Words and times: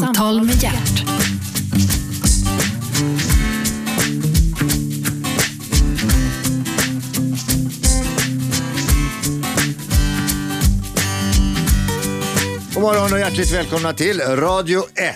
Samtal 0.00 0.42
med 0.42 0.62
hjärt. 0.62 1.04
God 12.74 12.82
morgon 12.82 13.12
och 13.12 13.18
hjärtligt 13.18 13.52
välkomna 13.52 13.92
till 13.92 14.20
Radio 14.20 14.84
1. 14.94 15.14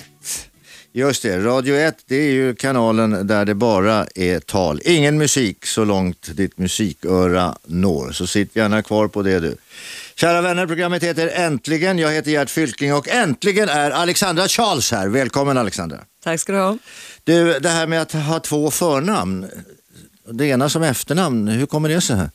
Just 0.93 1.22
det, 1.22 1.40
Radio 1.40 1.74
1 1.74 1.96
det 2.06 2.16
är 2.16 2.30
ju 2.30 2.54
kanalen 2.54 3.27
där 3.27 3.45
det 3.45 3.54
bara 3.54 4.06
är 4.14 4.40
tal. 4.40 4.80
Ingen 4.84 5.18
musik 5.18 5.66
så 5.66 5.84
långt 5.84 6.36
ditt 6.36 6.58
musiköra 6.58 7.56
når. 7.66 8.12
Så 8.12 8.27
sitt 8.27 8.56
gärna 8.56 8.82
kvar 8.82 9.08
på 9.08 9.22
det 9.22 9.40
du. 9.40 9.56
Kära 10.18 10.40
vänner, 10.40 10.66
programmet 10.66 11.02
heter 11.02 11.29
Äntligen. 11.29 11.98
Jag 11.98 12.12
heter 12.12 12.30
Gert 12.30 12.50
Fylking 12.50 12.94
och 12.94 13.08
äntligen 13.08 13.68
är 13.68 13.90
Alexandra 13.90 14.48
Charles 14.48 14.93
här. 14.93 15.08
Välkommen 15.08 15.58
Alexandra. 15.58 15.98
Tack 16.24 16.40
ska 16.40 16.52
du 16.52 16.58
ha. 16.58 16.79
Du, 17.24 17.58
det 17.58 17.68
här 17.68 17.86
med 17.86 18.02
att 18.02 18.12
ha 18.12 18.40
två 18.40 18.71
förnamn. 18.71 19.46
Det 20.30 20.46
ena 20.46 20.68
som 20.68 20.82
efternamn, 20.82 21.48
hur 21.48 21.66
kommer 21.66 21.88
det 21.88 22.00
sig? 22.00 22.16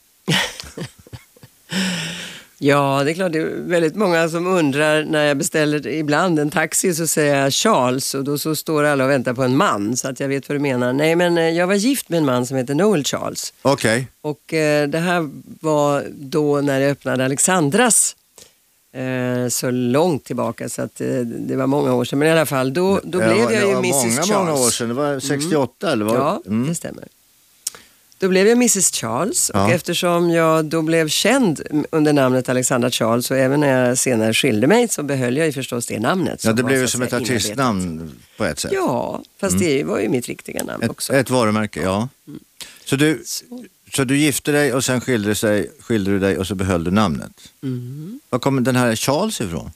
Ja, 2.64 3.02
det 3.04 3.12
är 3.12 3.14
klart, 3.14 3.32
det 3.32 3.40
är 3.40 3.56
väldigt 3.62 3.96
många 3.96 4.30
som 4.30 4.48
undrar 4.48 5.04
när 5.04 5.26
jag 5.26 5.38
beställer 5.38 5.88
ibland 5.88 6.40
en 6.40 6.50
taxi 6.50 6.94
så 6.96 7.08
säger 7.08 7.42
jag 7.44 7.54
Charles 7.54 8.14
och 8.14 8.24
då 8.24 8.38
så 8.38 8.56
står 8.56 8.84
alla 8.84 9.04
och 9.04 9.10
väntar 9.10 9.34
på 9.34 9.44
en 9.44 9.58
man 9.58 9.98
så 9.98 10.08
att 10.08 10.20
jag 10.20 10.28
vet 10.28 10.50
vad 10.50 10.56
du 10.56 10.60
menar. 10.60 10.94
Nej, 10.94 11.16
men 11.16 11.38
eh, 11.38 11.50
jag 11.50 11.68
var 11.68 11.74
gift 11.76 12.10
med 12.10 12.18
en 12.18 12.26
man 12.26 12.46
som 12.46 12.58
heter 12.58 12.76
Noel 12.76 13.04
Charles 13.04 13.54
Okej. 13.62 14.08
och 14.22 14.54
eh, 14.54 14.88
det 14.90 14.98
här 15.00 15.30
var 15.62 16.04
då 16.12 16.62
när 16.62 16.80
jag 16.80 16.92
öppnade 16.92 17.26
Alexandras 17.26 18.16
eh, 18.94 19.48
så 19.50 19.72
långt 19.72 20.24
tillbaka 20.24 20.70
så 20.70 20.82
att 20.82 21.02
eh, 21.02 21.08
det 21.20 21.56
var 21.56 21.68
många 21.68 21.94
år 21.94 22.06
sedan. 22.06 22.20
Men 22.20 22.28
i 22.28 22.32
alla 22.32 22.46
fall, 22.46 22.74
då, 22.74 23.00
då 23.04 23.18
blev 23.18 23.30
Ja, 23.32 23.38
jag 23.38 23.50
det 23.52 23.56
ju 23.68 23.74
var 23.74 23.80
Mrs 23.80 23.94
många, 24.04 24.12
Charles. 24.16 24.30
många 24.30 24.54
år 24.54 24.70
sedan. 24.70 24.88
Det 24.88 24.94
var 24.94 25.20
68 25.20 25.92
eller? 25.92 26.06
Var... 26.06 26.16
Ja, 26.16 26.42
Mm. 26.48 26.68
det 26.70 26.76
stämmer. 26.76 27.04
Då 28.22 28.28
blev 28.30 28.48
jag 28.48 28.56
Mrs 28.56 28.92
Charles 28.92 29.50
och 29.50 29.60
Ja. 29.60 29.72
eftersom 29.72 30.30
jag 30.30 30.66
då 30.66 30.82
blev 30.82 31.08
känd 31.10 31.62
under 31.92 32.14
namnet 32.14 32.50
Alexandra 32.50 32.92
Charles 32.92 33.32
och 33.32 33.38
även 33.38 33.60
när 33.60 33.88
jag 33.88 33.98
senare 33.98 34.34
skilde 34.34 34.68
mig 34.68 34.88
så 34.88 35.04
behöll 35.04 35.38
jag 35.38 35.46
ju 35.48 35.54
förstås 35.54 35.86
det 35.86 36.00
namnet. 36.00 36.44
Ja, 36.46 36.54
det 36.54 36.64
blev 36.64 36.76
så 36.76 36.82
ju 36.82 36.88
som 36.88 37.02
ett 37.02 37.14
artistnamn 37.14 38.12
på 38.38 38.46
ett 38.46 38.60
sätt. 38.60 38.72
Ja, 38.74 39.24
fast 39.40 39.60
det 39.60 39.84
var 39.84 40.00
ju 40.00 40.10
mitt 40.10 40.28
riktiga 40.28 40.64
namn 40.64 40.90
också. 40.90 41.14
Ett, 41.14 41.20
ett 41.20 41.30
varumärke, 41.30 41.82
ja. 41.82 42.10
Så 42.86 42.96
du, 42.96 43.24
så 43.96 44.04
du 44.04 44.18
gifte 44.18 44.52
dig 44.52 44.74
och 44.74 44.84
sen 44.86 45.02
skilde, 45.02 45.36
sig, 45.36 45.72
skilde 45.80 46.12
du 46.12 46.20
dig 46.20 46.38
och 46.38 46.48
så 46.48 46.56
behöll 46.56 46.84
du 46.84 46.92
namnet. 46.92 47.32
Mm. 47.64 48.20
Var 48.30 48.40
kommer 48.40 48.62
den 48.62 48.76
här 48.76 48.96
Charles 48.96 49.42
ifrån? 49.42 49.72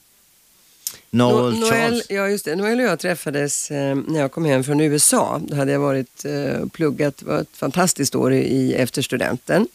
Noel 1.16 1.52
No- 1.54 1.60
Noel, 1.60 1.70
Charles? 1.70 2.06
ja, 2.10 2.28
just 2.28 2.44
det. 2.44 2.56
Noel 2.56 2.80
och 2.80 2.86
jag 2.86 2.98
träffades 2.98 3.70
eh, 3.70 3.94
när 4.08 4.20
jag 4.20 4.32
kom 4.32 4.44
hem 4.44 4.64
från 4.64 4.80
USA. 4.80 5.40
Då 5.48 5.56
hade 5.56 5.72
jag 5.72 5.80
varit 5.80 6.24
eh, 6.24 6.66
pluggat, 6.72 7.16
det 7.16 7.26
var 7.26 7.38
ett 7.40 7.56
fantastiskt 7.56 8.14
år 8.14 8.32
i, 8.32 8.74
efter 8.74 9.02
studenten. 9.02 9.68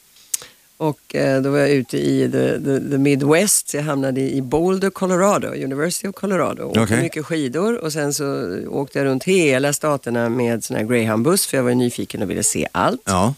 Och 0.78 1.16
eh, 1.16 1.42
då 1.42 1.50
var 1.50 1.58
jag 1.60 1.70
ute 1.70 1.98
i 1.98 2.32
the, 2.32 2.60
the, 2.60 2.90
the 2.90 2.98
Midwest, 2.98 3.74
jag 3.74 3.82
hamnade 3.82 4.22
i 4.22 4.42
Boulder, 4.42 4.90
Colorado, 4.90 5.48
University 5.48 6.08
of 6.08 6.16
Colorado. 6.16 6.64
Åkte 6.64 6.80
Okej. 6.82 7.02
mycket 7.02 7.26
skidor 7.26 7.78
och 7.78 7.94
sen 7.94 8.14
så 8.14 8.58
åkte 8.70 9.00
jag 9.00 9.06
runt 9.06 9.24
hela 9.24 9.74
staterna 9.74 10.30
med 10.30 10.64
sån 10.64 10.78
här 10.78 10.84
greyhoundbuss 10.84 11.46
för 11.46 11.58
jag 11.58 11.64
var 11.64 11.72
nyfiken 11.74 12.22
och 12.22 12.30
ville 12.30 12.44
se 12.44 12.68
allt. 12.72 13.02
Ja. 13.06 13.34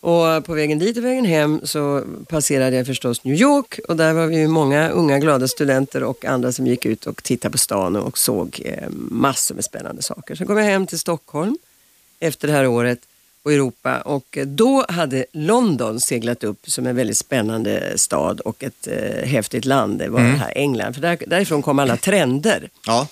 Och 0.00 0.44
på 0.44 0.54
vägen 0.54 0.78
dit 0.78 0.96
och 0.96 1.04
vägen 1.04 1.24
hem 1.24 1.60
så 1.64 2.02
passerade 2.28 2.76
jag 2.76 2.86
förstås 2.86 3.24
New 3.24 3.34
York 3.34 3.80
och 3.88 3.96
där 3.96 4.12
var 4.12 4.26
vi 4.26 4.36
ju 4.38 4.48
många 4.48 4.88
unga 4.88 5.18
glada 5.18 5.48
studenter 5.48 6.02
och 6.02 6.24
andra 6.24 6.52
som 6.52 6.66
gick 6.66 6.86
ut 6.86 7.06
och 7.06 7.22
tittade 7.22 7.52
på 7.52 7.58
stan 7.58 7.96
och 7.96 8.18
såg 8.18 8.62
eh, 8.64 8.88
massor 9.10 9.54
med 9.54 9.64
spännande 9.64 10.02
saker. 10.02 10.34
Sen 10.34 10.46
kom 10.46 10.56
jag 10.56 10.64
hem 10.64 10.86
till 10.86 10.98
Stockholm 10.98 11.58
efter 12.20 12.48
det 12.48 12.54
här 12.54 12.66
året 12.66 12.98
och 13.42 13.52
Europa 13.52 14.00
och 14.00 14.38
då 14.46 14.84
hade 14.88 15.24
London 15.32 16.00
seglat 16.00 16.44
upp 16.44 16.70
som 16.70 16.86
en 16.86 16.96
väldigt 16.96 17.18
spännande 17.18 17.92
stad 17.98 18.40
och 18.40 18.64
ett 18.64 18.86
eh, 18.86 19.28
häftigt 19.28 19.64
land. 19.64 19.98
Det 19.98 20.08
var 20.08 20.20
det 20.20 20.26
här 20.26 20.52
England, 20.56 20.94
för 20.94 21.00
där, 21.00 21.18
därifrån 21.26 21.62
kom 21.62 21.78
alla 21.78 21.96
trender. 21.96 22.68
ja. 22.86 23.08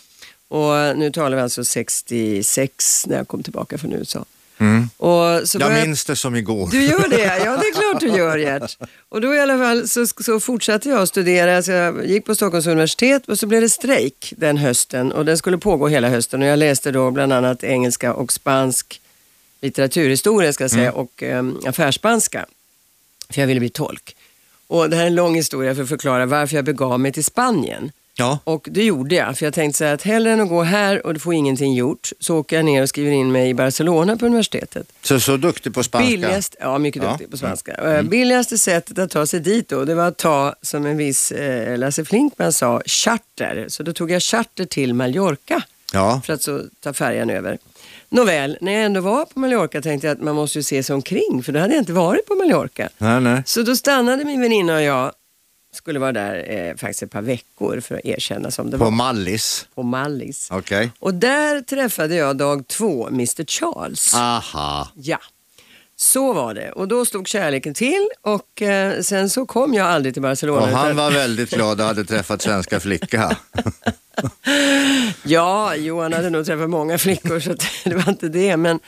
Och 0.49 0.99
nu 0.99 1.11
talar 1.13 1.37
vi 1.37 1.43
alltså 1.43 1.65
66 1.65 3.07
när 3.07 3.17
jag 3.17 3.29
kom 3.29 3.43
tillbaka 3.43 3.79
från 3.79 3.93
USA. 3.93 4.25
Mm. 4.59 4.89
Och 4.97 5.49
så 5.49 5.59
Jag 5.61 5.73
minns 5.73 6.05
det 6.05 6.17
som 6.17 6.37
igår. 6.37 6.69
du 6.71 6.83
gör 6.83 7.09
det? 7.09 7.45
Ja, 7.45 7.57
det 7.57 7.67
är 7.67 7.75
klart 7.75 8.01
du 8.01 8.09
gör 8.09 8.39
Gert. 8.39 8.79
Och 9.09 9.21
då 9.21 9.35
i 9.35 9.41
alla 9.41 9.59
fall 9.59 9.89
så, 9.89 10.07
så 10.07 10.41
fortsatte 10.41 10.89
jag 10.89 10.99
att 11.03 11.09
studera. 11.09 11.63
Så 11.63 11.71
jag 11.71 12.07
gick 12.07 12.25
på 12.25 12.35
Stockholms 12.35 12.67
universitet 12.67 13.29
och 13.29 13.39
så 13.39 13.47
blev 13.47 13.61
det 13.61 13.69
strejk 13.69 14.33
den 14.37 14.57
hösten 14.57 15.13
och 15.13 15.25
den 15.25 15.39
skulle 15.39 15.59
pågå 15.59 15.89
hela 15.89 16.09
hösten 16.09 16.43
och 16.43 16.49
jag 16.49 16.59
läste 16.59 16.91
då 16.91 17.11
bland 17.11 17.33
annat 17.33 17.65
engelska 17.65 18.15
och 18.15 18.33
spansk 18.33 19.01
litteraturhistoria 19.61 20.53
ska 20.53 20.65
jag 20.65 20.71
säga 20.71 20.93
och 20.93 21.23
um, 21.23 21.61
affärsspanska. 21.67 22.47
För 23.31 23.41
jag 23.41 23.47
ville 23.47 23.61
bli 23.61 23.69
tolk. 23.69 24.17
Och 24.67 24.91
det 24.91 24.97
här 24.97 25.03
är 25.03 25.07
en 25.07 25.15
lång 25.15 25.35
historia 25.35 25.75
för 25.75 25.83
att 25.83 25.89
förklara 25.89 26.27
varför 26.27 26.57
jag 26.57 26.65
begav 26.65 27.01
mig 27.01 27.13
till 27.13 27.25
Spanien. 27.25 27.93
Ja. 28.19 28.39
Och 28.45 28.69
det 28.71 28.85
gjorde 28.85 29.15
jag, 29.15 29.39
för 29.39 29.47
jag 29.47 29.55
tänkte 29.55 29.79
så 29.79 29.85
här 29.85 29.95
att 29.95 30.03
hellre 30.03 30.33
än 30.33 30.41
att 30.41 30.49
gå 30.49 30.63
här 30.63 31.07
och 31.07 31.21
få 31.23 31.33
ingenting 31.33 31.75
gjort 31.75 32.11
så 32.21 32.39
åker 32.39 32.57
jag 32.57 32.65
ner 32.65 32.83
och 32.83 32.89
skriver 32.89 33.11
in 33.13 33.33
mig 33.33 33.49
i 33.49 33.55
Barcelona 33.55 34.17
på 34.17 34.27
universitetet. 34.27 34.93
Så, 35.03 35.21
så 35.21 35.37
duktig 35.37 35.75
på 35.75 35.83
spanska. 35.83 36.11
Billigast, 36.11 36.57
ja, 36.61 36.79
mycket 36.79 37.03
Ja. 37.03 37.11
duktig 37.11 37.31
på 37.31 37.37
spanska. 37.37 37.73
Eh, 37.75 38.03
Billigaste 38.03 38.59
sättet 38.59 38.99
att 38.99 39.11
ta 39.11 39.27
sig 39.27 39.41
dit 39.41 39.69
då, 39.69 39.85
det 39.85 39.95
var 39.95 40.07
att 40.09 40.17
ta, 40.19 40.55
som 40.63 40.87
en 40.87 40.97
viss 40.97 41.33
eh, 41.33 41.79
Lasse 41.79 42.05
Flinkman 42.05 42.53
sa, 42.53 42.83
charter. 42.87 43.65
Så 43.69 43.83
då 43.83 43.93
tog 43.93 44.11
jag 44.11 44.23
charter 44.23 44.65
till 44.65 44.95
Mallorca 44.95 45.63
Ja. 45.93 46.21
för 46.27 46.33
att 46.33 46.43
så 46.43 46.61
ta 46.81 46.93
färjan 46.93 47.31
över. 47.31 47.59
Nåväl, 48.09 48.59
när 48.61 48.73
jag 48.73 48.83
ändå 48.85 49.01
var 49.01 49.25
på 49.25 49.39
Mallorca 49.39 49.83
tänkte 49.83 50.07
jag 50.07 50.17
att 50.17 50.23
man 50.23 50.35
måste 50.35 50.59
ju 50.59 50.63
se 50.63 50.83
sig 50.83 50.95
omkring, 50.95 51.43
för 51.43 51.53
då 51.53 51.61
hade 51.61 51.75
jag 51.75 51.81
inte 51.83 51.93
varit 51.93 52.27
på 52.27 52.35
Mallorca. 52.35 52.89
Nej, 52.99 53.21
nej. 53.21 53.43
Så 53.47 53.63
då 53.63 53.77
stannade 53.77 54.25
min 54.25 54.41
väninna 54.41 54.75
och 54.77 54.83
jag, 54.83 55.13
skulle 55.77 55.99
vara 55.99 56.13
där 56.13 56.45
eh, 56.53 56.77
faktiskt 56.77 57.03
ett 57.03 57.11
par 57.11 57.23
veckor 57.23 57.81
för 57.81 57.95
att 57.95 58.05
erkänna 58.05 58.51
som 58.51 58.71
det 58.71 58.79
På 58.79 58.85
var, 58.85 58.91
Mallis. 58.91 59.67
på 59.75 59.83
Mallis. 59.83 60.49
Okej. 60.53 60.91
Och 60.99 61.15
där 61.15 61.61
träffade 61.61 62.15
jag 62.15 62.37
dag 62.37 62.69
två 62.69 63.09
Mr 63.09 63.45
Charles. 63.45 64.15
Aha. 64.15 64.89
Ja, 64.95 65.19
så 65.97 66.33
var 66.33 66.55
det. 66.55 66.73
Och 66.73 66.89
då 66.89 67.05
slog 67.05 67.29
kärleken 67.29 67.75
till 67.75 68.09
och 68.23 68.63
eh, 68.63 69.01
sen 69.03 69.31
så 69.31 69.47
kom 69.47 69.75
jag 69.75 69.87
aldrig 69.87 70.15
till 70.15 70.23
Barcelona. 70.23 70.63
Och 70.63 70.69
han 70.69 70.87
utan- 70.87 70.97
var 70.97 71.11
väldigt 71.11 71.51
glad 71.51 71.81
och 71.81 71.87
hade 71.87 72.05
träffat 72.05 72.43
svenska 72.43 72.81
flicka. 72.81 73.37
Ja, 75.23 75.75
Johan 75.77 76.13
hade 76.13 76.31
nog 76.31 76.47
träffat 76.47 76.71
många 76.71 76.99
flickor 76.99 77.41
så 77.41 77.55
det 77.85 77.95
var 77.95 78.09
inte 78.09 78.29
det. 78.29 78.57
Men 78.57 78.81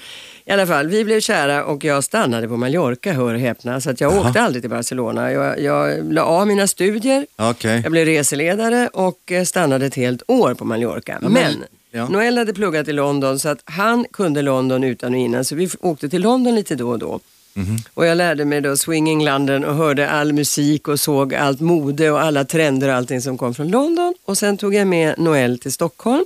i 0.49 0.53
alla 0.53 0.67
fall, 0.67 0.87
vi 0.89 1.05
blev 1.05 1.21
kära 1.21 1.65
och 1.65 1.85
jag 1.85 2.05
stannade 2.05 2.49
på 2.49 2.57
Mallorca, 2.57 3.13
hör 3.13 3.35
och 3.35 3.41
häpna. 3.41 3.81
Så 3.81 3.91
att 3.91 4.01
jag 4.01 4.27
åkte 4.27 4.41
aldrig 4.43 4.63
till 4.63 4.71
Barcelona. 4.71 5.33
Jag, 5.33 5.61
jag 5.61 6.13
la 6.13 6.23
av 6.23 6.47
mina 6.47 6.67
studier, 6.67 7.27
Okej. 7.37 7.81
jag 7.83 7.93
blev 7.93 8.05
reseledare 8.07 8.89
och 8.93 9.33
eh, 9.33 9.45
stannade 9.45 9.87
ett 9.87 9.95
helt 9.95 10.23
år 10.29 10.55
på 10.55 10.65
Mallorca. 10.65 11.19
men- 11.21 11.33
men 11.33 11.65
ja. 11.91 12.09
Noel 12.09 12.39
hade 12.39 12.55
pluggat 12.55 12.89
i 12.89 12.93
London 12.93 13.39
så 13.39 13.49
att 13.49 13.59
han 13.65 14.05
kunde 14.13 14.43
London 14.43 14.85
utan 14.85 15.15
och 15.15 15.21
innan. 15.21 15.45
Så 15.45 15.55
vi 15.55 15.69
åkte 15.81 16.09
till 16.09 16.23
London 16.23 16.55
lite 16.55 16.75
då 16.75 16.91
och 16.91 16.99
då. 16.99 17.21
Mhm. 17.55 17.77
Och 17.95 18.07
jag 18.07 18.17
lärde 18.17 18.45
mig 18.45 18.61
då 18.61 18.77
Swinging 18.77 19.25
London 19.25 19.65
och 19.65 19.75
hörde 19.75 20.09
all 20.11 20.33
musik 20.33 20.89
och 20.89 21.01
såg 21.01 21.35
allt 21.35 21.61
mode 21.61 22.11
och 22.11 22.21
alla 22.23 22.45
trender 22.45 22.89
och 22.89 22.95
allting 22.95 23.21
som 23.21 23.39
kom 23.39 23.55
från 23.55 23.69
London. 23.71 24.15
Och 24.25 24.39
sen 24.39 24.57
tog 24.57 24.75
jag 24.75 24.87
med 24.87 25.19
Noel 25.19 25.59
till 25.59 25.73
Stockholm. 25.73 26.25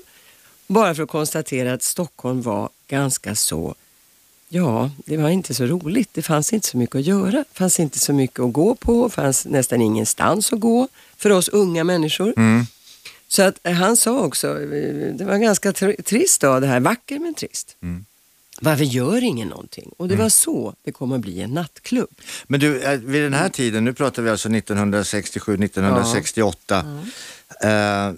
Bara 0.66 0.94
för 0.94 1.02
att 1.02 1.08
konstatera 1.08 1.72
att 1.72 1.82
Stockholm 1.82 2.42
var 2.42 2.68
ganska 2.88 3.34
så, 3.34 3.74
ja, 4.52 4.90
det 4.96 5.16
var 5.16 5.28
inte 5.28 5.54
så 5.54 5.66
roligt. 5.66 6.08
Det 6.12 6.22
fanns 6.22 6.52
inte 6.52 6.68
så 6.68 6.76
mycket 6.76 6.96
att 6.96 7.04
göra. 7.04 7.30
Det 7.30 7.58
fanns 7.58 7.80
inte 7.80 7.98
så 7.98 8.12
mycket 8.12 8.40
att 8.40 8.52
gå 8.52 8.74
på. 8.74 9.04
Det 9.04 9.14
fanns 9.14 9.46
nästan 9.46 9.80
ingenstans 9.80 10.52
att 10.52 10.60
gå 10.60 10.88
för 11.16 11.30
oss 11.30 11.48
unga 11.48 11.84
människor. 11.84 12.34
Mm. 12.36 12.66
Så 13.28 13.42
att 13.42 13.58
eh, 13.62 13.72
han 13.72 13.96
sa 13.96 14.20
också, 14.20 14.62
eh, 14.62 15.14
det 15.14 15.24
var 15.24 15.34
en 15.34 15.42
ganska 15.42 15.72
tr- 15.72 16.02
trist 16.02 16.40
dag 16.40 16.62
det 16.62 16.66
här, 16.66 16.80
vacker 16.80 17.18
men 17.18 17.34
trist. 17.34 17.76
Mm. 17.82 18.04
Varför 18.60 18.84
gör 18.84 19.24
ingen 19.24 19.48
någonting? 19.48 19.92
Och 19.96 20.08
det 20.08 20.16
var 20.16 20.28
så 20.28 20.74
det 20.84 20.92
kom 20.92 21.12
att 21.12 21.20
bli 21.20 21.40
en 21.40 21.50
nattklubb. 21.50 22.20
Men 22.46 22.60
du, 22.60 22.80
eh, 22.82 22.98
vid 22.98 23.22
den 23.22 23.34
här 23.34 23.48
tiden, 23.48 23.84
nu 23.84 23.92
pratar 23.92 24.22
vi 24.22 24.30
alltså 24.30 24.48
1967, 24.48 25.56
1968. 25.56 26.84
Eh, 27.62 28.12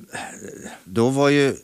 då 0.85 1.09
var 1.09 1.29
ju 1.29 1.57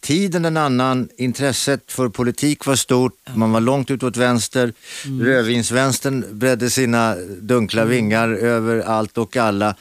tiden 0.00 0.44
en 0.44 0.56
annan, 0.56 1.08
intresset 1.16 1.92
för 1.92 2.08
politik 2.08 2.66
var 2.66 2.76
stort, 2.76 3.12
man 3.34 3.52
var 3.52 3.60
långt 3.60 3.90
ut 3.90 4.02
åt 4.02 4.16
vänster. 4.16 4.72
Rödvinsvänstern 5.20 6.24
bredde 6.30 6.70
sina 6.70 7.16
dunkla 7.40 7.84
vingar 7.84 8.28
över 8.28 8.80
allt 8.80 9.18
och 9.18 9.36
alla. 9.36 9.74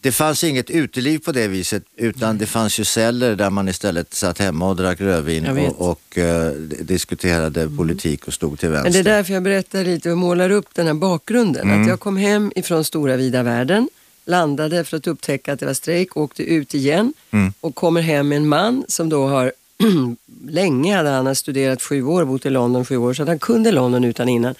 Det 0.00 0.12
fanns 0.12 0.44
inget 0.44 0.70
uteliv 0.70 1.18
på 1.18 1.32
det 1.32 1.48
viset 1.48 1.82
utan 1.96 2.38
det 2.38 2.46
fanns 2.46 2.80
ju 2.80 2.84
celler 2.84 3.36
där 3.36 3.50
man 3.50 3.68
istället 3.68 4.14
satt 4.14 4.38
hemma 4.38 4.68
och 4.68 4.76
drack 4.76 5.00
rödvin 5.00 5.46
och, 5.46 5.90
och 5.90 6.18
eh, 6.18 6.52
diskuterade 6.80 7.70
politik 7.76 8.26
och 8.26 8.34
stod 8.34 8.58
till 8.58 8.68
vänster. 8.68 8.84
Men 8.84 8.92
det 8.92 9.10
är 9.10 9.16
därför 9.16 9.34
jag 9.34 9.42
berättar 9.42 9.84
lite 9.84 10.10
och 10.10 10.18
målar 10.18 10.50
upp 10.50 10.66
den 10.74 10.86
här 10.86 10.94
bakgrunden. 10.94 11.62
Mm. 11.62 11.82
Att 11.82 11.88
jag 11.88 12.00
kom 12.00 12.16
hem 12.16 12.52
ifrån 12.56 12.84
stora 12.84 13.16
vida 13.16 13.42
världen. 13.42 13.88
Landade 14.24 14.84
för 14.84 14.96
att 14.96 15.06
upptäcka 15.06 15.52
att 15.52 15.60
det 15.60 15.66
var 15.66 15.74
strejk, 15.74 16.16
åkte 16.16 16.42
ut 16.42 16.74
igen 16.74 17.12
Mm. 17.30 17.52
och 17.60 17.74
kommer 17.74 18.00
hem 18.00 18.28
med 18.28 18.36
en 18.36 18.48
man 18.48 18.84
som 18.88 19.08
då 19.08 19.26
har 19.26 19.52
länge 20.48 20.96
hade 20.96 21.08
han 21.10 21.34
studerat 21.34 21.82
sju 21.82 22.02
år, 22.04 22.24
bott 22.24 22.46
i 22.46 22.50
London 22.50 22.84
sju 22.84 22.96
år, 22.96 23.14
så 23.14 23.22
att 23.22 23.28
han 23.28 23.38
kunde 23.38 23.72
London 23.72 24.04
utan 24.04 24.28
innan. 24.28 24.54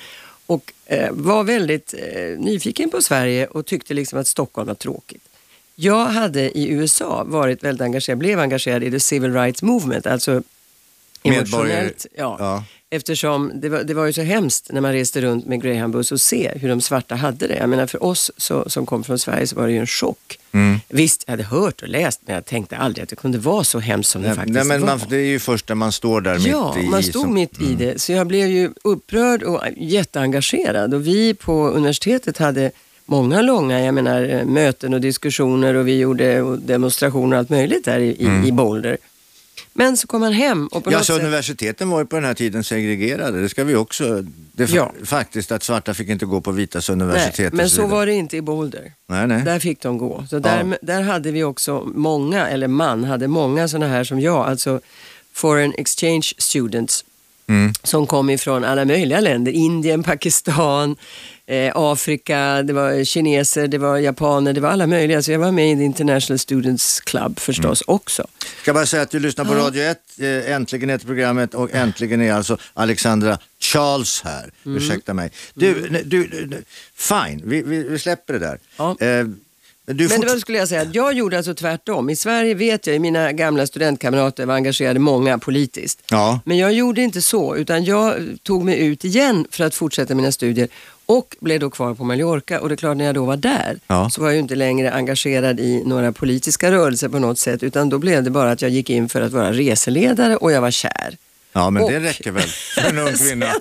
Och 0.46 0.72
eh, 0.86 1.08
var 1.12 1.44
väldigt 1.44 1.94
eh, 1.98 2.38
nyfiken 2.38 2.90
på 2.90 3.02
Sverige 3.02 3.46
och 3.46 3.66
tyckte 3.66 3.94
liksom 3.94 4.18
att 4.18 4.26
Stockholm 4.26 4.68
var 4.68 4.74
tråkigt. 4.74 5.22
Jag 5.74 6.06
hade 6.06 6.58
i 6.58 6.68
USA 6.70 7.24
varit 7.26 7.64
väldigt 7.64 7.82
engagerad, 7.82 8.18
blev 8.18 8.40
engagerad 8.40 8.84
i 8.84 8.90
the 8.90 9.00
civil 9.00 9.32
rights 9.32 9.62
movement, 9.62 10.06
alltså 10.06 10.42
emotionellt. 11.22 12.06
Ja. 12.16 12.36
Ja. 12.38 12.64
Eftersom 12.94 13.52
det 13.54 13.68
var, 13.68 13.82
det 13.82 13.94
var 13.94 14.06
ju 14.06 14.12
så 14.12 14.22
hemskt 14.22 14.72
när 14.72 14.80
man 14.80 14.92
reste 14.92 15.20
runt 15.20 15.46
med 15.46 15.62
greyhoundbuss 15.62 16.12
och 16.12 16.20
se 16.20 16.50
hur 16.54 16.68
de 16.68 16.80
svarta 16.80 17.14
hade 17.14 17.46
det. 17.46 17.56
Jag 17.56 17.68
menar 17.68 17.86
för 17.86 18.02
oss 18.04 18.30
så, 18.36 18.64
som 18.70 18.86
kom 18.86 19.04
från 19.04 19.18
Sverige 19.18 19.46
så 19.46 19.56
var 19.56 19.66
det 19.66 19.72
ju 19.72 19.78
en 19.78 19.86
chock. 19.86 20.38
Mm. 20.52 20.78
Visst, 20.88 21.22
jag 21.26 21.32
hade 21.32 21.42
hört 21.44 21.82
och 21.82 21.88
läst 21.88 22.20
men 22.26 22.34
jag 22.34 22.44
tänkte 22.44 22.76
aldrig 22.76 23.02
att 23.02 23.08
det 23.08 23.16
kunde 23.16 23.38
vara 23.38 23.64
så 23.64 23.78
hemskt 23.78 24.10
som 24.10 24.22
det 24.22 24.28
Nej, 24.28 24.36
faktiskt 24.36 24.54
nej, 24.54 24.64
men 24.64 24.80
var. 24.80 24.86
man, 24.88 25.00
det 25.08 25.16
är 25.16 25.26
ju 25.26 25.38
först 25.38 25.68
när 25.68 25.74
man 25.76 25.92
står 25.92 26.20
där 26.20 26.38
Ja, 26.46 26.74
mitt 26.76 26.84
i. 26.84 26.88
man 26.88 27.02
stod 27.02 27.22
som- 27.22 27.34
mitt 27.34 27.60
i 27.62 27.74
det. 27.74 28.00
Så 28.00 28.12
jag 28.12 28.26
blev 28.26 28.48
ju 28.50 28.70
upprörd 28.84 29.42
och 29.42 29.60
jätteengagerad. 29.76 30.94
Och 30.94 31.06
vi 31.06 31.34
på 31.34 31.68
universitetet 31.68 32.38
hade 32.38 32.70
många 33.06 33.42
långa 33.42 33.80
jag 33.80 33.94
menar, 33.94 34.22
eh, 34.22 34.44
möten 34.44 34.94
och 34.94 35.00
diskussioner 35.00 35.74
och 35.74 35.88
vi 35.88 35.98
gjorde 35.98 36.56
demonstrationer 36.56 37.36
och 37.36 37.38
allt 37.40 37.50
möjligt 37.50 37.84
där 37.84 37.98
i, 38.00 38.08
i, 38.08 38.48
i 38.48 38.52
Boulder. 38.52 38.96
Men 39.76 39.96
så 39.96 40.06
kom 40.06 40.22
han 40.22 40.32
hem 40.32 40.66
och 40.66 40.84
på 40.84 40.92
Ja, 40.92 40.96
något 40.98 41.06
så 41.06 41.14
sätt... 41.14 41.22
universiteten 41.22 41.90
var 41.90 41.98
ju 41.98 42.06
på 42.06 42.16
den 42.16 42.24
här 42.24 42.34
tiden 42.34 42.64
segregerade. 42.64 43.40
Det 43.42 43.48
ska 43.48 43.64
vi 43.64 43.74
också... 43.74 44.24
Det 44.52 44.70
Ja. 44.70 44.92
Faktiskt 45.04 45.52
att 45.52 45.62
svarta 45.62 45.94
fick 45.94 46.08
inte 46.08 46.26
gå 46.26 46.40
på 46.40 46.50
vitas 46.52 46.88
universitet. 46.88 47.52
Nej, 47.52 47.62
men 47.62 47.70
så 47.70 47.82
vidare. 47.82 47.90
var 47.98 48.06
det 48.06 48.12
inte 48.12 48.36
i 48.36 48.42
Boulder. 48.42 48.92
Nej, 49.08 49.26
nej. 49.26 49.42
Där 49.42 49.58
fick 49.58 49.82
de 49.82 49.98
gå. 49.98 50.26
Så 50.30 50.38
där, 50.38 50.78
där 50.82 51.02
hade 51.02 51.30
vi 51.30 51.44
också 51.44 51.88
många, 51.94 52.48
eller 52.48 52.68
man 52.68 53.04
hade 53.04 53.28
många 53.28 53.68
sådana 53.68 53.88
här 53.88 54.04
som 54.04 54.20
jag, 54.20 54.46
alltså 54.46 54.80
foreign 55.32 55.74
exchange 55.78 56.32
students 56.38 57.04
Mm. 57.48 57.72
som 57.82 58.06
kom 58.06 58.30
ifrån 58.30 58.64
alla 58.64 58.84
möjliga 58.84 59.20
länder. 59.20 59.52
Indien, 59.52 60.02
Pakistan, 60.02 60.96
eh, 61.46 61.72
Afrika, 61.74 62.62
det 62.62 62.72
var 62.72 63.04
kineser, 63.04 63.66
det 63.68 63.78
var 63.78 63.98
japaner, 63.98 64.52
det 64.52 64.60
var 64.60 64.68
alla 64.70 64.86
möjliga. 64.86 65.22
Så 65.22 65.32
jag 65.32 65.38
var 65.38 65.52
med 65.52 65.72
i 65.72 65.76
the 65.76 65.82
International 65.84 66.38
Students 66.38 67.00
Club 67.00 67.38
förstås 67.40 67.82
Mm. 67.88 67.94
också. 67.96 68.26
Ska 68.62 68.74
bara 68.74 68.86
säga 68.86 69.02
att 69.02 69.10
du 69.10 69.18
lyssnar 69.20 69.44
på 69.44 69.54
Radio 69.54 69.82
1, 69.82 69.98
eh, 70.18 70.52
äntligen 70.52 70.88
heter 70.90 71.06
programmet 71.06 71.54
och 71.54 71.74
äntligen 71.74 72.20
är 72.22 72.32
alltså 72.32 72.58
Alexandra 72.74 73.38
Charles 73.60 74.22
här. 74.24 74.50
Mm. 74.66 74.78
Ursäkta 74.78 75.14
mig. 75.14 75.30
Du, 75.54 75.86
ne- 75.88 76.02
du, 76.04 76.26
du 76.26 76.62
fine, 76.96 77.42
vi, 77.44 77.62
vi, 77.62 77.82
vi 77.88 77.98
släpper 77.98 78.32
det 78.32 78.38
där. 78.38 78.58
Ja. 78.76 78.96
Eh, 79.00 79.26
men 79.86 79.96
du 79.96 80.08
Men 80.08 80.20
det 80.20 80.26
var, 80.26 80.36
skulle 80.36 80.58
jag 80.58 80.68
säga, 80.68 80.80
att 80.82 80.94
jag 80.94 81.12
gjorde 81.12 81.36
alltså 81.36 81.54
tvärtom. 81.54 82.10
I 82.10 82.16
Sverige 82.16 82.54
vet 82.54 82.86
jag, 82.86 83.00
mina 83.00 83.32
gamla 83.32 83.66
studentkamrater 83.66 84.46
var 84.46 84.54
engagerade 84.54 84.98
många 85.00 85.38
politiskt. 85.38 86.02
Ja. 86.10 86.40
Men 86.44 86.58
jag 86.58 86.72
gjorde 86.72 87.02
inte 87.02 87.22
så, 87.22 87.56
utan 87.56 87.84
jag 87.84 88.14
tog 88.42 88.64
mig 88.64 88.86
ut 88.86 89.04
igen 89.04 89.46
för 89.50 89.64
att 89.64 89.74
fortsätta 89.74 90.14
mina 90.14 90.32
studier 90.32 90.68
och 91.06 91.36
blev 91.40 91.60
då 91.60 91.70
kvar 91.70 91.94
på 91.94 92.04
Mallorca. 92.04 92.60
Och 92.60 92.68
det 92.68 92.74
är 92.74 92.76
klart, 92.76 92.96
när 92.96 93.04
jag 93.04 93.14
då 93.14 93.24
var 93.24 93.36
där 93.36 93.78
Ja. 93.86 94.10
så 94.10 94.20
var 94.20 94.28
jag 94.28 94.34
ju 94.34 94.40
inte 94.40 94.54
längre 94.54 94.92
engagerad 94.92 95.60
i 95.60 95.82
några 95.86 96.12
politiska 96.12 96.70
rörelser 96.72 97.08
på 97.08 97.18
något 97.18 97.38
sätt, 97.38 97.62
utan 97.62 97.88
då 97.88 97.98
blev 97.98 98.22
det 98.22 98.30
bara 98.30 98.50
att 98.50 98.62
jag 98.62 98.70
gick 98.70 98.90
in 98.90 99.08
för 99.08 99.20
att 99.22 99.32
vara 99.32 99.52
reseledare 99.52 100.36
och 100.36 100.52
jag 100.52 100.60
var 100.60 100.70
kär. 100.70 101.16
ja, 101.52 101.70
men 101.70 101.86
det 101.86 101.96
och- 101.96 102.02
räcker 102.02 102.30
väl 102.30 102.42
för 102.74 102.80
en 102.90 102.98
ung 103.06 103.12
kvinna. 103.12 103.52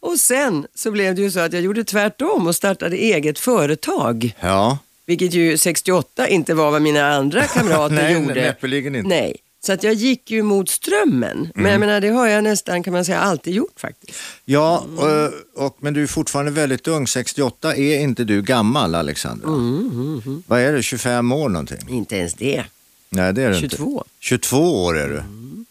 Och 0.00 0.16
sen 0.20 0.66
så 0.74 0.90
blev 0.90 1.14
det 1.14 1.22
ju 1.22 1.30
så 1.30 1.40
att 1.40 1.52
jag 1.52 1.62
gjorde 1.62 1.84
tvärtom 1.84 2.46
och 2.46 2.56
startade 2.56 2.96
eget 2.96 3.38
företag. 3.38 4.34
Ja, 4.40 4.78
Vilket 5.08 5.34
ju 5.34 5.58
68 5.58 6.28
inte 6.28 6.54
var 6.54 6.70
vad 6.70 6.82
mina 6.82 7.12
andra 7.14 7.42
kamrater 7.54 7.94
Nej, 7.94 8.14
gjorde. 8.14 8.34
näppeligen 8.34 8.94
inte. 8.96 9.08
Nej. 9.08 9.36
Så 9.60 9.72
att 9.72 9.82
jag 9.82 9.94
gick 9.94 10.30
ju 10.30 10.42
mot 10.42 10.68
strömmen. 10.68 11.48
Men 11.54 11.70
jag 11.72 11.80
menar, 11.80 12.00
det 12.00 12.08
har 12.08 12.26
jag 12.26 12.44
nästan 12.44 12.82
kan 12.82 12.92
man 12.92 13.04
säga 13.04 13.18
alltid 13.20 13.54
gjort 13.54 13.80
faktiskt. 13.80 14.18
ja 14.44 14.86
och, 14.96 15.64
och, 15.66 15.76
men 15.80 15.94
du 15.94 16.02
är 16.02 16.06
fortfarande 16.06 16.50
väldigt 16.52 16.88
ung. 16.88 17.06
68 17.06 17.76
är 17.76 17.98
inte 18.00 18.24
du 18.24 18.42
gammal 18.42 18.94
Alexandra. 18.94 19.48
Mm, 19.48 20.42
Vad 20.46 20.60
är 20.60 20.72
du, 20.72 20.82
25 20.82 21.32
år 21.32 21.48
någonting? 21.48 21.78
Inte 21.88 22.16
ens 22.16 22.34
det. 22.34 22.64
Nej, 23.10 23.32
det 23.32 23.42
är 23.42 23.50
du 23.50 23.60
22. 23.60 23.84
inte. 23.92 24.04
22 24.20 24.84
år 24.84 24.98
är 24.98 25.08
du. 25.08 25.18
Mm, 25.18 25.66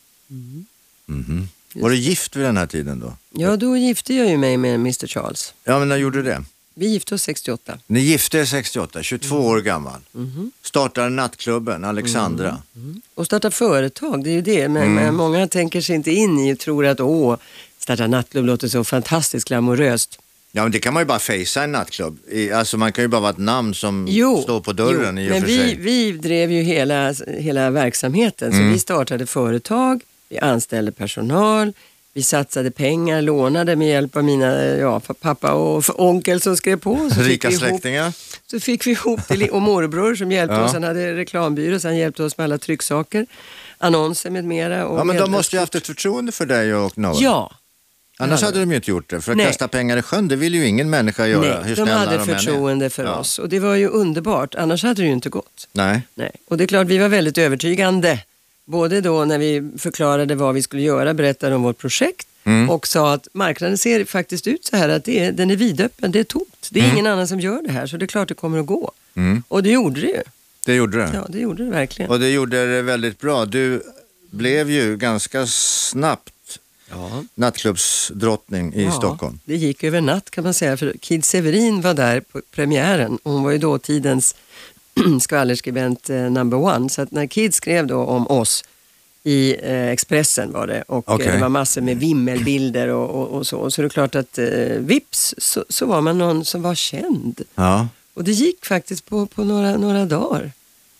Mhm. 1.05 1.49
Var 1.75 1.89
du 1.89 1.95
gift 1.95 2.35
vid 2.35 2.45
den 2.45 2.57
här 2.57 2.67
tiden 2.67 2.99
då? 2.99 3.13
Ja, 3.31 3.57
då 3.57 3.77
gifte 3.77 4.13
jag 4.13 4.29
ju 4.29 4.37
mig 4.37 4.57
med 4.57 4.75
Mr 4.75 5.07
Charles. 5.07 5.53
Ja, 5.63 5.79
men 5.79 5.89
när 5.89 5.97
gjorde 5.97 6.17
du 6.17 6.23
det? 6.23 6.43
Vi 6.79 6.87
gifte 6.87 7.15
oss 7.15 7.21
68. 7.23 7.77
Ni 7.87 7.99
gifte 7.99 8.37
er 8.39 8.45
68, 8.45 9.03
22 9.03 9.35
Mm. 9.35 9.47
år 9.47 9.61
gammal. 9.61 9.99
Mhm. 10.11 10.51
Startade 10.61 11.09
nattklubben 11.09 11.83
Alexandra. 11.83 12.57
Och 13.15 13.25
starta 13.25 13.51
företag, 13.51 14.23
det 14.23 14.29
är 14.29 14.33
ju 14.33 14.41
det. 14.41 14.67
Men, 14.69 14.93
men 14.93 15.15
många 15.15 15.47
tänker 15.47 15.81
sig 15.81 15.95
inte 15.95 16.11
in 16.11 16.39
i 16.39 16.53
och 16.53 16.59
tror 16.59 16.85
att 16.85 16.99
åh, 16.99 17.37
starta 17.79 18.07
nattklubb 18.07 18.45
låter 18.45 18.67
så 18.67 18.83
fantastiskt 18.83 19.47
glamoröst. 19.47 20.19
Ja, 20.51 20.63
men 20.63 20.71
det 20.71 20.79
kan 20.79 20.93
man 20.93 21.01
ju 21.01 21.05
bara 21.07 21.19
fejsa 21.19 21.63
en 21.63 21.71
nattklubb. 21.71 22.17
Alltså 22.53 22.77
man 22.77 22.93
kan 22.93 23.03
ju 23.03 23.07
bara 23.07 23.21
vara 23.21 23.31
ett 23.31 23.37
namn 23.37 23.73
som 23.73 24.05
Jo, 24.09 24.41
står 24.41 24.59
på 24.61 24.73
dörren 24.73 25.17
jo, 25.17 25.23
i 25.23 25.27
och 25.27 25.31
men 25.31 25.41
för 25.41 25.47
vi, 25.47 25.57
sig. 25.57 25.75
vi 25.75 26.11
drev 26.11 26.51
ju 26.51 26.61
hela, 26.61 27.13
hela 27.27 27.69
verksamheten. 27.69 28.51
Så 28.51 28.57
Mm. 28.57 28.71
vi 28.71 28.79
startade 28.79 29.25
företag, 29.25 30.01
vi 30.29 30.39
anställde 30.39 30.91
personal, 30.91 31.73
vi 32.17 32.23
satsade 32.23 32.71
pengar, 32.71 33.21
lånade 33.21 33.75
med 33.75 33.87
hjälp 33.87 34.15
av 34.15 34.23
mina 34.23 34.65
ja, 34.65 34.99
pappa 35.21 35.51
och 35.53 35.83
onkel 36.09 36.41
som 36.41 36.57
skrev 36.57 36.79
på. 36.79 37.09
Så 37.15 37.21
Rika 37.21 37.49
fick 37.49 37.61
vi 37.61 37.65
ihop, 37.65 37.69
släktingar. 37.81 38.13
så 38.51 38.59
fick 38.59 38.87
vi 38.87 38.91
ihop 38.91 39.19
det, 39.27 39.49
och 39.49 39.61
morbror 39.61 40.15
som 40.15 40.31
hjälpte 40.31 40.55
Ja. 40.55 40.63
oss. 40.63 40.73
Han 40.73 40.83
hade 40.83 41.13
reklambyrå 41.13 41.79
så 41.79 41.87
han 41.87 41.97
hjälpte 41.97 42.23
oss 42.23 42.37
med 42.37 42.43
alla 42.43 42.57
trycksaker, 42.57 43.25
annonser 43.77 44.29
med 44.29 44.45
mera. 44.45 44.77
Ja, 44.77 45.03
men 45.03 45.17
de 45.17 45.31
måste 45.31 45.55
ju 45.55 45.59
haft 45.59 45.75
ett 45.75 45.87
förtroende 45.87 46.31
för 46.31 46.45
dig 46.45 46.73
och 46.75 46.97
Noah. 46.97 47.17
Ja, 47.23 47.51
Annars 48.19 48.41
hade 48.41 48.59
de 48.59 48.69
ju 48.69 48.75
inte 48.75 48.91
gjort 48.91 49.09
det. 49.09 49.21
För 49.21 49.31
att 49.31 49.37
Nej. 49.37 49.45
kasta 49.45 49.67
pengar 49.67 49.97
i 49.97 50.01
sjön, 50.01 50.27
det 50.27 50.35
vill 50.35 50.55
ju 50.55 50.67
ingen 50.67 50.89
människa 50.89 51.27
göra. 51.27 51.61
nej, 51.65 51.75
de 51.75 51.89
hade 51.89 52.15
är. 52.15 52.19
förtroende 52.19 52.89
för 52.89 53.03
Ja. 53.03 53.15
oss 53.15 53.39
och 53.39 53.49
det 53.49 53.59
var 53.59 53.75
ju 53.75 53.87
underbart. 53.87 54.55
Annars 54.55 54.83
hade 54.83 55.01
det 55.01 55.05
ju 55.07 55.13
inte 55.13 55.29
gått. 55.29 55.67
Nej. 55.71 56.01
Nej. 56.15 56.31
Och 56.47 56.57
det 56.57 56.63
är 56.63 56.67
klart, 56.67 56.87
vi 56.87 56.97
var 56.97 57.07
väldigt 57.09 57.37
övertygande. 57.37 58.19
Både 58.67 59.01
då 59.01 59.25
när 59.25 59.37
vi 59.37 59.71
förklarade 59.77 60.35
vad 60.35 60.53
vi 60.55 60.61
skulle 60.61 60.81
göra, 60.81 61.13
berättade 61.13 61.55
om 61.55 61.61
vårt 61.63 61.77
projekt 61.77 62.27
Mm. 62.43 62.69
och 62.69 62.87
sa 62.87 63.13
att 63.13 63.27
marknaden 63.33 63.77
ser 63.77 64.05
faktiskt 64.05 64.47
ut 64.47 64.65
så 64.65 64.77
här 64.77 64.89
att 64.89 65.03
det 65.03 65.19
är, 65.19 65.31
den 65.31 65.51
är 65.51 65.55
vidöppen, 65.55 66.11
det 66.11 66.19
är 66.19 66.23
tomt. 66.23 66.67
Det 66.71 66.79
är 66.79 66.91
ingen 66.93 67.07
annan 67.07 67.27
som 67.27 67.39
gör 67.39 67.61
det 67.63 67.71
här 67.71 67.87
så 67.87 67.97
det 67.97 68.05
är 68.05 68.07
klart 68.07 68.27
det 68.27 68.33
kommer 68.33 68.59
att 68.59 68.65
gå. 68.65 68.91
Mm. 69.15 69.43
Och 69.47 69.63
det 69.63 69.69
gjorde 69.69 70.01
det 70.01 70.07
ju. 70.07 70.21
Det 70.65 70.73
gjorde 70.73 70.97
det. 70.97 71.09
Ja, 71.13 71.25
det 71.29 71.39
gjorde 71.39 71.65
det 71.65 71.71
verkligen. 71.71 72.11
Och 72.11 72.19
det 72.19 72.29
gjorde 72.29 72.75
det 72.75 72.81
väldigt 72.81 73.19
bra. 73.19 73.45
Du 73.45 73.81
blev 74.31 74.69
ju 74.71 74.97
ganska 74.97 75.45
snabbt 75.47 76.33
Ja. 76.89 77.23
nattklubbsdrottning 77.35 78.73
i 78.73 78.83
Ja, 78.83 78.91
Stockholm. 78.91 79.39
Det 79.45 79.55
gick 79.55 79.83
över 79.83 80.01
natt 80.01 80.29
kan 80.31 80.43
man 80.43 80.53
säga 80.53 80.77
för 80.77 80.93
Kid 80.99 81.25
Severin 81.25 81.81
var 81.81 81.93
där 81.93 82.19
på 82.19 82.41
premiären 82.51 83.17
hon 83.23 83.43
var 83.43 83.51
ju 83.51 83.57
dåtidens 83.57 84.35
skvallerskribent 85.21 86.09
eh, 86.09 86.15
number 86.15 86.57
one. 86.57 86.89
Så 86.89 87.01
att 87.01 87.11
när 87.11 87.27
Kid 87.27 87.53
skrev 87.53 87.87
då 87.87 87.97
om 88.05 88.27
oss 88.27 88.63
i 89.23 89.55
eh, 89.63 89.87
Expressen 89.87 90.51
var 90.51 90.67
det 90.67 90.81
och 90.81 91.21
eh, 91.21 91.33
det 91.33 91.37
var 91.41 91.49
massor 91.49 91.81
med 91.81 91.97
vimmelbilder 91.97 92.87
och, 92.87 93.09
och, 93.09 93.27
och 93.27 93.47
så. 93.47 93.71
Så 93.71 93.81
det 93.81 93.87
är 93.87 93.89
klart 93.89 94.15
att 94.15 94.39
vips 94.77 95.35
så, 95.37 95.65
så 95.69 95.85
var 95.85 96.01
man 96.01 96.17
någon 96.17 96.45
som 96.45 96.61
var 96.61 96.75
känd. 96.75 97.41
Ja. 97.55 97.87
Och 98.13 98.23
det 98.23 98.31
gick 98.31 98.65
faktiskt 98.65 99.05
på, 99.05 99.25
på 99.25 99.43
några, 99.43 99.77
några 99.77 100.05
dagar. 100.05 100.51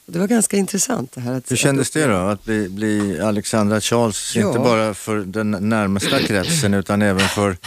Och 0.06 0.14
det 0.14 0.20
var 0.20 0.28
ganska 0.28 0.58
intressant 0.58 1.12
det 1.12 1.22
här. 1.22 1.34
Att, 1.34 1.52
Hur 1.52 1.56
kändes 1.56 1.92
det 1.92 2.06
då 2.06 2.16
att 2.16 2.46
bli, 2.46 2.70
bli 2.70 3.20
Alexandra 3.20 3.82
Charles, 3.82 4.36
Ja. 4.36 4.48
inte 4.48 4.60
bara 4.60 4.94
för 4.94 5.16
den 5.18 5.52
närmsta 5.52 6.20
kretsen 6.20 6.74
utan 6.74 7.02
även 7.02 7.28
för 7.30 7.58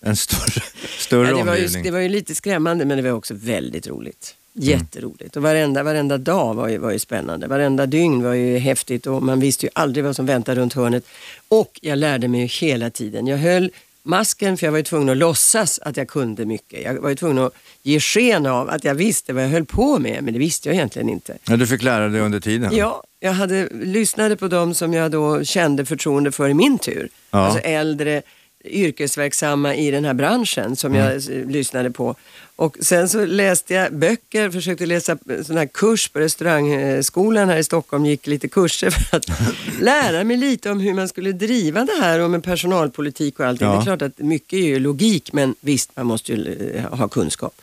en 0.00 0.16
större, 0.16 0.62
större 0.98 1.28
Ja, 1.28 1.36
det, 1.36 1.42
var 1.42 1.54
ju, 1.54 1.60
omgivning? 1.60 1.82
det 1.82 1.90
var 1.90 1.98
ju 1.98 2.08
lite 2.08 2.34
skrämmande 2.34 2.84
men 2.84 2.96
det 2.96 3.02
var 3.02 3.10
också 3.10 3.34
väldigt 3.34 3.86
roligt. 3.86 4.34
Jätteroligt. 4.54 5.36
Och 5.36 5.42
varenda, 5.42 5.82
varenda 5.82 6.18
dag 6.18 6.54
var 6.54 6.68
ju, 6.68 6.78
var 6.78 6.90
ju 6.90 6.98
spännande. 6.98 7.46
Varenda 7.46 7.86
dygn 7.86 8.22
var 8.22 8.32
ju 8.32 8.58
häftigt 8.58 9.06
och 9.06 9.22
man 9.22 9.40
visste 9.40 9.66
ju 9.66 9.70
aldrig 9.74 10.04
vad 10.04 10.16
som 10.16 10.26
väntade 10.26 10.60
runt 10.60 10.74
hörnet. 10.74 11.04
Och 11.48 11.78
jag 11.82 11.98
lärde 11.98 12.28
mig 12.28 12.40
ju 12.40 12.46
hela 12.46 12.90
tiden. 12.90 13.26
Jag 13.26 13.38
höll 13.38 13.70
masken 14.02 14.56
för 14.56 14.66
jag 14.66 14.72
var 14.72 14.78
ju 14.78 14.84
tvungen 14.84 15.08
att 15.08 15.16
låtsas 15.16 15.78
att 15.78 15.96
jag 15.96 16.08
kunde 16.08 16.44
mycket. 16.44 16.84
Jag 16.84 16.94
var 16.94 17.08
ju 17.08 17.14
tvungen 17.14 17.38
att 17.38 17.52
ge 17.82 18.00
sken 18.00 18.46
av 18.46 18.70
att 18.70 18.84
jag 18.84 18.94
visste 18.94 19.32
vad 19.32 19.44
jag 19.44 19.48
höll 19.48 19.64
på 19.64 19.98
med 19.98 20.24
men 20.24 20.32
det 20.32 20.38
visste 20.38 20.68
jag 20.68 20.76
egentligen 20.76 21.08
inte. 21.08 21.36
Ja, 21.48 21.56
du 21.56 21.66
fick 21.66 21.82
lära 21.82 22.08
dig 22.08 22.20
under 22.20 22.40
tiden? 22.40 22.76
Ja, 22.76 23.02
jag 23.20 23.32
hade, 23.32 23.68
lyssnade 23.72 24.36
på 24.36 24.48
dem 24.48 24.74
som 24.74 24.94
jag 24.94 25.10
då 25.10 25.44
kände 25.44 25.84
förtroende 25.84 26.32
för 26.32 26.48
i 26.48 26.54
min 26.54 26.78
tur. 26.78 27.08
Ja. 27.30 27.38
Alltså 27.38 27.60
äldre 27.60 28.22
yrkesverksamma 28.64 29.74
i 29.74 29.90
den 29.90 30.04
här 30.04 30.14
branschen 30.14 30.76
som 30.76 30.94
jag 30.94 31.12
Mm. 31.12 31.42
eh, 31.42 31.50
lyssnade 31.50 31.90
på. 31.90 32.14
Och 32.56 32.76
sen 32.80 33.08
så 33.08 33.24
läste 33.24 33.74
jag 33.74 33.92
böcker, 33.94 34.50
försökte 34.50 34.86
läsa 34.86 35.18
sån 35.46 35.56
här 35.56 35.66
kurs 35.66 36.08
på 36.08 36.18
restaurangskolan 36.18 37.48
här 37.48 37.56
i 37.56 37.64
Stockholm, 37.64 38.04
gick 38.06 38.26
lite 38.26 38.48
kurser 38.48 38.90
för 38.90 39.16
att 39.16 39.24
lära 39.80 40.24
mig 40.24 40.36
lite 40.36 40.70
om 40.70 40.80
hur 40.80 40.94
man 40.94 41.08
skulle 41.08 41.32
driva 41.32 41.84
det 41.84 42.00
här 42.02 42.18
och 42.20 42.30
med 42.30 42.44
personalpolitik 42.44 43.40
och 43.40 43.46
allting. 43.46 43.66
Ja. 43.68 43.74
Det 43.74 43.80
är 43.80 43.84
klart 43.84 44.02
att 44.02 44.18
mycket 44.18 44.52
är 44.52 44.62
ju 44.66 44.78
logik 44.78 45.32
men 45.32 45.54
visst, 45.60 45.90
man 45.96 46.06
måste 46.06 46.32
ju 46.32 46.72
eh, 46.74 46.98
ha 46.98 47.08
kunskap. 47.08 47.54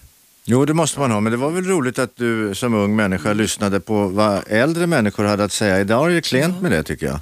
Jo, 0.45 0.65
det 0.65 0.73
måste 0.73 0.99
man 0.99 1.11
ha, 1.11 1.19
men 1.19 1.31
det 1.31 1.37
var 1.37 1.49
väl 1.51 1.65
roligt 1.65 1.99
att 1.99 2.15
du 2.15 2.55
som 2.55 2.73
ung 2.73 2.95
människa 2.95 3.33
lyssnade 3.33 3.79
på 3.79 4.07
vad 4.07 4.41
äldre 4.47 4.87
människor 4.87 5.23
hade 5.23 5.43
att 5.43 5.51
säga. 5.51 5.79
Idag 5.81 6.11
är 6.11 6.15
det 6.15 6.21
klent 6.21 6.61
med 6.61 6.71
det 6.71 6.83
tycker 6.83 7.05
jag. 7.05 7.19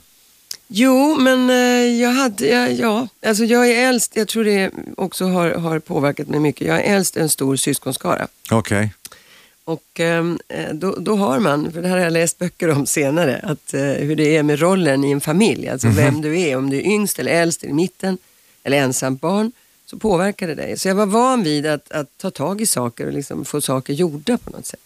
Jo, 0.68 1.16
men 1.16 1.50
eh, 1.50 2.02
jag 2.02 2.10
hade, 2.10 2.48
ja, 2.48 2.68
ja, 2.68 3.08
alltså 3.26 3.44
jag 3.44 3.72
är 3.72 3.90
äldst, 3.90 4.16
jag 4.16 4.28
tror 4.28 4.44
det 4.44 4.72
också 4.98 5.26
har, 5.26 5.52
har 5.52 5.80
påverkat 5.80 6.28
mig 6.28 6.40
mycket. 6.40 6.68
Jag 6.68 6.78
är 6.78 6.96
äldst 6.96 7.18
en 7.18 7.30
stor 7.30 7.56
syskonskara. 7.56 8.28
Okej. 8.52 8.94
Och 9.64 10.00
ehm, 10.00 10.40
eh, 10.48 10.74
då, 10.74 10.96
då 11.00 11.16
har 11.16 11.40
man, 11.40 11.72
för 11.72 11.82
det 11.82 11.88
här 11.88 11.98
har 11.98 12.04
jag 12.04 12.14
läst 12.14 12.38
böcker 12.38 12.70
om 12.70 12.86
senare, 12.86 13.40
att, 13.44 13.74
eh, 13.74 13.82
hur 13.82 14.16
det 14.16 14.38
är 14.38 14.44
med 14.44 14.60
rollen 14.60 15.04
i 15.04 15.12
en 15.12 15.22
familj. 15.22 15.70
Alltså 15.70 15.88
vem 15.88 16.22
du 16.22 16.40
är, 16.40 16.58
om 16.58 16.70
du 16.70 16.78
är 16.78 16.86
yngst 16.86 17.20
eller 17.20 17.32
äldst, 17.32 17.64
i 17.64 17.74
mitten 17.74 18.18
eller 18.64 18.78
ensamt 18.78 19.22
barn, 19.22 19.52
så 19.86 19.98
påverkar 19.98 20.48
det 20.48 20.56
dig. 20.56 20.78
Så 20.78 20.88
jag 20.88 20.96
var 20.96 21.06
van 21.06 21.44
vid 21.44 21.66
att, 21.66 21.92
att 21.92 22.18
ta 22.18 22.32
tag 22.32 22.62
i 22.62 22.66
saker 22.66 23.08
och 23.08 23.14
liksom 23.14 23.46
få 23.46 23.62
saker 23.62 23.94
gjorda 23.94 24.38
på 24.38 24.50
något 24.50 24.66
sätt. 24.66 24.80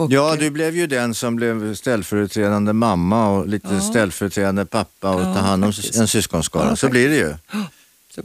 Och, 0.00 0.12
Ja, 0.12 0.36
du 0.38 0.50
blev 0.50 0.76
ju 0.76 0.86
den 0.86 1.14
som 1.14 1.36
blev 1.36 1.74
ställföreträdande 1.74 2.72
mamma 2.72 3.28
och 3.30 3.48
lite 3.48 3.68
Ja. 3.74 3.80
ställföreträdande 3.80 4.64
pappa 4.64 5.10
och 5.14 5.20
Ja, 5.20 5.34
ta 5.34 5.40
hand 5.40 5.64
om 5.64 5.72
faktiskt. 5.72 5.96
en 5.96 6.08
syskonskara. 6.08 6.68
Ja, 6.68 6.76
så 6.76 6.88
blir 6.88 7.08
det 7.08 7.16
ju. 7.16 7.34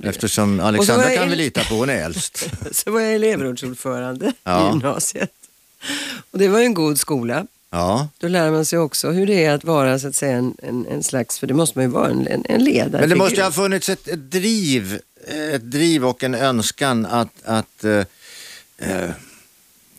Eftersom 0.04 0.60
Alexandra 0.60 1.10
kan 1.16 1.30
vi 1.30 1.36
lita 1.36 1.64
på, 1.64 1.76
hon 1.76 1.90
är 1.90 2.06
äldst. 2.06 2.50
Så 2.72 2.92
var 2.92 3.00
jag 3.02 3.14
elevrådsordförande 3.16 4.34
Ja. 4.44 4.68
i 4.68 4.72
gymnasiet. 4.74 5.32
Och 6.32 6.40
det 6.40 6.48
var 6.48 6.60
ju 6.60 6.66
en 6.66 6.74
god 6.74 7.00
skola. 7.00 7.48
Ja, 7.70 8.08
Då 8.18 8.28
lär 8.28 8.52
man 8.52 8.66
sig 8.66 8.80
också 8.80 9.12
hur 9.12 9.28
det 9.28 9.46
är 9.46 9.54
att 9.54 9.64
vara 9.64 10.00
så 10.00 10.08
att 10.08 10.16
säga 10.16 10.38
en, 10.38 10.56
en, 10.64 10.88
en 10.88 11.04
slags, 11.04 11.40
för 11.40 11.48
det 11.48 11.54
måste 11.54 11.78
man 11.78 11.86
ju 11.86 11.92
vara, 11.92 12.10
en, 12.10 12.28
en, 12.28 12.44
en 12.50 12.64
ledare. 12.64 13.02
men 13.02 13.10
det 13.10 13.16
måste 13.16 13.36
ju 13.36 13.42
ha 13.44 13.52
funnits 13.52 13.90
ett, 13.90 14.08
ett 14.08 14.32
driv, 14.32 15.00
ett 15.54 15.72
driv 15.72 16.06
och 16.06 16.24
en 16.24 16.36
önskan 16.36 17.06
att, 17.06 17.30
att 17.46 17.84
eh, 17.84 18.04
eh, 18.78 19.10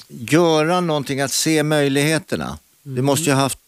göra 0.09 0.81
någonting, 0.81 1.21
att 1.21 1.33
se 1.33 1.63
möjligheterna. 1.63 2.59
Du 2.83 3.03
måste 3.03 3.25
ju 3.25 3.33
ha 3.35 3.41
haft 3.43 3.59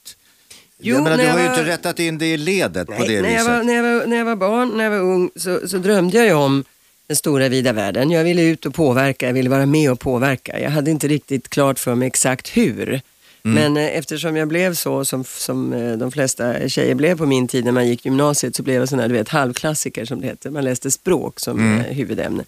Jo, 0.80 0.94
jag 0.94 1.04
menar, 1.04 1.16
du 1.16 1.22
jag 1.22 1.30
har 1.32 1.38
ju 1.40 1.44
var- 1.48 1.58
inte 1.58 1.70
rättat 1.70 1.98
in 1.98 2.18
det 2.18 2.26
i 2.26 2.36
ledet 2.36 2.86
på 2.86 2.92
Nej, 2.98 3.08
det 3.08 3.22
när, 3.22 3.28
jag 3.30 3.38
viset. 3.38 3.46
var, 3.56 3.62
när, 3.62 3.74
jag 3.74 3.82
var, 3.82 4.06
när 4.06 4.16
jag 4.16 4.24
var 4.24 4.36
barn, 4.36 4.68
när 4.76 4.84
jag 4.84 4.90
var 4.90 4.98
ung, 4.98 5.30
så, 5.36 5.68
så 5.68 5.78
drömde 5.78 6.16
jag 6.18 6.26
ju 6.26 6.32
om 6.32 6.64
den 7.06 7.16
stora 7.16 7.48
vida 7.48 7.72
världen. 7.72 8.10
Jag 8.10 8.24
ville 8.24 8.42
ut 8.42 8.66
och 8.66 8.74
påverka, 8.74 9.26
jag 9.26 9.32
ville 9.32 9.50
vara 9.50 9.66
med 9.66 9.90
och 9.90 10.00
påverka. 10.00 10.60
Jag 10.60 10.70
hade 10.70 10.90
inte 10.90 11.08
riktigt 11.08 11.48
klart 11.48 11.78
för 11.78 11.94
mig 11.94 12.06
exakt 12.06 12.48
hur. 12.56 13.00
Men 13.42 13.76
eh, 13.76 13.84
eftersom 13.98 14.36
jag 14.36 14.48
blev 14.48 14.74
så 14.74 15.04
som, 15.04 15.24
som 15.24 15.72
eh, 15.72 15.92
de 15.92 16.12
flesta 16.12 16.68
tjejer 16.68 16.94
blev 16.94 17.18
på 17.18 17.26
min 17.26 17.48
tid 17.48 17.64
när 17.64 17.72
man 17.72 17.88
gick 17.88 18.04
gymnasiet 18.04 18.56
så 18.56 18.62
blev 18.62 18.76
jag 18.76 18.88
sån 18.88 18.98
här, 18.98 19.08
du 19.08 19.14
vet, 19.14 19.28
halvklassiker 19.28 20.04
som 20.04 20.20
det 20.20 20.26
heter. 20.26 20.50
Man 20.50 20.64
läste 20.64 20.90
språk 20.90 21.40
som 21.40 21.78
eh, 21.78 21.82
huvudämne. 21.84 22.44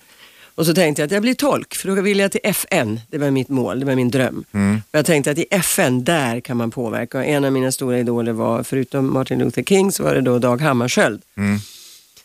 Och 0.61 0.67
så 0.67 0.75
tänkte 0.75 1.03
jag 1.03 1.07
att 1.07 1.13
jag 1.13 1.23
blir 1.23 1.35
tolk, 1.35 1.75
för 1.75 1.89
då 1.89 2.03
vill 2.03 2.19
jag 2.19 2.33
till 2.33 2.41
FN. 2.45 3.01
Det 3.11 3.19
var 3.19 3.31
mitt 3.31 3.49
mål, 3.49 3.81
det 3.81 3.87
var 3.87 3.95
min 3.95 4.11
dröm. 4.11 4.45
Och 4.91 4.99
jag 4.99 5.07
tänkte 5.07 5.31
att 5.31 5.39
i 5.39 5.47
FN, 5.51 6.05
där 6.05 6.41
kan 6.41 6.57
man 6.57 6.71
påverka. 6.71 7.19
Och 7.19 7.25
en 7.25 7.45
av 7.45 7.53
mina 7.53 7.73
stora 7.73 7.99
idoler 7.99 8.33
var, 8.33 8.63
förutom 8.63 9.13
Martin 9.13 9.39
Luther 9.39 9.63
King, 9.63 9.93
så 9.93 10.03
var 10.03 10.15
det 10.15 10.21
då 10.21 10.39
Dag 10.39 10.61
Hammarskjöld. 10.61 11.23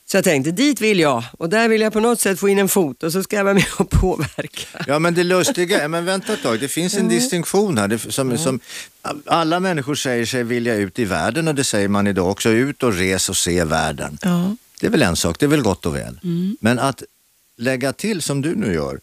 Så 0.05 0.17
jag 0.17 0.23
tänkte, 0.23 0.51
dit 0.51 0.81
vill 0.81 0.99
jag. 0.99 1.23
Och 1.31 1.49
där 1.49 1.69
vill 1.69 1.81
jag 1.81 1.93
på 1.93 1.99
något 1.99 2.21
sätt 2.21 2.39
få 2.39 2.49
in 2.49 2.59
en 2.59 2.69
fot 2.69 3.03
och 3.03 3.11
så 3.11 3.23
ska 3.23 3.35
jag 3.35 3.43
vara 3.43 3.53
med 3.53 3.65
och 3.77 3.89
påverka. 4.01 4.85
Ja 4.87 4.99
men 4.99 5.13
det 5.13 5.23
lustiga 5.23 5.81
är, 5.81 5.87
men 5.87 6.05
vänta 6.05 6.33
ett 6.33 6.43
tag, 6.43 6.59
det 6.59 6.67
finns 6.67 6.97
en 6.97 7.09
distinktion 7.09 7.77
här. 7.77 7.87
Det, 7.87 7.99
som, 7.99 8.37
som, 8.37 8.59
alla 9.25 9.59
människor 9.59 9.95
säger 9.95 10.25
sig 10.25 10.43
vilja 10.43 10.75
ut 10.75 10.99
i 10.99 11.05
världen 11.05 11.47
och 11.47 11.55
det 11.55 11.63
säger 11.63 11.87
man 11.87 12.07
idag 12.07 12.31
också. 12.31 12.49
Ut 12.49 12.83
och 12.83 12.93
res 12.93 13.29
och 13.29 13.37
se 13.37 13.63
världen. 13.63 14.17
Ja. 14.21 14.55
Det 14.79 14.87
är 14.87 14.91
väl 14.91 15.01
en 15.01 15.15
sak, 15.15 15.39
det 15.39 15.45
är 15.45 15.47
väl 15.47 15.61
gott 15.61 15.85
och 15.85 15.95
väl. 15.95 16.19
Men 16.59 16.79
att 16.79 17.03
lägga 17.55 17.93
till 17.93 18.21
som 18.21 18.41
du 18.41 18.55
nu 18.55 18.73
gör, 18.73 18.99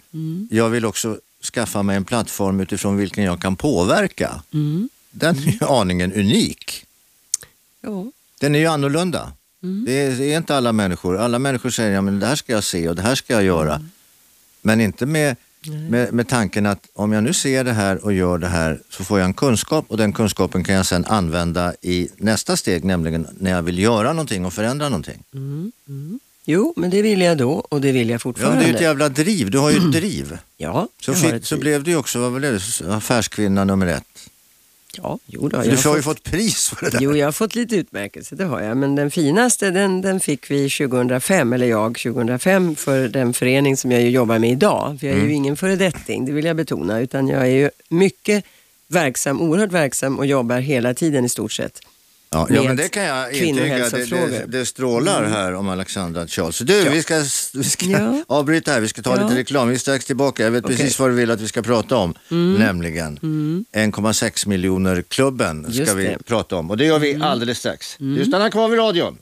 jag 0.51 0.71
vill 0.71 0.85
också 0.85 1.19
skaffa 1.53 1.83
mig 1.83 1.97
en 1.97 2.05
plattform 2.05 2.61
utifrån 2.61 2.97
vilken 2.97 3.25
jag 3.25 3.41
kan 3.43 3.57
påverka. 3.57 4.43
Den 5.11 5.37
är 5.37 5.43
ju 5.43 5.67
aningen 5.67 6.13
unik. 6.13 6.85
Ja. 7.81 8.07
Den 8.41 8.55
är 8.55 8.59
ju 8.59 8.67
annorlunda. 8.67 9.33
Det, 9.87 9.93
är, 9.93 10.17
det 10.17 10.33
är 10.33 10.37
inte 10.37 10.57
alla 10.57 10.73
människor. 10.73 11.19
Alla 11.19 11.39
människor 11.39 11.71
säger 11.71 11.91
ja, 11.91 12.01
men 12.01 12.21
det 12.21 12.27
här 12.27 12.37
ska 12.37 12.53
jag 12.53 12.65
se 12.65 12.89
och 12.89 12.97
det 12.97 13.03
här 13.03 13.15
ska 13.15 13.33
jag 13.33 13.45
göra. 13.45 13.83
Men 14.63 14.81
inte 14.81 15.07
med, 15.07 15.37
med, 15.91 16.13
med 16.13 16.29
tanken 16.29 16.67
att 16.67 16.89
om 16.95 17.13
jag 17.13 17.25
nu 17.25 17.33
ser 17.33 17.65
det 17.65 17.73
här 17.73 18.05
och 18.05 18.13
gör 18.13 18.39
det 18.39 18.49
här 18.49 18.81
så 18.91 19.05
får 19.05 19.19
jag 19.19 19.27
en 19.27 19.35
kunskap 19.35 19.85
och 19.89 19.97
den 19.97 20.13
kunskapen 20.13 20.65
kan 20.65 20.75
jag 20.75 20.87
sedan 20.87 21.05
använda 21.05 21.75
i 21.81 22.09
nästa 22.17 22.57
steg, 22.57 22.85
nämligen 22.85 23.27
när 23.39 23.51
jag 23.51 23.63
vill 23.63 23.79
göra 23.79 24.13
någonting 24.13 24.45
och 24.45 24.53
förändra 24.53 24.89
någonting. 24.89 25.23
Jo, 26.45 26.73
men 26.77 26.91
det 26.91 27.03
vill 27.03 27.21
jag 27.21 27.39
då 27.39 27.53
och 27.53 27.81
det 27.81 27.93
vill 27.93 28.09
jag 28.09 28.15
Ja, 28.15 28.19
fortfarande. 28.19 28.59
det 28.61 28.65
är 28.65 28.69
ju 28.69 28.75
ett 28.75 28.81
jävla 28.81 29.09
driv. 29.09 29.51
Du 29.51 29.59
har 29.59 29.71
ju 29.71 29.77
ett 29.77 29.93
driv. 29.93 30.39
Ja, 30.57 30.89
Så, 31.01 31.11
jag 31.11 31.17
har 31.17 31.23
fick, 31.23 31.33
ett 31.33 31.47
så 31.47 31.57
blev 31.57 31.83
du 31.85 31.91
ju 31.91 31.97
också, 31.97 32.19
vad 32.19 32.33
blev 32.41 32.53
det, 32.81 32.95
affärskvinna 32.95 33.65
nummer 33.65 33.87
ett. 33.87 34.05
Ja, 34.97 35.19
jo 35.27 35.49
då, 35.49 35.57
jag 35.57 35.65
du 35.83 35.89
har 35.89 35.97
ju 35.97 36.03
fått... 36.03 36.23
pris 36.23 36.69
för 36.69 36.85
det 36.85 36.91
där. 36.91 36.99
Jo, 37.01 37.17
jag 37.17 37.27
har 37.27 37.33
fått 37.33 37.55
lite 37.55 37.77
utmärkelse, 37.77 38.35
det 38.35 38.45
har 38.45 38.61
jag. 38.61 38.77
Men 38.77 38.95
den 38.95 39.11
finaste, 39.11 39.71
den, 39.71 40.01
den 40.03 40.21
fick 40.21 40.51
vi 40.51 40.71
2005, 40.71 41.53
eller 41.53 41.67
jag 41.67 41.99
2005, 41.99 42.77
för 42.77 43.09
den 43.09 43.33
förening 43.35 43.77
som 43.77 43.93
jag 43.93 44.03
ju 44.03 44.11
jobbar 44.11 44.39
med 44.39 44.51
idag. 44.51 44.97
För 45.01 45.07
jag 45.07 45.13
är 45.17 45.19
Mm. 45.19 45.31
ju 45.31 45.37
ingen 45.37 45.57
föredetting, 45.57 46.27
det 46.27 46.33
vill 46.33 46.45
jag 46.45 46.57
betona, 46.57 47.01
utan 47.01 47.29
jag 47.29 47.43
är 47.43 47.47
ju 47.47 47.71
mycket 47.89 48.45
verksam, 48.89 49.41
oerhört 49.41 49.73
verksam 49.73 50.19
och 50.19 50.27
jobbar 50.27 50.59
hela 50.61 50.95
tiden 50.95 51.25
i 51.25 51.29
stort 51.29 51.53
sett. 51.53 51.81
Ja, 52.35 52.47
ja 52.51 52.63
men 52.63 52.77
det 52.77 52.89
kan 52.89 53.03
jag 53.03 53.33
intyga. 53.33 53.89
Det, 53.89 54.05
det, 54.05 54.45
det 54.49 54.67
strålar 54.67 55.25
här 55.25 55.55
om 55.55 55.69
Alexandra 55.69 56.27
Charles. 56.27 56.59
Du, 56.59 56.89
vi 56.89 57.03
ska, 57.03 57.23
vi 57.55 57.65
ska 57.65 57.87
Ja. 57.87 58.23
avbryta 58.29 58.73
här. 58.73 58.81
Vi 58.81 58.89
ska 58.89 59.03
ta 59.03 59.17
Ja. 59.17 59.23
lite 59.23 59.41
reklam. 59.41 59.69
Vi 59.69 59.75
är 59.75 59.79
strax 59.79 60.05
tillbaka. 60.05 60.43
Jag 60.45 60.51
vet 60.51 60.65
Okej. 60.65 60.77
precis 60.77 60.99
vad 60.99 61.11
du 61.11 61.15
vill 61.15 61.31
att 61.31 61.41
vi 61.41 61.49
ska 61.49 61.63
prata 61.63 61.97
om. 61.97 62.15
Nämligen 62.59 63.19
1,6 63.19 64.49
miljoner 64.49 65.03
klubben 65.03 65.65
ska 65.65 65.73
Just 65.73 65.95
vi 65.95 66.05
det. 66.05 66.19
prata 66.27 66.57
om. 66.57 66.71
Och 66.71 66.77
det 66.77 66.85
gör 66.85 66.99
vi 66.99 67.15
alldeles 67.23 67.59
strax. 67.59 67.97
Du 67.99 68.25
stannar 68.25 68.51
kvar 68.51 68.69
vid 68.69 68.79
radion. 68.79 69.19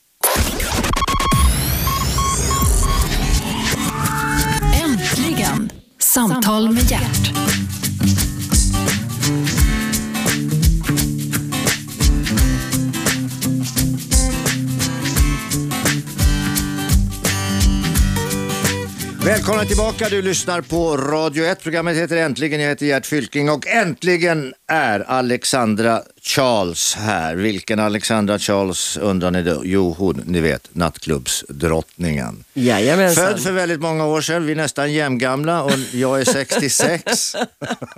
Äntligen! 4.84 5.70
Samtal 5.98 6.70
med 6.72 6.90
hjärt. 6.90 7.32
Välkomna 19.24 19.64
tillbaka. 19.64 20.08
Du 20.08 20.22
lyssnar 20.22 20.60
på 20.60 20.96
Radio 20.96 21.44
1. 21.44 21.62
Programmet 21.62 21.96
heter 21.96 22.16
Äntligen. 22.16 22.60
Jag 22.60 22.68
heter 22.68 22.86
Gert 22.86 23.06
Fylking 23.06 23.50
och 23.50 23.66
äntligen 23.66 24.54
är 24.68 25.00
Alexandra 25.00 26.02
Charles 26.22 26.94
här. 26.94 27.36
Vilken 27.36 27.78
Alexandra 27.80 28.38
Charles 28.38 28.96
undrar 28.96 29.30
ni 29.30 29.42
då? 29.42 29.60
Jo, 29.64 29.94
hon, 29.98 30.22
ni 30.26 30.40
vet, 30.40 30.68
nattklubbsdrottningen. 30.72 32.44
Jajamensan. 32.54 33.26
Född 33.26 33.40
för 33.40 33.52
väldigt 33.52 33.80
många 33.80 34.06
år 34.06 34.20
sedan, 34.20 34.46
vi 34.46 34.52
är 34.52 34.56
nästan 34.56 34.92
jämngamla 34.92 35.62
och 35.62 35.72
jag 35.92 36.20
är 36.20 36.24
66. 36.24 37.36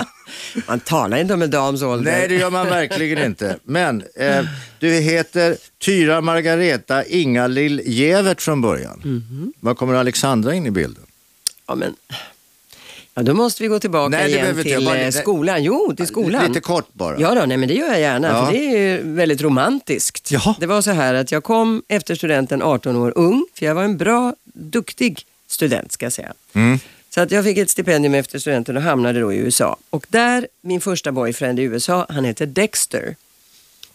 Man 0.68 0.80
talar 0.80 1.16
inte 1.18 1.34
om 1.34 1.42
en 1.42 1.50
dams 1.50 1.82
ålder. 1.82 2.12
Nej, 2.12 2.28
det 2.28 2.34
gör 2.34 2.50
man 2.50 2.66
verkligen 2.66 3.18
inte. 3.24 3.56
Men 3.64 4.04
eh, 4.16 4.44
du 4.78 4.90
heter 4.90 5.56
Tyra 5.84 6.20
Margareta 6.20 7.04
Ingalill 7.04 7.82
Gevert 7.84 8.42
från 8.42 8.60
början. 8.60 9.00
Mhm. 9.04 9.52
Var 9.60 9.74
kommer 9.74 9.94
Alexandra 9.94 10.54
in 10.54 10.66
i 10.66 10.70
bilden? 10.70 11.04
Ja, 11.72 11.76
men... 11.76 11.96
Ja, 13.14 13.22
då 13.22 13.34
måste 13.34 13.62
vi 13.62 13.68
gå 13.68 13.78
tillbaka 13.78 14.08
Nej, 14.08 14.30
igen 14.32 14.62
till 14.62 14.84
Bara- 14.84 14.98
eh, 14.98 15.10
skolan. 15.10 15.62
Jo, 15.64 15.94
till 15.96 16.06
skolan. 16.06 16.48
Lite 16.48 16.60
kort 16.60 16.88
bara. 16.92 17.20
Ja, 17.20 17.34
då, 17.34 17.44
nej, 17.46 17.56
men 17.56 17.68
det 17.68 17.74
gör 17.74 17.88
jag 17.88 18.00
gärna, 18.00 18.28
Ja. 18.28 18.46
för 18.46 18.52
det 18.52 18.58
är 18.58 18.78
ju 18.78 19.02
väldigt 19.14 19.42
romantiskt. 19.42 20.30
Jaha. 20.30 20.54
Det 20.60 20.66
var 20.66 20.82
så 20.82 20.90
här 20.90 21.14
att 21.14 21.32
jag 21.32 21.44
kom 21.44 21.82
efter 21.88 22.14
studenten 22.14 22.62
18 22.62 22.96
år 22.96 23.12
ung, 23.16 23.46
för 23.54 23.66
jag 23.66 23.74
var 23.74 23.82
en 23.84 23.96
bra, 23.96 24.34
duktig 24.44 25.26
student 25.46 25.92
ska 25.92 26.06
jag 26.06 26.12
säga. 26.12 26.32
Mm. 26.52 26.78
Så 27.14 27.20
att 27.20 27.30
jag 27.30 27.44
fick 27.44 27.58
ett 27.58 27.70
stipendium 27.70 28.14
efter 28.14 28.38
studenten 28.38 28.76
och 28.76 28.82
hamnade 28.82 29.20
då 29.20 29.32
i 29.32 29.36
USA. 29.36 29.76
Och 29.90 30.06
där, 30.08 30.46
min 30.60 30.80
första 30.80 31.12
boyfriend 31.12 31.58
i 31.60 31.62
USA, 31.62 32.06
han 32.08 32.24
heter 32.24 32.46
Dexter. 32.46 33.16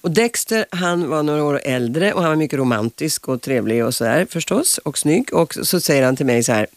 Och 0.01 0.11
Dexter, 0.11 0.65
han 0.69 1.09
var 1.09 1.23
några 1.23 1.43
år 1.43 1.61
äldre 1.63 2.13
och 2.13 2.21
han 2.21 2.29
var 2.29 2.35
mycket 2.35 2.59
romantisk 2.59 3.27
och 3.27 3.41
trevlig 3.41 3.85
och 3.85 3.95
sådär 3.95 4.27
förstås, 4.29 4.77
och 4.77 4.97
snygg. 4.97 5.33
Och 5.33 5.57
så 5.63 5.79
säger 5.79 6.03
han 6.03 6.15
till 6.15 6.25
mig 6.25 6.43
så 6.43 6.51
här, 6.51 6.67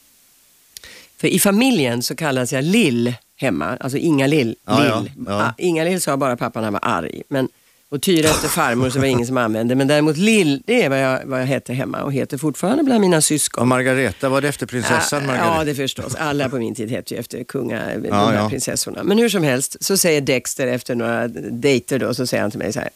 för 1.20 1.28
i 1.28 1.38
familjen 1.38 2.02
så 2.02 2.16
kallas 2.16 2.52
jag 2.52 2.64
Lill 2.64 3.14
hemma, 3.36 3.76
alltså 3.80 3.98
Inga-Lill. 3.98 4.56
Ja, 4.66 4.86
ja, 4.86 5.00
Lill. 5.00 5.12
ja. 5.26 5.42
Ah, 5.42 5.54
Inga-Lill 5.58 6.00
sa 6.00 6.16
bara 6.16 6.36
pappan, 6.36 6.64
han 6.64 6.72
var 6.72 6.80
arg. 6.84 7.22
Men, 7.28 7.48
och 7.90 8.02
Tyra 8.02 8.28
efter 8.28 8.48
farmor 8.48 8.90
så 8.90 8.98
var 8.98 9.06
det 9.06 9.10
ingen 9.10 9.26
som 9.26 9.36
använde. 9.36 9.74
Men 9.74 9.88
däremot 9.88 10.16
Lill, 10.16 10.62
det 10.66 10.82
är 10.82 10.88
vad 10.88 11.00
jag, 11.02 11.20
vad 11.24 11.40
jag 11.40 11.46
hette 11.46 11.72
hemma 11.74 12.02
och 12.02 12.12
heter 12.12 12.38
fortfarande 12.38 12.84
bland 12.84 13.00
mina 13.00 13.20
syskon. 13.20 13.60
Och 13.62 13.68
Margareta, 13.68 14.28
var 14.28 14.40
det 14.40 14.48
efter 14.48 14.66
prinsessan 14.66 15.20
Ja, 15.20 15.26
Margareta? 15.26 15.54
Ja, 15.58 15.64
det 15.64 15.74
förstås. 15.74 16.14
Alla 16.14 16.48
på 16.48 16.56
min 16.58 16.74
tid 16.74 16.90
hette 16.90 17.14
ju 17.14 17.20
efter 17.20 17.44
kunga, 17.44 17.96
de 17.98 18.08
ja. 18.08 18.48
prinsessorna. 18.50 19.02
Men 19.04 19.18
hur 19.18 19.28
som 19.28 19.42
helst 19.42 19.76
så 19.80 19.96
säger 19.96 20.20
Dexter 20.20 20.66
efter 20.66 20.94
några 20.94 21.28
dejter 21.50 21.98
då, 21.98 22.14
så 22.14 22.26
säger 22.26 22.42
han 22.42 22.50
till 22.50 22.58
mig 22.58 22.72
så 22.72 22.80
här. 22.80 22.90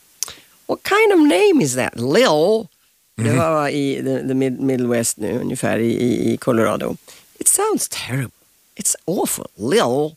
What 0.67 0.79
kind 0.89 1.13
of 1.23 1.29
name 1.29 1.65
is 1.65 1.75
that? 1.75 1.95
Lil? 1.97 2.67
Det 3.17 3.23
Mhm. 3.23 3.37
var 3.39 3.69
i 3.69 3.95
the, 4.05 4.29
the 4.29 4.35
mid, 4.35 4.61
Middle 4.61 4.89
West 4.89 5.17
nu, 5.19 5.39
ungefär 5.43 5.79
i, 5.79 5.91
i, 5.93 6.33
i 6.33 6.37
Colorado. 6.37 6.97
It 7.45 7.49
sounds 7.49 7.89
terrible. 7.89 8.31
It's 8.77 8.97
awful. 9.07 9.47
Lil. 9.57 10.17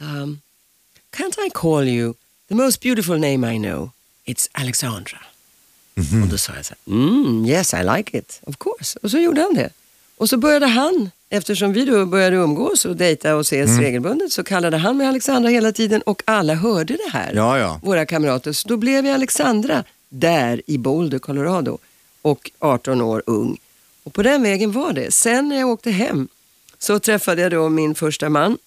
um, 0.00 0.42
can't 1.10 1.38
I 1.38 1.48
call 1.48 1.84
you 1.84 2.14
the 2.48 2.54
most 2.54 2.82
beautiful 2.82 3.18
name 3.18 3.44
I 3.54 3.58
know? 3.58 3.90
It's 4.26 4.48
Alexandra. 4.52 5.18
Och 6.22 6.28
då 6.28 6.38
sa 6.38 6.52
jag 6.56 6.66
så 6.66 6.74
här, 6.86 6.94
mm, 6.96 7.46
yes 7.46 7.74
I 7.74 7.82
like 7.96 8.18
it, 8.18 8.40
of 8.42 8.56
course. 8.58 8.98
Och 9.02 9.10
så 9.10 9.18
gjorde 9.18 9.40
han 9.40 9.54
det. 9.54 9.70
Och 10.16 10.28
så 10.28 10.36
började 10.36 10.66
han, 10.66 11.10
eftersom 11.28 11.72
vi 11.72 11.84
då 11.84 12.06
började 12.06 12.36
umgås 12.36 12.84
och 12.84 12.96
dejta 12.96 13.34
och 13.34 13.40
ses 13.40 13.78
regelbundet, 13.78 14.32
så 14.32 14.44
kallade 14.44 14.76
han 14.76 14.96
mig 14.96 15.06
Alexandra 15.06 15.50
hela 15.50 15.72
tiden 15.72 16.02
och 16.02 16.22
alla 16.24 16.54
hörde 16.54 16.96
det 17.04 17.10
här. 17.12 17.32
Ja, 17.34 17.58
ja. 17.58 17.80
Våra 17.82 18.06
kamrater. 18.06 18.52
Så 18.52 18.68
då 18.68 18.76
blev 18.76 19.06
jag 19.06 19.14
Alexandra 19.14 19.84
där 20.08 20.62
i 20.66 20.78
Boulder, 20.78 21.18
Colorado. 21.18 21.78
Och 22.22 22.50
18 22.58 23.00
år 23.00 23.22
ung. 23.26 23.58
Och 24.02 24.12
på 24.14 24.22
den 24.22 24.42
vägen 24.42 24.72
var 24.72 24.92
det. 24.92 25.14
Sen 25.14 25.48
när 25.48 25.58
jag 25.58 25.68
åkte 25.68 25.90
hem 25.90 26.28
så 26.78 26.98
träffade 26.98 27.42
jag 27.42 27.50
då 27.50 27.68
min 27.68 27.94
första 27.94 28.28
man. 28.28 28.58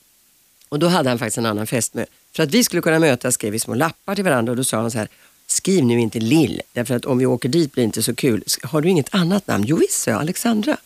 Och 0.69 0.79
då 0.79 0.87
hade 0.87 1.09
han 1.09 1.19
faktiskt 1.19 1.37
en 1.37 1.45
annan 1.45 1.67
fästmö. 1.67 2.05
För 2.35 2.43
att 2.43 2.51
vi 2.51 2.63
skulle 2.63 2.81
kunna 2.81 2.99
mötas 2.99 3.33
skrev 3.33 3.51
vi 3.51 3.59
små 3.59 3.73
lappar 3.73 4.15
till 4.15 4.23
varandra 4.23 4.51
och 4.51 4.57
då 4.57 4.63
sa 4.63 4.77
han 4.77 4.91
så 4.91 4.97
här 4.97 5.07
Skriv 5.51 5.83
nu 5.83 5.99
inte 5.99 6.19
Lill, 6.19 6.61
därför 6.73 6.95
att 6.95 7.05
om 7.05 7.17
vi 7.17 7.25
åker 7.25 7.49
dit 7.49 7.71
blir 7.71 7.83
det 7.83 7.85
inte 7.85 8.03
så 8.03 8.15
kul. 8.15 8.43
Har 8.63 8.81
du 8.81 8.89
inget 8.89 9.15
annat 9.15 9.47
namn? 9.47 9.63
Jo 9.67 9.77
visst, 9.77 10.01
sa 10.01 10.11
jag, 10.11 10.19
Alexandra. 10.19 10.77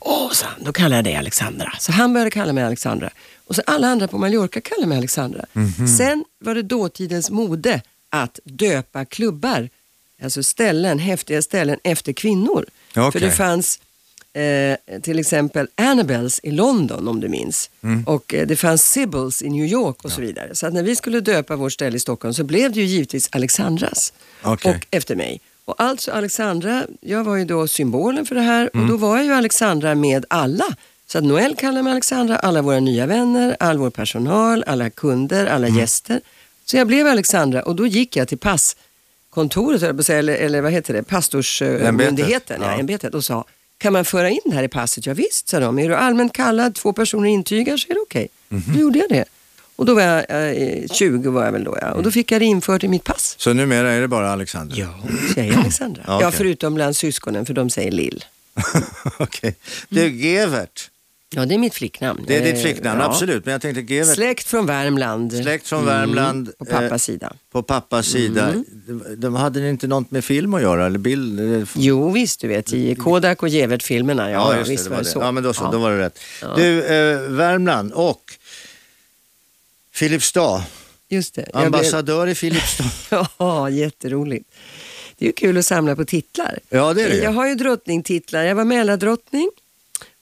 Åh, 0.00 0.32
sa 0.32 0.46
han, 0.46 0.64
då 0.64 0.72
kallar 0.72 0.96
jag 0.96 1.04
dig 1.04 1.16
Alexandra. 1.16 1.72
Så 1.78 1.92
han 1.92 2.12
började 2.12 2.30
kalla 2.30 2.52
mig 2.52 2.64
Alexandra. 2.64 3.10
Och 3.46 3.54
så 3.54 3.62
alla 3.66 3.88
andra 3.88 4.08
på 4.08 4.18
Mallorca 4.18 4.60
kallar 4.60 4.86
mig 4.86 4.98
Alexandra. 4.98 5.44
Sen 5.98 6.24
var 6.38 6.54
det 6.54 6.62
dåtidens 6.62 7.30
mode 7.30 7.82
att 8.08 8.38
döpa 8.44 9.04
klubbar, 9.04 9.68
alltså 10.22 10.42
ställen, 10.42 10.98
häftiga 10.98 11.42
ställen 11.42 11.78
efter 11.84 12.12
kvinnor. 12.12 12.66
Okej. 12.96 13.12
För 13.12 13.20
det 13.20 13.30
fanns 13.30 13.80
eh, 14.32 15.00
till 15.00 15.18
exempel 15.18 15.68
Annabels 15.74 16.40
i 16.42 16.50
London 16.50 17.08
om 17.08 17.20
du 17.20 17.28
minns. 17.28 17.70
Mm. 17.82 18.04
Och 18.04 18.34
eh, 18.34 18.46
det 18.46 18.56
fanns 18.56 18.90
Sibbles 18.90 19.42
i 19.42 19.48
New 19.50 19.64
York 19.66 20.04
och 20.04 20.12
så 20.12 20.20
vidare. 20.20 20.54
Så 20.54 20.66
att 20.66 20.72
när 20.74 20.82
vi 20.82 20.96
skulle 20.96 21.20
döpa 21.20 21.56
vårt 21.56 21.72
ställe 21.72 21.96
i 21.96 22.00
Stockholm 22.00 22.34
så 22.34 22.44
blev 22.44 22.72
det 22.72 22.80
ju 22.80 22.86
givetvis 22.86 23.28
Alexandras. 23.32 24.12
Okej. 24.42 24.70
Och 24.74 24.86
efter 24.90 25.16
mig. 25.16 25.40
Och 25.64 25.74
alltså 25.78 26.12
Alexandra, 26.12 26.84
jag 27.00 27.24
var 27.24 27.36
ju 27.36 27.44
då 27.44 27.68
symbolen 27.68 28.26
för 28.26 28.34
det 28.34 28.40
här 28.40 28.70
Mm. 28.74 28.84
och 28.84 28.90
då 28.90 28.96
var 28.96 29.16
jag 29.16 29.24
ju 29.26 29.32
Alexandra 29.32 29.94
med 29.94 30.24
alla. 30.30 30.64
Så 31.06 31.18
att 31.18 31.24
Noel 31.24 31.56
kallar 31.56 31.82
mig 31.82 31.90
Alexandra, 31.92 32.36
alla 32.36 32.62
våra 32.62 32.80
nya 32.80 33.06
vänner, 33.06 33.56
all 33.60 33.78
vår 33.78 33.90
personal, 33.90 34.64
alla 34.66 34.90
kunder, 34.90 35.46
alla 35.46 35.66
Mm. 35.66 35.78
gäster. 35.80 36.20
Så 36.64 36.76
jag 36.76 36.86
blev 36.86 37.06
Alexandra 37.06 37.62
och 37.62 37.76
då 37.76 37.86
gick 37.86 38.16
jag 38.16 38.28
till 38.28 38.38
passkontoret, 38.38 40.08
eller, 40.10 40.34
eller 40.34 40.60
vad 40.60 40.72
heter 40.72 40.94
det, 40.94 41.02
pastorsmyndigheten, 41.02 42.60
ja. 42.62 42.72
Ja. 42.72 42.78
ämbetet 42.78 43.14
och 43.14 43.24
sa 43.24 43.44
kan 43.80 43.92
man 43.92 44.04
föra 44.04 44.30
in 44.30 44.40
det 44.44 44.54
här 44.54 44.62
i 44.62 44.68
passet? 44.68 45.06
Ja, 45.06 45.14
visst, 45.14 45.48
sa 45.48 45.60
de. 45.60 45.78
Är 45.78 45.88
du 45.88 45.94
allmänt 45.94 46.32
kallad, 46.32 46.74
två 46.74 46.92
personer 46.92 47.28
intygar 47.28 47.76
så 47.76 47.88
är 47.88 47.94
det 47.94 48.00
okej. 48.00 48.28
Mhm. 48.48 48.62
Då 48.74 48.80
gjorde 48.80 48.98
jag 48.98 49.08
det. 49.08 49.24
Och 49.76 49.86
då 49.86 49.94
var 49.94 50.02
jag, 50.02 50.24
eh, 50.28 50.86
20 50.92 51.30
var 51.30 51.44
jag 51.44 51.52
väl 51.52 51.64
då 51.64 51.78
ja. 51.80 51.90
Och 51.92 52.02
då 52.02 52.10
fick 52.10 52.32
jag 52.32 52.40
det 52.40 52.44
infört 52.44 52.84
i 52.84 52.88
mitt 52.88 53.04
pass. 53.04 53.34
Så 53.38 53.52
numera 53.52 53.90
är 53.92 54.00
det 54.00 54.08
bara 54.08 54.32
Alexander? 54.32 54.76
Ja, 54.78 54.94
säger 55.34 55.58
Alexandra. 55.58 56.02
Ja, 56.06 56.12
Ja, 56.20 56.26
okej. 56.28 56.38
förutom 56.38 56.74
bland 56.74 56.96
syskonen 56.96 57.46
för 57.46 57.54
de 57.54 57.70
säger 57.70 57.90
Lill. 57.90 58.24
Okej. 59.18 59.54
Du, 59.88 60.10
Gevert. 60.28 60.90
Ja, 61.34 61.46
det 61.46 61.54
är 61.54 61.58
mitt 61.58 61.74
flicknamn. 61.74 62.24
Det 62.26 62.36
är 62.36 62.44
ditt 62.44 62.54
Eh, 62.54 62.60
flicknamn, 62.62 63.00
ja. 63.00 63.06
absolut. 63.06 63.44
Men 63.44 63.52
jag 63.52 63.62
tänkte 63.62 63.94
Gevert, 63.94 64.14
Släkt 64.14 64.46
från 64.48 64.66
Värmland. 64.66 65.32
släkt 65.32 65.68
från 65.68 65.84
Värmland. 65.86 66.38
Mm, 66.46 66.52
på 66.58 66.64
pappas 66.64 66.92
eh, 66.92 66.96
sida. 66.98 67.32
På 67.52 67.62
pappas 67.62 68.06
sida. 68.06 68.48
Mm. 68.48 68.64
De, 68.86 69.14
de 69.16 69.34
hade 69.34 69.68
inte 69.70 69.86
något 69.86 70.10
med 70.10 70.24
film 70.24 70.54
att 70.54 70.62
göra? 70.62 70.86
Eller 70.86 70.98
bild? 70.98 71.40
eller- 71.40 71.68
Jo, 71.76 72.10
visst 72.10 72.40
du 72.40 72.48
vet, 72.48 72.72
i 72.72 72.94
Kodak 72.94 73.42
och 73.42 73.48
Gevert-filmerna. 73.48 74.30
Ja, 74.30 74.52
ja, 74.52 74.58
just 74.58 74.70
visst 74.70 74.84
det, 74.84 74.90
var 74.90 74.98
det, 74.98 75.04
så. 75.04 75.18
Ja, 75.18 75.32
men 75.32 75.42
då 75.42 75.52
så. 75.52 75.64
Ja. 75.64 75.70
Då 75.70 75.78
var 75.78 75.90
det 75.90 75.98
rätt. 75.98 76.18
Ja. 76.42 76.54
Du, 76.56 76.84
eh, 76.84 77.20
Värmland 77.20 77.92
och 77.92 78.32
Filipstad. 79.92 80.62
Just 81.08 81.34
det. 81.34 81.40
Jag 81.40 81.52
blev- 81.52 81.64
Ambassadör 81.66 82.26
i 82.26 82.34
Filipstad. 82.34 82.84
Ja, 83.38 83.70
jätteroligt. 83.70 84.48
Det 85.18 85.24
är 85.24 85.26
ju 85.26 85.32
kul 85.32 85.56
att 85.58 85.66
samla 85.66 85.96
på 85.96 86.04
titlar. 86.04 86.58
Ja, 86.68 86.94
det 86.94 87.02
är 87.02 87.08
det. 87.08 87.16
Jag 87.16 87.30
har 87.32 87.46
ju 87.48 87.54
drottningtitlar. 87.54 88.42
Jag 88.44 88.54
var 88.54 88.64
Mälardrottning 88.64 89.50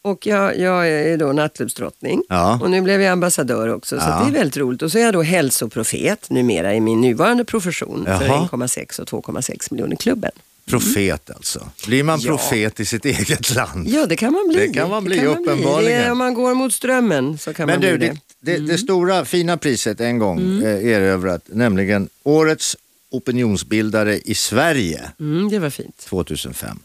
och 0.09 0.27
jag, 0.27 0.59
jag 0.59 0.89
är 0.89 1.17
då 1.17 1.33
nattklubbsdrottning. 1.33 2.23
Ja. 2.29 2.59
Och 2.63 2.71
nu 2.71 2.81
blev 2.81 3.03
jag 3.03 3.13
ambassadör 3.13 3.69
också, 3.75 4.01
så 4.01 4.07
Ja. 4.07 4.21
det 4.25 4.31
är 4.31 4.39
väldigt 4.39 4.57
roligt. 4.57 4.83
Och 4.83 4.93
så 4.93 4.99
är 4.99 5.03
jag 5.03 5.13
då 5.13 5.23
hälsoprofet 5.23 6.31
numera 6.31 6.75
i 6.75 6.81
min 6.81 7.01
nuvarande 7.01 7.45
profession 7.45 8.05
för 8.05 8.27
Jaha. 8.27 8.49
1,6 8.53 9.01
och 9.01 9.09
2,6 9.09 9.69
miljoner 9.73 9.97
klubben. 9.97 10.31
Profet 10.67 11.31
alltså. 11.31 11.69
Blir 11.87 12.03
man 12.03 12.21
Ja. 12.21 12.29
profet 12.29 12.81
i 12.81 12.85
sitt 12.85 13.05
eget 13.05 13.55
land? 13.55 13.89
Ja, 13.89 14.07
det 14.07 14.17
kan 14.17 14.33
man 14.33 14.49
bli. 14.49 14.67
Det 14.67 14.73
kan 14.75 14.91
man 14.91 15.05
bli, 15.05 15.19
Det 15.19 15.27
uppenbarligen. 15.27 16.01
Det 16.01 16.07
är, 16.07 16.13
om 16.13 16.19
man 16.19 16.35
går 16.35 16.55
mot 16.55 16.73
strömmen 16.73 17.39
så 17.39 17.53
kan 17.55 17.67
Men 17.67 17.81
man 17.81 17.91
du, 17.91 17.99
bli 17.99 18.07
det, 18.09 18.13
det. 18.13 18.21
det, 18.53 18.57
Mm. 18.57 18.67
det 18.69 18.79
stora 18.79 19.25
fina 19.25 19.57
priset 19.57 20.01
en 20.01 20.19
gång 20.19 20.63
eh, 20.63 20.87
erövrat, 20.87 21.43
nämligen 21.47 22.09
Årets 22.23 22.77
opinionsbildare 23.11 24.19
i 24.19 24.35
Sverige 24.35 25.11
Mm, 25.21 25.49
det 25.49 25.59
var 25.59 25.71
fint. 25.71 25.97
2005. 25.99 26.79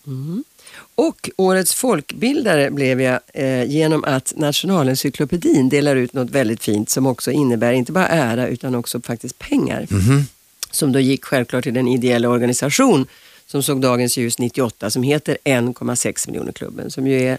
Och 0.95 1.29
årets 1.37 1.73
folkbildare 1.73 2.71
blev 2.71 3.01
jag 3.01 3.19
eh, 3.33 3.63
genom 3.63 4.03
att 4.03 4.33
Nationalencyklopedin 4.35 5.69
delar 5.69 5.95
ut 5.95 6.13
något 6.13 6.29
väldigt 6.29 6.63
fint 6.63 6.89
som 6.89 7.05
också 7.05 7.31
innebär 7.31 7.73
inte 7.73 7.91
bara 7.91 8.07
ära 8.07 8.47
utan 8.47 8.75
också 8.75 9.01
faktiskt 9.01 9.39
pengar. 9.39 9.87
Som 10.71 10.91
då 10.91 10.99
gick 10.99 11.25
självklart 11.25 11.63
till 11.63 11.73
den 11.73 11.87
ideella 11.87 12.29
organisation 12.29 13.07
som 13.45 13.63
såg 13.63 13.81
dagens 13.81 14.17
ljus 14.17 14.39
98 14.39 14.89
som 14.89 15.03
heter 15.03 15.37
1,6 15.43 16.29
miljoner 16.29 16.51
klubben 16.51 16.91
som 16.91 17.07
ju 17.07 17.21
är 17.21 17.37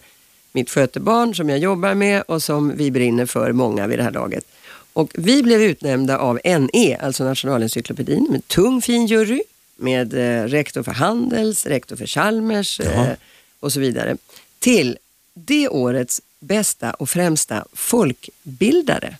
mitt 0.52 0.70
skötebarn 0.70 1.34
som 1.34 1.48
jag 1.48 1.58
jobbar 1.58 1.94
med 1.94 2.22
och 2.22 2.42
som 2.42 2.76
vi 2.76 2.90
brinner 2.90 3.26
för 3.26 3.52
många 3.52 3.86
vid 3.86 3.98
det 3.98 4.02
här 4.02 4.10
laget. 4.10 4.44
Och 4.92 5.10
vi 5.14 5.42
blev 5.42 5.62
utnämnda 5.62 6.18
av 6.18 6.40
NE, 6.44 6.96
alltså 7.02 7.24
Nationalencyklopedin, 7.24 8.26
med 8.30 8.48
tung 8.48 8.82
fin 8.82 9.06
jury 9.06 9.42
med 9.76 10.14
eh, 10.14 10.44
rektor 10.48 10.82
för 10.82 10.92
Handels, 10.92 11.66
rektor 11.66 11.96
för 11.96 12.06
Chalmers 12.06 12.80
eh, 12.80 13.10
och 13.64 13.72
så 13.72 13.80
vidare 13.80 14.16
till 14.58 14.98
det 15.34 15.68
årets 15.68 16.22
bästa 16.40 16.92
och 16.92 17.10
främsta 17.10 17.64
folkbildare. 17.72 19.16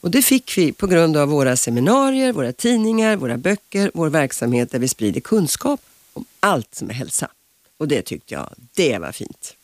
Och 0.00 0.10
det 0.10 0.22
fick 0.22 0.58
vi 0.58 0.72
på 0.72 0.86
grund 0.86 1.16
av 1.16 1.28
våra 1.28 1.56
seminarier, 1.56 2.32
våra 2.32 2.52
tidningar, 2.52 3.16
våra 3.16 3.36
böcker, 3.36 3.90
vår 3.94 4.08
verksamhet 4.08 4.70
där 4.70 4.78
vi 4.78 4.88
sprider 4.88 5.20
kunskap 5.20 5.80
om 6.12 6.24
allt 6.40 6.74
som 6.74 6.90
är 6.90 6.94
hälsa. 6.94 7.28
Och 7.76 7.88
det 7.88 8.02
tyckte 8.02 8.34
jag, 8.34 8.54
det 8.74 8.98
var 8.98 9.12
fint. 9.12 9.56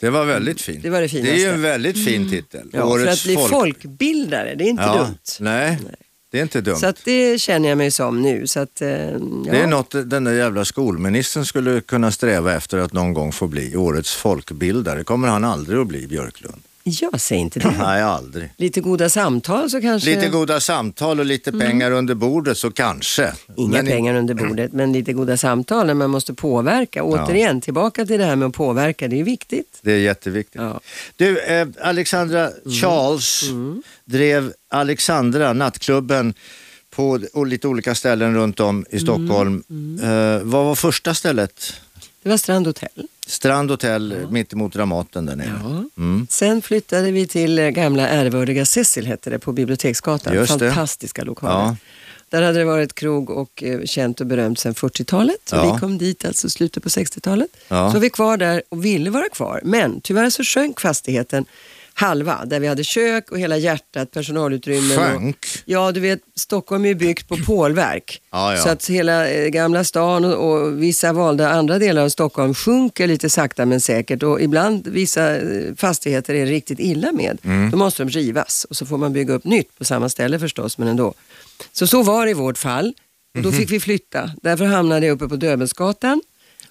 Det 0.00 0.10
var 0.10 0.24
väldigt 0.24 0.60
fint. 0.60 0.82
Det 0.82 0.90
var 0.90 1.00
det 1.00 1.06
Det 1.06 1.30
är 1.30 1.36
ju 1.36 1.48
en 1.48 1.62
väldigt 1.62 2.04
fin 2.04 2.30
titel. 2.30 2.70
Ja, 2.72 2.98
för 2.98 3.06
att 3.06 3.24
bli 3.24 3.34
folk- 3.34 3.50
folkbildare, 3.50 4.54
det 4.54 4.64
är 4.64 4.68
inte 4.68 4.82
ja, 4.82 4.96
dumt. 4.96 5.18
Nej, 5.40 5.78
det 6.30 6.38
är 6.38 6.42
inte 6.42 6.60
dumt. 6.60 6.76
Så 6.76 6.86
att 6.86 7.04
det 7.04 7.40
känner 7.40 7.68
jag 7.68 7.78
mig 7.78 7.90
som 7.90 8.22
nu. 8.22 8.46
Så 8.46 8.60
att, 8.60 8.82
eh, 8.82 8.88
ja. 8.90 9.18
Det 9.44 9.58
är 9.58 9.66
något 9.66 9.90
den 9.90 10.24
där 10.24 10.32
jävla 10.32 10.64
skolministern 10.64 11.44
skulle 11.44 11.80
kunna 11.80 12.10
sträva 12.10 12.54
efter 12.54 12.78
att 12.78 12.92
någon 12.92 13.14
gång 13.14 13.32
få 13.32 13.46
bli. 13.46 13.76
Årets 13.76 14.14
folkbildare 14.14 15.04
kommer 15.04 15.28
han 15.28 15.44
aldrig 15.44 15.78
att 15.78 15.86
bli, 15.86 16.06
Björklund. 16.06 16.62
Jag 16.88 17.20
säger 17.20 17.42
inte 17.42 17.58
det. 17.60 17.74
Nej, 17.78 18.02
aldrig. 18.02 18.50
Lite 18.56 18.80
goda 18.80 19.08
samtal 19.08 19.70
så 19.70 19.80
kanske... 19.80 20.10
Lite 20.14 20.28
goda 20.28 20.60
samtal 20.60 21.20
och 21.20 21.26
lite 21.26 21.52
pengar 21.52 21.90
under 21.90 22.14
bordet 22.14 22.58
så 22.58 22.70
kanske. 22.70 23.22
Mm. 23.24 23.36
Inga 23.56 23.68
Men 23.72 23.86
i- 23.86 23.90
pengar 23.90 24.14
under 24.14 24.34
bordet, 24.48 24.72
men 24.72 24.92
lite 24.92 25.12
goda 25.12 25.36
samtal 25.36 25.86
när 25.86 25.94
man 25.94 26.10
måste 26.10 26.34
påverka. 26.34 27.02
Återigen, 27.02 27.60
tillbaka 27.60 28.06
till 28.06 28.18
det 28.18 28.24
här 28.24 28.36
med 28.36 28.48
att 28.48 28.54
påverka, 28.54 29.08
det 29.08 29.20
är 29.20 29.24
viktigt. 29.24 29.78
Det 29.82 29.92
är 29.92 29.98
jätteviktigt. 29.98 30.60
Ja. 30.62 30.80
Du, 31.16 31.38
eh, 31.40 31.68
Alexandra 31.82 32.50
Charles 32.82 33.42
drev 34.04 34.52
Alexandra, 34.68 35.52
nattklubben, 35.52 36.34
på 36.90 37.18
lite 37.46 37.68
olika 37.68 37.94
ställen 37.94 38.34
runt 38.34 38.60
om 38.60 38.84
i 38.90 38.98
Stockholm. 39.00 39.62
Eh, 40.02 40.42
vad 40.42 40.64
var 40.64 40.74
första 40.74 41.14
stället? 41.14 41.72
Det 42.22 42.28
var 42.28 42.36
Strand 42.36 42.66
Hotel. 42.66 42.88
Strand 43.26 43.70
Hotel 43.70 44.26
mitt 44.30 44.52
emot 44.52 44.72
Dramaten 44.72 45.26
där 45.26 45.36
nere. 45.36 45.60
Ja. 45.64 45.84
Mm. 46.02 46.26
Sen 46.30 46.62
flyttade 46.62 47.10
vi 47.10 47.26
till 47.26 47.58
eh, 47.58 47.68
gamla 47.68 48.08
ärvördiga 48.08 48.64
Cecil, 48.64 49.06
hette 49.06 49.30
det, 49.30 49.38
på 49.38 49.52
Biblioteksgatan. 49.52 50.34
Just 50.34 50.58
det. 50.58 50.66
Fantastiska 50.66 51.24
lokaler. 51.24 51.54
Ja. 51.64 51.76
Där 52.28 52.42
hade 52.42 52.58
det 52.58 52.64
varit 52.64 52.94
krog 52.94 53.30
och 53.30 53.62
eh, 53.62 53.84
känt 53.84 54.20
och 54.20 54.26
berömt 54.26 54.58
sedan 54.58 54.74
40-talet. 54.74 55.36
Så 55.44 55.56
Ja. 55.56 55.72
vi 55.74 55.80
kom 55.80 55.98
dit 55.98 56.24
alltså 56.24 56.48
slutet 56.50 56.82
på 56.82 56.88
60-talet. 56.88 57.48
Ja. 57.68 57.92
Så 57.92 57.98
vi 57.98 58.10
kvar 58.10 58.36
där 58.36 58.62
och 58.68 58.84
ville 58.84 59.10
vara 59.10 59.28
kvar. 59.28 59.60
Men 59.64 60.00
tyvärr 60.00 60.30
så 60.30 60.44
sjönk 60.44 60.80
fastigheten 60.80 61.44
halva, 61.98 62.44
där 62.44 62.60
vi 62.60 62.66
hade 62.66 62.84
kök 62.84 63.30
och 63.30 63.38
hela 63.38 63.56
hjärtat, 63.56 64.10
personalutrymmen. 64.10 64.96
Sjönk? 64.96 65.36
Och, 65.36 65.46
ja, 65.64 65.92
du 65.92 66.00
vet, 66.00 66.20
Stockholm 66.36 66.84
är 66.84 66.94
byggt 66.94 67.28
på 67.28 67.36
pålverk. 67.36 68.22
Ja, 68.30 68.54
ja. 68.56 68.62
Så 68.62 68.68
att 68.68 68.86
hela 68.90 69.28
eh, 69.30 69.48
Gamla 69.48 69.84
stan 69.84 70.24
och, 70.24 70.50
och 70.50 70.82
vissa 70.82 71.12
valda 71.12 71.50
andra 71.50 71.78
delar 71.78 72.02
av 72.02 72.08
Stockholm 72.08 72.54
sjunker 72.54 73.06
lite 73.06 73.30
sakta 73.30 73.66
men 73.66 73.80
säkert. 73.80 74.22
Och 74.22 74.40
ibland 74.40 74.86
vissa 74.88 75.36
eh, 75.36 75.74
fastigheter 75.76 76.34
är 76.34 76.46
riktigt 76.46 76.80
illa 76.80 77.12
med. 77.12 77.38
Mm. 77.44 77.70
Då 77.70 77.76
måste 77.76 78.04
de 78.04 78.10
rivas 78.10 78.64
och 78.70 78.76
så 78.76 78.86
får 78.86 78.98
man 78.98 79.12
bygga 79.12 79.34
upp 79.34 79.44
nytt 79.44 79.78
på 79.78 79.84
samma 79.84 80.08
ställe 80.08 80.38
förstås, 80.38 80.78
men 80.78 80.88
ändå. 80.88 81.14
Så 81.72 81.86
så 81.86 82.02
var 82.02 82.24
det 82.24 82.30
i 82.30 82.34
vårt 82.34 82.58
fall. 82.58 82.94
Och 83.34 83.40
Mhm. 83.40 83.50
då 83.50 83.52
fick 83.58 83.70
vi 83.70 83.80
flytta. 83.80 84.30
Därför 84.42 84.64
hamnade 84.64 85.06
jag 85.06 85.14
uppe 85.14 85.28
på 85.28 85.36
Döbelnsgatan. 85.36 86.22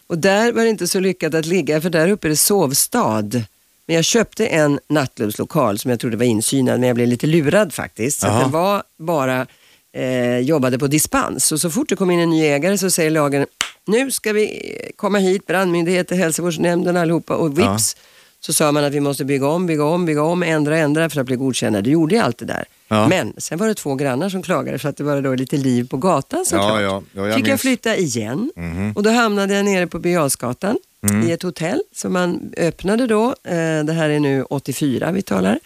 Och 0.07 0.17
där 0.17 0.51
var 0.51 0.63
det 0.63 0.69
inte 0.69 0.87
så 0.87 0.99
lyckat 0.99 1.33
att 1.33 1.45
ligga 1.45 1.81
för 1.81 1.89
där 1.89 2.09
uppe 2.09 2.27
är 2.27 2.29
det 2.29 2.35
sovstad. 2.35 3.29
Men 3.87 3.95
jag 3.95 4.05
köpte 4.05 4.47
en 4.47 4.79
nattklubbslokal 4.89 5.79
som 5.79 5.91
jag 5.91 5.99
trodde 5.99 6.17
var 6.17 6.25
insynad, 6.25 6.79
men 6.79 6.87
jag 6.87 6.95
blev 6.95 7.07
lite 7.07 7.27
lurad 7.27 7.73
faktiskt. 7.73 8.19
Så 8.19 8.27
den 8.27 8.51
var 8.51 8.83
bara, 8.99 9.47
eh, 9.97 10.37
jobbade 10.39 10.79
på 10.79 10.87
dispens. 10.87 11.51
Och 11.51 11.61
så 11.61 11.69
fort 11.69 11.89
det 11.89 11.95
kom 11.95 12.11
in 12.11 12.19
en 12.19 12.29
ny 12.29 12.45
ägare 12.45 12.77
så 12.77 12.89
säger 12.89 13.09
lagen, 13.11 13.45
nu 13.87 14.11
ska 14.11 14.33
vi 14.33 14.71
komma 14.95 15.17
hit, 15.17 15.47
brandmyndigheter, 15.47 16.15
hälsovårdsnämnden 16.15 16.97
allihopa 16.97 17.35
och 17.35 17.59
vips 17.59 17.95
så 18.39 18.53
sa 18.53 18.71
man 18.71 18.83
att 18.83 18.93
vi 18.93 18.99
måste 18.99 19.25
bygga 19.25 19.47
om, 19.47 19.65
bygga 19.65 19.83
om, 19.83 20.05
bygga 20.05 20.23
om, 20.23 20.43
ändra, 20.43 20.77
ändra 20.77 21.09
för 21.09 21.21
att 21.21 21.27
bli 21.27 21.35
godkända. 21.35 21.81
Det 21.81 21.89
gjorde 21.89 22.15
jag 22.15 22.25
allt 22.25 22.37
det 22.37 22.45
där. 22.45 22.65
Ja. 22.87 23.07
Men 23.07 23.33
sen 23.37 23.57
var 23.57 23.67
det 23.67 23.73
två 23.73 23.95
grannar 23.95 24.29
som 24.29 24.43
klagade 24.43 24.79
för 24.79 24.89
att 24.89 24.97
det 24.97 25.03
var 25.03 25.21
då 25.21 25.35
lite 25.35 25.57
liv 25.57 25.87
på 25.87 25.97
gatan 25.97 26.45
såklart. 26.45 26.81
Ja, 26.81 26.81
ja, 26.81 27.03
ja, 27.13 27.25
jag 27.27 27.35
Fick 27.35 27.43
jag 27.45 27.51
minns. 27.51 27.61
flytta 27.61 27.95
igen 27.95 28.51
Mhm. 28.55 28.91
och 28.95 29.03
då 29.03 29.09
hamnade 29.09 29.53
jag 29.53 29.65
nere 29.65 29.87
på 29.87 29.99
Birger 29.99 30.17
Jarlsgatan 30.17 30.77
Mm. 31.09 31.27
i 31.27 31.31
ett 31.31 31.43
hotell 31.43 31.81
som 31.95 32.13
man 32.13 32.53
öppnade 32.57 33.07
då. 33.07 33.29
Eh, 33.43 33.83
Det 33.83 33.93
här 33.93 34.09
är 34.09 34.19
nu 34.19 34.43
84 34.43 35.11
vi 35.11 35.21
talar. 35.21 35.59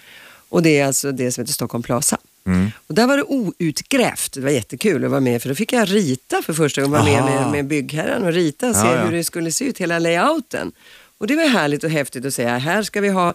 Och 0.49 0.61
det 0.63 0.79
är 0.79 0.85
alltså 0.85 1.11
det 1.11 1.31
som 1.31 1.41
heter 1.41 1.53
Stockholm 1.53 1.83
Plaza. 1.83 2.17
Mm. 2.47 2.71
Och 2.87 2.95
där 2.95 3.07
var 3.07 3.17
det 3.17 3.23
outgrävt. 3.23 4.33
Det 4.33 4.41
var 4.41 4.49
jättekul 4.49 5.05
att 5.05 5.11
vara 5.11 5.21
med 5.21 5.41
för 5.41 5.49
då 5.49 5.55
fick 5.55 5.73
jag 5.73 5.93
rita 5.93 6.41
för 6.41 6.53
första 6.53 6.81
gången. 6.81 6.91
Vara 7.05 7.25
med, 7.25 7.41
med 7.41 7.51
med 7.51 7.65
byggherren 7.65 8.23
och 8.23 8.33
rita 8.33 8.69
och 8.69 8.75
se 8.75 8.81
Ja, 8.87 8.95
ja. 8.95 9.01
hur 9.05 9.11
det 9.11 9.23
skulle 9.23 9.51
se 9.51 9.65
ut, 9.65 9.77
hela 9.77 9.99
layouten. 9.99 10.71
Och 11.17 11.27
det 11.27 11.35
var 11.35 11.43
härligt 11.49 11.83
och 11.83 11.89
häftigt 11.89 12.25
att 12.25 12.33
säga, 12.33 12.57
här 12.57 12.83
ska 12.83 13.01
vi 13.01 13.09
ha 13.09 13.33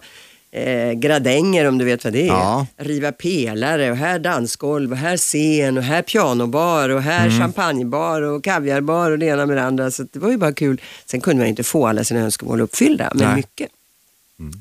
eh, 0.55 0.91
gradänger 0.93 1.67
om 1.67 1.77
du 1.77 1.85
vet 1.85 2.03
vad 2.03 2.13
det 2.13 2.21
är. 2.21 2.27
Ja. 2.27 2.67
Riva 2.77 3.11
pelare 3.11 3.91
och 3.91 3.97
här 3.97 4.19
dansgolv 4.19 4.91
och 4.91 4.97
här 4.97 5.17
scen 5.17 5.77
och 5.77 5.83
här 5.83 6.01
pianobar 6.01 6.89
och 6.89 7.01
här 7.01 7.25
Mm. 7.27 7.39
champagnebar 7.39 8.21
och 8.21 8.43
kaviarbar 8.43 9.11
och 9.11 9.19
det 9.19 9.25
ena 9.25 9.45
med 9.45 9.57
det 9.57 9.63
andra. 9.63 9.91
Så 9.91 10.03
det 10.13 10.19
var 10.19 10.31
ju 10.31 10.37
bara 10.37 10.53
kul. 10.53 10.81
Sen 11.05 11.21
kunde 11.21 11.41
man 11.41 11.47
inte 11.49 11.63
få 11.63 11.87
alla 11.87 12.03
sina 12.03 12.19
önskemål 12.19 12.61
uppfyllda, 12.61 13.09
men 13.13 13.17
Nej. 13.17 13.25
Mm. 13.27 13.35
mycket. 13.37 13.69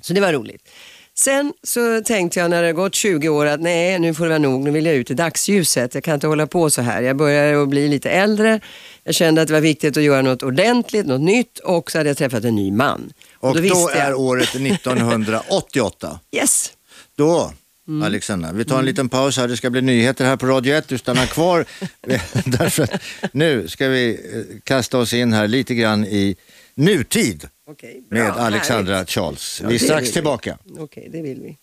Så 0.02 0.12
det 0.12 0.20
var 0.20 0.32
roligt. 0.32 0.68
Sen 1.16 1.52
så 1.62 2.00
tänkte 2.02 2.40
jag 2.40 2.50
när 2.50 2.62
det 2.62 2.72
gått 2.72 2.94
20 2.94 3.28
år 3.28 3.46
att 3.46 3.60
nej, 3.60 3.98
nu 3.98 4.14
får 4.14 4.24
det 4.24 4.28
vara 4.28 4.38
nog, 4.38 4.60
nu 4.64 4.70
vill 4.70 4.86
jag 4.86 4.94
ut 4.94 5.10
i 5.10 5.14
dagsljuset. 5.14 5.94
Jag 5.94 6.04
kan 6.04 6.14
inte 6.14 6.26
hålla 6.26 6.46
på 6.46 6.70
så 6.70 6.82
här. 6.82 7.02
Jag 7.02 7.16
började 7.16 7.62
att 7.62 7.68
bli 7.68 7.88
lite 7.88 8.10
äldre. 8.10 8.60
Jag 9.04 9.14
kände 9.14 9.42
att 9.42 9.48
det 9.48 9.54
var 9.54 9.60
viktigt 9.60 9.96
att 9.96 10.02
göra 10.02 10.22
något 10.22 10.42
ordentligt, 10.42 11.06
något 11.06 11.20
nytt 11.20 11.58
och 11.58 11.90
så 11.90 11.98
hade 11.98 12.10
jag 12.10 12.16
träffat 12.16 12.44
en 12.44 12.54
ny 12.54 12.70
man. 12.72 13.12
Och 13.48 13.54
då, 13.54 13.60
visste 13.60 13.92
är 13.92 14.10
jag, 14.10 14.20
året 14.20 14.48
1988. 14.54 16.20
yes, 16.32 16.72
Då, 17.16 17.52
Mm. 17.88 18.02
Alexandra, 18.02 18.52
vi 18.52 18.64
tar 18.64 18.78
en 18.78 18.84
liten 18.84 19.08
paus 19.08 19.36
här. 19.36 19.48
Det 19.48 19.56
ska 19.56 19.70
bli 19.70 19.80
nyheter 19.82 20.24
här 20.24 20.36
på 20.36 20.46
Radio 20.46 20.74
1. 20.74 20.88
Du 20.88 20.98
stannar 20.98 21.26
kvar. 21.26 21.64
Därför 22.44 22.82
att 22.82 23.02
nu 23.32 23.68
ska 23.68 23.88
vi 23.88 24.10
eh, 24.12 24.60
kasta 24.64 24.98
oss 24.98 25.12
in 25.12 25.32
här 25.32 25.48
lite 25.48 25.74
grann 25.74 26.04
i 26.04 26.36
nutid 26.74 27.40
bra, 27.40 28.18
med 28.18 28.30
Alexandra 28.36 28.94
härligt. 28.94 29.10
Charles. 29.10 29.60
Ja, 29.62 29.68
Vi 29.68 29.74
är 29.74 29.78
det 29.78 29.84
strax 29.84 30.12
tillbaka. 30.12 30.58
Okej, 30.78 31.08
det 31.12 31.22
vill 31.22 31.40
vi. 31.40 31.56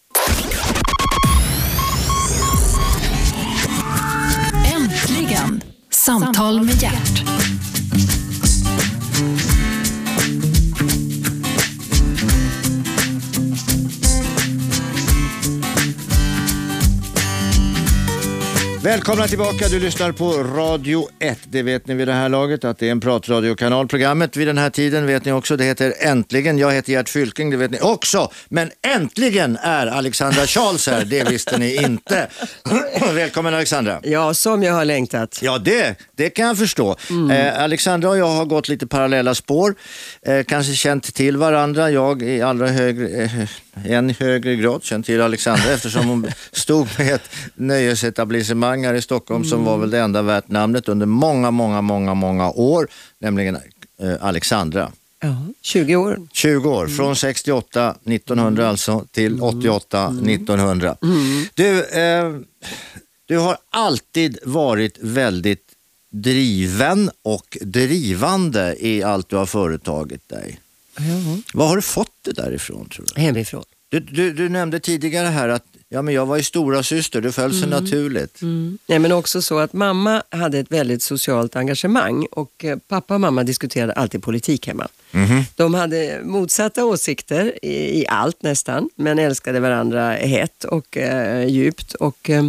Äntligen! 4.75 5.61
Samtal 5.89 6.61
med 6.63 6.81
hjärt. 6.81 7.23
Välkomna 18.83 19.27
tillbaka, 19.27 19.67
du 19.67 19.79
lyssnar 19.79 20.11
på 20.11 20.31
Radio 20.31 21.07
1. 21.19 21.39
Det 21.43 21.63
vet 21.63 21.87
ni 21.87 21.93
vid 21.93 22.07
det 22.07 22.13
här 22.13 22.29
laget 22.29 22.63
att 22.63 22.79
det 22.79 22.87
är 22.87 22.91
en 22.91 22.99
pratradiokanal. 22.99 23.87
Programmet 23.87 24.37
vid 24.37 24.47
den 24.47 24.57
här 24.57 24.69
tiden 24.69 25.05
vet 25.05 25.25
ni 25.25 25.31
också, 25.31 25.57
det 25.57 25.63
heter 25.63 25.93
Äntligen. 25.99 26.57
Jag 26.57 26.71
heter 26.71 26.91
Gert 26.93 27.09
Fylking, 27.09 27.49
det 27.49 27.57
vet 27.57 27.71
ni 27.71 27.79
också. 27.81 28.31
Men 28.49 28.71
äntligen 28.95 29.57
är 29.61 29.87
Alexandra 29.87 30.47
Charles 30.47 30.87
här, 30.87 31.05
det 31.05 31.29
visste 31.29 31.57
ni 31.57 31.75
inte. 31.75 32.27
Välkommen 33.13 33.53
Alexandra. 33.53 33.99
Ja, 34.03 34.33
som 34.33 34.63
jag 34.63 34.73
har 34.73 34.85
längtat. 34.85 35.39
Ja, 35.41 35.57
det, 35.57 35.95
det 36.15 36.29
kan 36.29 36.47
jag 36.47 36.57
förstå. 36.57 36.95
Mm. 37.09 37.31
Eh, 37.31 37.63
Alexandra 37.63 38.09
och 38.09 38.17
jag 38.17 38.27
har 38.27 38.45
gått 38.45 38.67
lite 38.67 38.87
parallella 38.87 39.35
spår. 39.35 39.75
Eh, 40.25 40.43
kanske 40.43 40.73
känt 40.73 41.13
till 41.13 41.37
varandra. 41.37 41.91
Jag 41.91 42.21
i 42.21 42.41
allra 42.41 42.67
högre, 42.67 43.23
eh, 43.23 43.31
en 43.73 44.09
högre 44.09 44.55
grad 44.55 44.83
känt 44.83 45.05
till 45.05 45.21
Alexandra 45.21 45.71
eftersom 45.73 46.07
hon 46.07 46.27
stod 46.51 46.87
med 46.97 47.15
ett 47.15 47.29
nöjesetablissemang 47.55 48.85
här 48.85 48.93
i 48.93 49.01
Stockholm 49.01 49.43
som 49.43 49.65
var 49.65 49.77
väl 49.77 49.89
det 49.89 49.99
enda 49.99 50.21
värt 50.21 50.47
namnet 50.47 50.89
under 50.89 51.05
många, 51.05 51.51
många, 51.51 51.81
många, 51.81 52.13
många 52.13 52.51
år. 52.51 52.87
Nämligen 53.19 53.55
eh, 54.01 54.13
Alexandra. 54.21 54.91
Ja, 55.23 55.45
20 55.61 55.95
år. 55.95 56.19
20 56.33 56.69
år, 56.69 56.87
från 56.87 57.15
68, 57.15 57.95
1900 58.05 58.69
alltså, 58.69 59.05
till 59.11 59.41
88, 59.41 60.07
1900. 60.07 60.97
Du, 61.53 61.83
eh, 61.83 62.31
du 63.25 63.37
har 63.37 63.57
alltid 63.69 64.37
varit 64.43 64.97
väldigt 65.01 65.71
driven 66.11 67.11
och 67.23 67.57
drivande 67.61 68.75
i 68.79 69.03
allt 69.03 69.29
du 69.29 69.35
har 69.35 69.45
företagit 69.45 70.29
dig. 70.29 70.59
Ja. 70.97 71.37
Vad 71.53 71.67
har 71.67 71.75
du 71.75 71.81
fått 71.81 72.11
det 72.21 72.31
därifrån 72.31 72.89
tror 72.89 73.05
du? 73.15 73.21
Hemifrån. 73.21 73.63
Du, 73.89 73.99
du, 73.99 74.33
du 74.33 74.49
nämnde 74.49 74.79
tidigare 74.79 75.27
här 75.27 75.49
att 75.49 75.65
ja, 75.89 76.01
men 76.01 76.13
jag 76.13 76.25
var 76.25 76.37
ju 76.37 76.43
stora 76.43 76.83
syster. 76.83 77.21
det 77.21 77.31
föll 77.31 77.59
sig 77.59 77.69
naturligt. 77.69 78.39
Nej, 78.87 78.99
men 78.99 79.11
också 79.11 79.41
så 79.41 79.59
att 79.59 79.73
mamma 79.73 80.23
hade 80.29 80.59
ett 80.59 80.71
väldigt 80.71 81.03
socialt 81.03 81.55
engagemang 81.55 82.25
och 82.31 82.65
eh, 82.65 82.77
pappa 82.87 83.13
och 83.13 83.21
mamma 83.21 83.43
diskuterade 83.43 83.93
alltid 83.93 84.23
politik 84.23 84.67
hemma. 84.67 84.87
Mhm. 85.11 85.43
De 85.55 85.73
hade 85.73 86.21
motsatta 86.23 86.85
åsikter 86.85 87.65
i, 87.65 87.99
i 88.01 88.07
allt 88.07 88.43
nästan, 88.43 88.89
men 88.95 89.19
älskade 89.19 89.59
varandra 89.59 90.11
hett 90.11 90.63
och 90.63 90.97
eh, 90.97 91.47
djupt. 91.47 91.93
Och, 91.93 92.29
eh, 92.29 92.43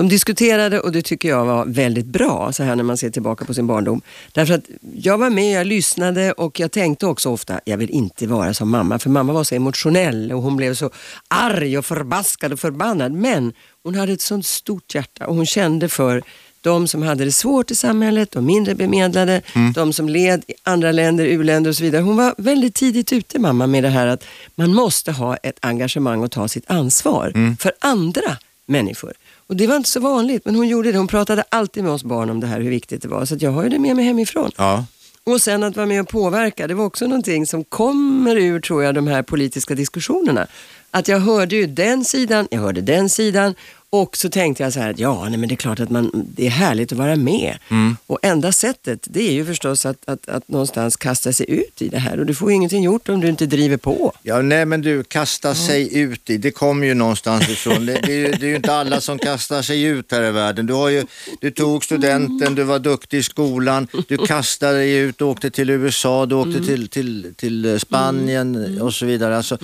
de 0.00 0.08
diskuterade 0.08 0.80
och 0.80 0.92
det 0.92 1.02
tycker 1.02 1.28
jag 1.28 1.44
var 1.44 1.64
väldigt 1.64 2.06
bra 2.06 2.52
så 2.52 2.62
här 2.62 2.76
när 2.76 2.84
man 2.84 2.96
ser 2.96 3.10
tillbaka 3.10 3.44
på 3.44 3.54
sin 3.54 3.66
barndom. 3.66 4.00
Därför 4.32 4.54
att 4.54 4.64
jag 4.94 5.18
var 5.18 5.30
med, 5.30 5.60
jag 5.60 5.66
lyssnade 5.66 6.32
och 6.32 6.60
jag 6.60 6.72
tänkte 6.72 7.06
också 7.06 7.30
ofta, 7.30 7.60
jag 7.64 7.76
vill 7.76 7.90
inte 7.90 8.26
vara 8.26 8.54
som 8.54 8.70
mamma, 8.70 8.98
för 8.98 9.10
mamma 9.10 9.32
var 9.32 9.44
så 9.44 9.54
emotionell 9.54 10.32
och 10.32 10.42
hon 10.42 10.56
blev 10.56 10.74
så 10.74 10.90
arg 11.28 11.78
och 11.78 11.84
förbaskad 11.84 12.52
och 12.52 12.60
förbannad. 12.60 13.12
Men 13.12 13.52
hon 13.82 13.94
hade 13.94 14.12
ett 14.12 14.20
sånt 14.20 14.46
stort 14.46 14.94
hjärta 14.94 15.26
och 15.26 15.34
hon 15.34 15.46
kände 15.46 15.88
för 15.88 16.22
de 16.60 16.88
som 16.88 17.02
hade 17.02 17.24
det 17.24 17.32
svårt 17.32 17.70
i 17.70 17.74
samhället, 17.74 18.30
de 18.30 18.46
mindre 18.46 18.74
bemedlade, 18.74 19.42
de 19.74 19.92
som 19.92 20.08
led 20.08 20.44
i 20.48 20.54
andra 20.62 20.92
länder, 20.92 21.24
u-länder 21.24 21.70
och 21.70 21.76
så 21.76 21.82
vidare. 21.82 22.02
Hon 22.02 22.16
var 22.16 22.34
väldigt 22.38 22.74
tidigt 22.74 23.12
ute 23.12 23.38
mamma 23.38 23.66
med 23.66 23.84
det 23.84 23.88
här 23.88 24.06
att 24.06 24.24
man 24.54 24.74
måste 24.74 25.12
ha 25.12 25.36
ett 25.36 25.58
engagemang 25.60 26.22
och 26.22 26.30
ta 26.30 26.48
sitt 26.48 26.70
ansvar 26.70 27.56
för 27.60 27.72
andra 27.80 28.36
människor. 28.66 29.12
Och 29.50 29.56
det 29.56 29.66
var 29.66 29.76
inte 29.76 29.88
så 29.88 30.00
vanligt, 30.00 30.44
men 30.44 30.54
hon 30.54 30.68
gjorde 30.68 30.92
det. 30.92 30.98
Hon 30.98 31.06
pratade 31.06 31.44
alltid 31.48 31.84
med 31.84 31.92
oss 31.92 32.04
barn 32.04 32.30
om 32.30 32.40
det 32.40 32.46
här, 32.46 32.60
hur 32.60 32.70
viktigt 32.70 33.02
det 33.02 33.08
var. 33.08 33.24
Så 33.24 33.36
jag 33.38 33.50
har 33.50 33.62
ju 33.62 33.68
det 33.68 33.78
med 33.78 33.96
mig 33.96 34.04
hemifrån. 34.04 34.50
Ja. 34.56 34.84
Och 35.24 35.42
sen 35.42 35.62
att 35.62 35.76
vara 35.76 35.86
med 35.86 36.00
och 36.00 36.08
påverka, 36.08 36.66
det 36.66 36.74
var 36.74 36.84
också 36.84 37.06
någonting 37.06 37.46
som 37.46 37.64
kommer 37.64 38.36
ur, 38.36 38.60
tror 38.60 38.84
jag, 38.84 38.94
de 38.94 39.06
här 39.06 39.22
politiska 39.22 39.74
diskussionerna. 39.74 40.46
Att 40.90 41.08
jag 41.08 41.20
hörde 41.20 41.56
ju 41.56 41.66
den 41.66 42.04
sidan, 42.04 42.48
jag 42.50 42.60
hörde 42.60 42.80
den 42.80 43.08
sidan 43.08 43.54
och 43.92 44.16
så 44.16 44.28
tänkte 44.28 44.62
jag 44.62 44.72
så 44.72 44.80
här, 44.80 44.94
ja, 44.96 45.28
nej, 45.28 45.38
men 45.38 45.48
det 45.48 45.54
är 45.54 45.56
klart 45.56 45.80
att 45.80 45.90
man, 45.90 46.10
det 46.34 46.46
är 46.46 46.50
härligt 46.50 46.92
att 46.92 46.98
vara 46.98 47.16
med. 47.16 47.58
Och 48.06 48.18
enda 48.22 48.52
sättet, 48.52 49.06
det 49.10 49.28
är 49.28 49.32
ju 49.32 49.44
förstås 49.44 49.86
att, 49.86 49.96
att, 50.04 50.28
att 50.28 50.48
någonstans 50.48 50.96
kasta 50.96 51.32
sig 51.32 51.50
ut 51.50 51.82
i 51.82 51.88
det 51.88 51.98
här. 51.98 52.20
Och 52.20 52.26
du 52.26 52.34
får 52.34 52.50
ju 52.50 52.56
ingenting 52.56 52.82
gjort 52.82 53.08
om 53.08 53.20
du 53.20 53.28
inte 53.28 53.46
driver 53.46 53.76
på. 53.76 54.12
Ja, 54.22 54.42
nej 54.42 54.66
men 54.66 54.82
du, 54.82 55.02
kasta 55.04 55.54
sig 55.54 55.98
ut 55.98 56.30
i, 56.30 56.36
det 56.36 56.50
kommer 56.50 56.86
ju 56.86 56.94
någonstans 56.94 57.48
ifrån. 57.48 57.86
Det, 57.86 58.00
det, 58.06 58.12
är 58.12 58.18
ju, 58.18 58.32
det 58.32 58.46
är 58.46 58.48
ju 58.48 58.56
inte 58.56 58.74
alla 58.74 59.00
som 59.00 59.18
kastar 59.18 59.62
sig 59.62 59.82
ut 59.82 60.12
här 60.12 60.22
i 60.22 60.30
världen. 60.30 60.66
Du, 60.66 60.72
har 60.72 60.88
ju, 60.88 61.04
du 61.40 61.50
tog 61.50 61.84
studenten, 61.84 62.54
du 62.54 62.62
var 62.62 62.78
duktig 62.78 63.18
i 63.18 63.22
skolan, 63.22 63.88
du 64.08 64.18
kastade 64.18 64.78
dig 64.78 64.96
ut, 64.96 65.22
åkte 65.22 65.50
till 65.50 65.70
USA, 65.70 66.26
du 66.26 66.34
åkte 66.34 66.64
till, 66.64 66.88
till, 66.88 67.34
till 67.36 67.64
eh, 67.64 67.78
Spanien 67.78 68.80
och 68.80 68.94
så 68.94 69.06
vidare. 69.06 69.36
Alltså, 69.36 69.58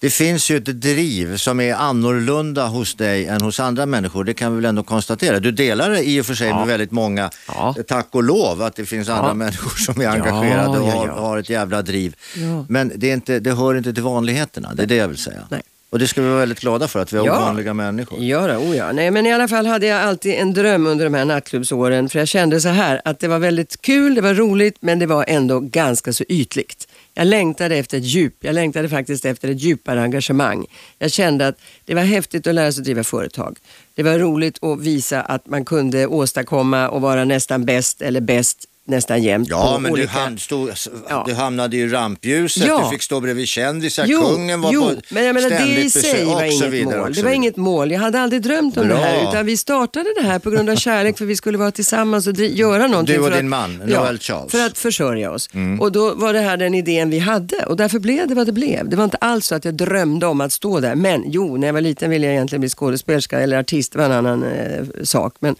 det 0.00 0.10
finns 0.10 0.50
ju 0.50 0.56
ett 0.56 0.80
driv 0.80 1.36
som 1.36 1.60
är 1.60 1.74
annorlunda 1.74 2.66
hos 2.66 2.94
dig 2.94 3.26
än 3.26 3.40
hos 3.40 3.60
andra 3.60 3.86
människor, 3.86 4.24
det 4.24 4.34
kan 4.34 4.52
vi 4.52 4.56
väl 4.56 4.64
ändå 4.64 4.82
konstatera. 4.82 5.40
Du 5.40 5.50
delar 5.52 5.90
det 5.90 6.02
i 6.08 6.20
och 6.20 6.26
för 6.26 6.34
sig 6.34 6.54
med 6.54 6.66
väldigt 6.66 6.90
många, 6.90 7.30
Ja. 7.48 7.74
tack 7.88 8.06
och 8.10 8.22
lov 8.22 8.62
att 8.62 8.76
det 8.76 8.84
finns 8.86 9.08
andra 9.08 9.28
Ja. 9.30 9.34
människor 9.34 9.70
som 9.70 10.00
är 10.00 10.06
engagerade 10.08 10.78
och 10.78 10.88
ja, 10.88 10.92
har, 10.92 11.06
ja. 11.06 11.12
har 11.20 11.38
ett 11.38 11.50
jävla 11.50 11.82
driv. 11.82 12.16
Ja. 12.36 12.64
Men 12.68 12.92
det, 12.96 13.10
är 13.10 13.14
inte, 13.14 13.40
det 13.40 13.52
hör 13.52 13.74
inte 13.74 13.92
till 13.94 14.02
vanligheterna, 14.02 14.74
det 14.74 14.82
är 14.82 14.86
det 14.86 14.96
jag 14.96 15.08
vill 15.08 15.18
säga. 15.18 15.46
Nej. 15.50 15.62
Och 15.90 15.98
det 15.98 16.08
ska 16.08 16.22
vi 16.22 16.28
vara 16.28 16.38
väldigt 16.38 16.60
glada 16.60 16.88
för, 16.88 17.00
att 17.00 17.12
vi 17.12 17.18
har 17.18 17.26
Ja. 17.26 17.36
ovanliga 17.38 17.74
människor. 17.74 18.22
Ja, 18.24 18.46
då, 18.46 18.54
oh 18.54 18.76
ja. 18.76 18.92
Nej, 18.92 19.10
men 19.10 19.26
i 19.26 19.32
alla 19.32 19.48
fall 19.48 19.66
hade 19.66 19.86
jag 19.86 20.00
alltid 20.02 20.34
en 20.34 20.52
dröm 20.54 20.86
under 20.86 21.04
de 21.04 21.14
här 21.14 21.24
nattklubbsåren. 21.24 22.08
För 22.08 22.18
jag 22.18 22.28
kände 22.28 22.60
så 22.60 22.68
här 22.68 23.00
att 23.04 23.18
det 23.20 23.28
var 23.28 23.38
väldigt 23.38 23.82
kul, 23.82 24.14
det 24.14 24.20
var 24.20 24.34
roligt, 24.34 24.76
men 24.80 24.98
det 24.98 25.06
var 25.06 25.24
ändå 25.28 25.60
ganska 25.60 26.12
så 26.12 26.24
ytligt. 26.28 26.87
Jag 27.18 27.26
längtade 27.26 27.76
efter 27.76 27.98
ett 27.98 28.04
djup. 28.04 28.34
Jag 28.40 28.54
längtade 28.54 28.88
faktiskt 28.88 29.24
efter 29.24 29.48
ett 29.48 29.60
djupare 29.60 30.02
engagemang. 30.02 30.66
Jag 30.98 31.10
kände 31.10 31.48
att 31.48 31.60
det 31.84 31.94
var 31.94 32.02
häftigt 32.02 32.46
att 32.46 32.54
lära 32.54 32.72
sig 32.72 32.80
att 32.80 32.84
driva 32.84 33.04
företag. 33.04 33.58
Det 33.94 34.02
var 34.02 34.18
roligt 34.18 34.64
att 34.64 34.80
visa 34.80 35.20
att 35.20 35.46
man 35.46 35.64
kunde 35.64 36.06
åstadkomma 36.06 36.88
och 36.88 37.00
vara 37.00 37.24
nästan 37.24 37.64
bäst 37.64 38.02
eller 38.02 38.20
bäst 38.20 38.67
nästan 38.88 39.22
jämt 39.22 39.48
Ja, 39.50 39.78
men 39.78 39.92
olika... 39.92 40.12
du, 40.12 40.18
ham 40.18 40.38
stod, 40.38 40.70
Ja. 41.08 41.24
du 41.28 41.34
hamnade 41.34 41.76
i 41.76 41.88
rampljuset, 41.88 42.66
Ja. 42.66 42.82
du 42.84 42.90
fick 42.90 43.02
stå 43.02 43.20
bredvid 43.20 43.48
kändisar, 43.48 44.04
Jo, 44.08 44.20
kungen 44.22 44.60
var 44.60 44.72
jo, 44.72 44.88
på 44.88 44.94
men 45.08 45.24
jag 45.24 45.34
menar, 45.34 45.50
det 45.50 45.80
i 45.80 45.90
sig 45.90 46.24
var 46.24 46.42
inget 46.42 46.70
vidare. 46.72 46.98
mål. 47.00 47.12
Det 47.14 47.22
var 47.22 47.30
inget 47.30 47.56
mål. 47.56 47.90
Jag 47.90 48.00
hade 48.00 48.20
aldrig 48.20 48.42
drömt 48.42 48.76
om 48.76 48.88
Bra. 48.88 48.96
det 48.96 49.02
här. 49.02 49.28
Utan 49.28 49.46
vi 49.46 49.56
startade 49.56 50.08
det 50.20 50.26
här 50.26 50.38
på 50.38 50.50
grund 50.50 50.70
av 50.70 50.76
kärlek 50.76 51.18
för 51.18 51.24
vi 51.24 51.36
skulle 51.36 51.58
vara 51.58 51.70
tillsammans 51.70 52.26
och 52.26 52.34
göra 52.38 52.86
någonting. 52.86 53.14
Du 53.16 53.20
och 53.22 53.30
din 53.30 53.38
att, 53.38 53.44
man, 53.44 53.82
ja, 53.88 54.00
Noel 54.00 54.18
Charles. 54.18 54.50
För 54.52 54.66
att 54.66 54.78
försörja 54.78 55.30
oss. 55.30 55.48
Och 55.80 55.92
då 55.92 56.14
var 56.14 56.32
det 56.32 56.40
här 56.40 56.56
den 56.56 56.74
idén 56.74 57.10
vi 57.10 57.18
hade 57.18 57.56
och 57.66 57.76
därför 57.76 57.98
blev 57.98 58.28
det 58.28 58.34
vad 58.34 58.46
det 58.46 58.52
blev. 58.52 58.88
Det 58.88 58.96
var 58.96 59.04
inte 59.04 59.16
alls 59.16 59.46
så 59.46 59.54
att 59.54 59.64
jag 59.64 59.74
drömde 59.74 60.26
om 60.26 60.40
att 60.40 60.52
stå 60.52 60.80
där. 60.80 60.94
Men 60.94 61.22
jo, 61.26 61.56
när 61.56 61.66
jag 61.68 61.74
var 61.74 61.80
liten 61.80 62.10
ville 62.10 62.26
jag 62.26 62.34
egentligen 62.34 62.60
bli 62.60 62.68
skådespelerska 62.70 63.40
eller 63.40 63.58
artist. 63.58 63.92
Det 63.92 63.98
var 63.98 64.04
en 64.04 64.12
annan 64.12 64.42
eh, 64.44 64.84
sak. 65.02 65.34
Men 65.40 65.56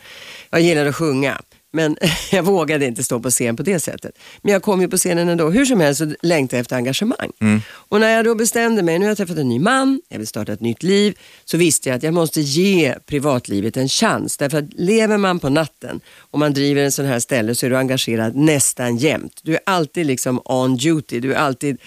jag 0.51 0.61
gillade 0.61 0.89
att 0.89 0.97
sjunga. 0.97 1.41
Men 1.79 1.97
jag 2.31 2.43
vågade 2.43 2.87
inte 2.87 3.05
stå 3.05 3.21
på 3.21 3.31
scen 3.31 3.57
på 3.57 3.63
det 3.63 3.81
sättet. 3.81 4.19
Men 4.43 4.53
jag 4.53 4.63
kom 4.63 4.81
ju 4.81 4.89
på 4.89 4.97
scenen 4.97 5.29
ändå. 5.29 5.51
Hur 5.51 5.65
som 5.65 5.81
helst 5.81 5.99
så 5.99 6.15
längtade 6.23 6.57
jag 6.57 6.61
efter 6.61 6.77
engagemang. 6.77 7.31
Och 7.71 8.01
när 8.01 8.09
jag 8.17 8.25
då 8.25 8.35
bestämde 8.35 8.83
mig, 8.83 8.99
nu 8.99 9.05
har 9.05 9.11
jag 9.11 9.17
träffat 9.17 9.39
en 9.39 9.49
ny 9.49 9.59
man, 9.59 10.01
jag 10.09 10.19
vill 10.19 10.27
starta 10.27 10.53
ett 10.53 10.61
nytt 10.61 10.83
liv, 10.83 11.19
så 11.45 11.57
visste 11.57 11.89
jag 11.89 11.97
att 11.97 12.03
jag 12.03 12.15
måste 12.15 12.41
ge 12.41 12.95
privatlivet 13.07 13.77
en 13.77 13.89
chans. 13.89 14.37
Därför 14.37 14.59
att 14.59 14.65
lever 14.73 15.17
man 15.17 15.41
på 15.41 15.49
natten 15.49 16.01
och 16.19 16.39
man 16.39 16.53
driver 16.53 16.83
en 16.83 16.93
sån 16.93 17.07
här 17.07 17.19
ställe 17.19 17.55
så 17.55 17.67
är 17.67 17.71
du 17.71 17.77
engagerad 17.77 18.37
nästan 18.37 18.97
jämt. 18.97 19.41
Du 19.43 19.55
är 19.55 19.61
alltid 19.67 20.07
liksom 20.07 20.41
on 20.45 20.77
duty, 20.77 21.21
du 21.21 21.35
är 21.35 21.39
alltid, 21.39 21.79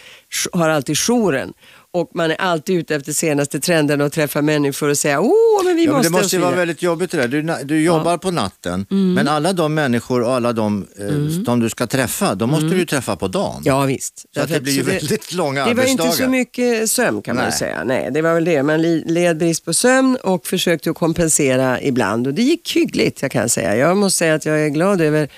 har 0.51 0.69
alltid 0.69 0.97
jouren. 0.97 1.53
Och 1.93 2.11
man 2.13 2.31
är 2.31 2.35
alltid 2.35 2.77
ute 2.77 2.95
efter 2.95 3.13
senaste 3.13 3.59
trenden 3.59 4.01
och 4.01 4.11
träffar 4.11 4.41
människor 4.41 4.89
och 4.89 4.97
säger 4.97 5.19
åh 5.19 5.31
men 5.65 5.75
vi 5.75 5.85
Ja, 5.85 5.91
men 5.91 5.97
måste 5.97 6.09
det 6.09 6.21
måste 6.21 6.35
ju 6.35 6.39
vara 6.41 6.51
vidare." 6.51 6.61
väldigt 6.65 6.81
jobbigt 6.81 7.11
det 7.11 7.17
där. 7.17 7.27
Du, 7.27 7.65
du 7.65 7.81
jobbar 7.83 8.17
på 8.17 8.31
natten, 8.31 8.85
men 8.89 9.27
alla 9.27 9.53
de 9.53 9.73
människor 9.73 10.21
och 10.23 10.33
alla 10.33 10.53
de 10.53 10.87
eh, 10.99 11.43
som 11.45 11.59
du 11.59 11.69
ska 11.69 11.87
träffa, 11.87 12.35
de 12.35 12.49
måste 12.49 12.65
du 12.65 12.77
ju 12.77 12.85
träffa 12.85 13.15
på 13.15 13.27
dagen. 13.27 13.61
Ja 13.65 13.81
visst. 13.85 14.25
Så 14.33 14.45
det 14.45 14.59
blir 14.59 14.73
ju 14.73 14.83
så 14.83 14.89
väldigt 14.89 15.33
långa 15.33 15.65
Det 15.65 15.73
var 15.73 15.83
inte 15.83 16.03
arbetsdagar. 16.03 16.25
så 16.27 16.31
mycket 16.31 16.89
sömn 16.91 17.21
kan 17.21 17.35
man 17.35 17.43
Nej. 17.45 17.53
ju 17.53 17.57
säga. 17.57 17.83
Nej, 17.83 18.09
det 18.11 18.21
var 18.21 18.33
väl 18.33 18.45
det. 18.45 18.63
Man 18.63 18.81
led 18.81 19.37
brist 19.37 19.65
på 19.65 19.73
sömn 19.73 20.17
och 20.23 20.47
försökte 20.47 20.89
att 20.89 20.95
kompensera 20.97 21.81
ibland 21.81 22.27
och 22.27 22.33
det 22.33 22.41
gick 22.41 22.75
hyggligt 22.75 23.21
jag 23.21 23.31
kan 23.31 23.49
säga. 23.49 23.75
Jag 23.75 23.97
måste 23.97 24.17
säga 24.17 24.35
att 24.35 24.45
jag 24.45 24.61
är 24.65 24.69
glad 24.69 25.01
över 25.01 25.29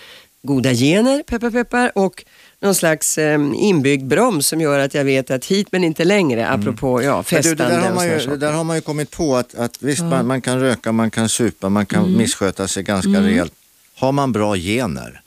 goda 0.43 0.73
gener, 0.73 1.23
peppar 1.23 1.49
peppar, 1.51 1.91
och 1.95 2.25
någon 2.63 2.75
slags 2.75 3.17
eh, 3.17 3.39
inbyggd 3.55 4.05
broms 4.05 4.47
som 4.47 4.61
gör 4.61 4.79
att 4.79 4.93
jag 4.93 5.03
vet 5.03 5.31
att 5.31 5.45
hit 5.45 5.67
men 5.71 5.83
inte 5.83 6.03
längre, 6.03 6.47
apropå 6.47 7.03
ja, 7.03 7.13
Mm. 7.13 7.15
Men 7.15 7.23
festande 7.23 7.49
du, 7.49 7.55
det, 7.55 7.75
där 7.75 7.81
har 7.81 7.95
man 7.95 8.07
ju, 8.07 8.17
det 8.17 8.37
där 8.37 8.51
har 8.51 8.63
man 8.63 8.75
ju 8.75 8.81
kommit 8.81 9.11
på 9.11 9.35
att, 9.35 9.55
att 9.55 9.77
visst 9.79 10.03
man, 10.03 10.27
man 10.27 10.41
kan 10.41 10.59
röka, 10.59 10.91
man 10.91 11.11
kan 11.11 11.29
supa, 11.29 11.69
man 11.69 11.85
kan 11.85 12.17
missköta 12.17 12.67
sig 12.67 12.83
ganska 12.83 13.21
rejält. 13.21 13.53
Har 13.95 14.11
man 14.11 14.31
bra 14.31 14.55
gener 14.55 15.21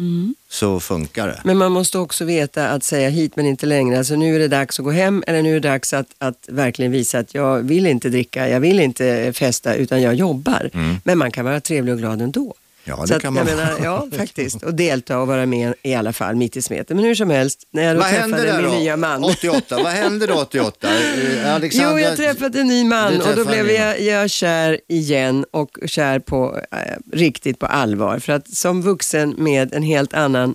så 0.51 0.81
funkar 0.81 1.27
det. 1.27 1.41
Men 1.45 1.57
man 1.57 1.73
måste 1.73 1.99
också 1.99 2.25
veta 2.25 2.69
att 2.69 2.85
säga 2.85 3.09
hit 3.09 3.37
men 3.37 3.47
inte 3.47 3.67
längre. 3.67 3.99
Alltså 3.99 4.17
nu 4.17 4.35
är 4.35 4.39
det 4.39 4.49
dags 4.49 4.79
att 4.79 4.85
gå 4.85 4.91
hem 4.91 5.25
eller 5.27 5.43
nu 5.43 5.51
är 5.51 5.61
det 5.61 5.69
dags 5.69 5.93
att, 5.95 6.07
att 6.19 6.49
verkligen 6.49 6.93
visa 6.93 7.19
att 7.19 7.35
jag 7.35 7.63
vill 7.63 7.87
inte 7.87 8.09
dricka, 8.09 8.49
jag 8.49 8.61
vill 8.61 8.81
inte 8.81 9.33
festa 9.33 9.75
utan 9.75 10.03
jag 10.03 10.15
jobbar. 10.15 10.71
Men 11.05 11.19
man 11.19 11.31
kan 11.31 11.45
vara 11.45 11.61
trevlig 11.61 11.95
och 11.95 12.01
glad 12.01 12.23
ändå. 12.23 12.55
Ja, 12.89 12.97
det 13.01 13.09
Så 13.09 13.15
att, 13.15 13.23
kan 13.23 13.35
man 13.35 13.47
jag 13.47 13.57
menar. 13.57 13.79
Ja, 13.83 14.09
faktiskt. 14.17 14.63
Och 14.63 14.75
delta 14.75 15.19
och 15.19 15.27
vara 15.27 15.47
med 15.47 15.75
i 15.83 15.95
alla 15.95 16.13
fall 16.13 16.37
mitt 16.37 16.57
i 16.57 16.63
smeten. 16.63 16.97
Men 16.97 17.07
hur 17.07 17.15
som 17.15 17.31
helst, 17.31 17.63
när 17.71 17.83
jag 17.83 17.97
då 17.97 18.01
Vad 18.01 18.11
träffade 18.11 18.53
min 18.63 18.71
då? 18.71 18.79
nya 18.79 18.97
man. 18.97 19.25
88, 19.25 19.77
vad 19.83 19.93
hände 19.93 20.27
då 20.27 20.35
88? 20.35 20.89
Eh, 20.89 21.55
Alexandra... 21.55 21.91
Jo, 21.91 21.99
jag 21.99 22.17
träffade 22.17 22.61
en 22.61 22.67
ny 22.67 22.85
man 22.85 23.21
och 23.21 23.37
då 23.37 23.45
blev 23.45 23.67
man. 23.67 23.75
jag, 23.75 24.01
jag 24.01 24.31
kär 24.31 24.81
igen 24.89 25.45
och 25.51 25.79
kär 25.87 26.19
på 26.19 26.61
eh, 26.73 26.79
riktigt 27.13 27.59
på 27.59 27.67
allvar. 27.67 28.19
För 28.19 28.33
att 28.33 28.51
som 28.55 28.83
vuxen 28.83 29.35
med 29.39 29.75
en 29.75 29.83
helt 29.83 30.15
annan 30.15 30.55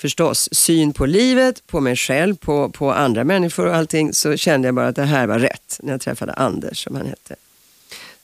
förstås 0.00 0.48
syn 0.52 0.92
på 0.92 1.06
livet, 1.06 1.66
på 1.66 1.80
mig 1.80 1.96
själv, 1.96 2.36
på, 2.36 2.68
på 2.70 2.92
andra 2.92 3.24
människor 3.24 3.66
och 3.66 3.74
allting 3.76 4.12
så 4.12 4.36
kände 4.36 4.68
jag 4.68 4.74
bara 4.74 4.88
att 4.88 4.96
det 4.96 5.02
här 5.04 5.26
var 5.26 5.38
rätt 5.38 5.80
när 5.82 5.92
jag 5.92 6.00
träffade 6.00 6.32
Anders 6.32 6.84
som 6.84 6.96
han 6.96 7.06
hette. 7.06 7.36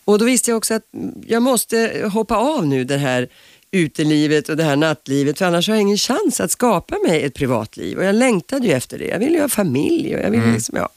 Och 0.05 0.19
då 0.19 0.25
visste 0.25 0.51
jag 0.51 0.59
också 0.59 0.75
att 0.75 0.87
jag 1.27 1.43
måste 1.43 2.09
hoppa 2.13 2.37
av 2.37 2.67
nu 2.67 2.85
det 2.85 2.97
här 2.97 3.29
utelivet 3.71 4.49
och 4.49 4.57
det 4.57 4.65
här 4.65 4.77
nattlivet 4.77 5.39
för 5.39 5.45
annars 5.45 5.69
har 5.69 5.75
jag 5.75 5.83
ingen 5.83 5.99
chans 5.99 6.41
att 6.41 6.51
skapa 6.51 6.99
mig 7.07 7.23
ett 7.23 7.35
privatliv. 7.35 7.99
Och 7.99 8.05
jag 8.05 8.15
längtade 8.15 8.67
ju 8.67 8.73
efter 8.73 8.99
det. 8.99 9.07
Jag 9.07 9.19
ville 9.19 9.35
ju 9.35 9.41
ha 9.41 9.49
familj 9.49 10.17
och 10.17 10.23
jag 10.23 10.31
ville 10.31 10.53
liksom, 10.53 10.77
ja. 10.77 10.89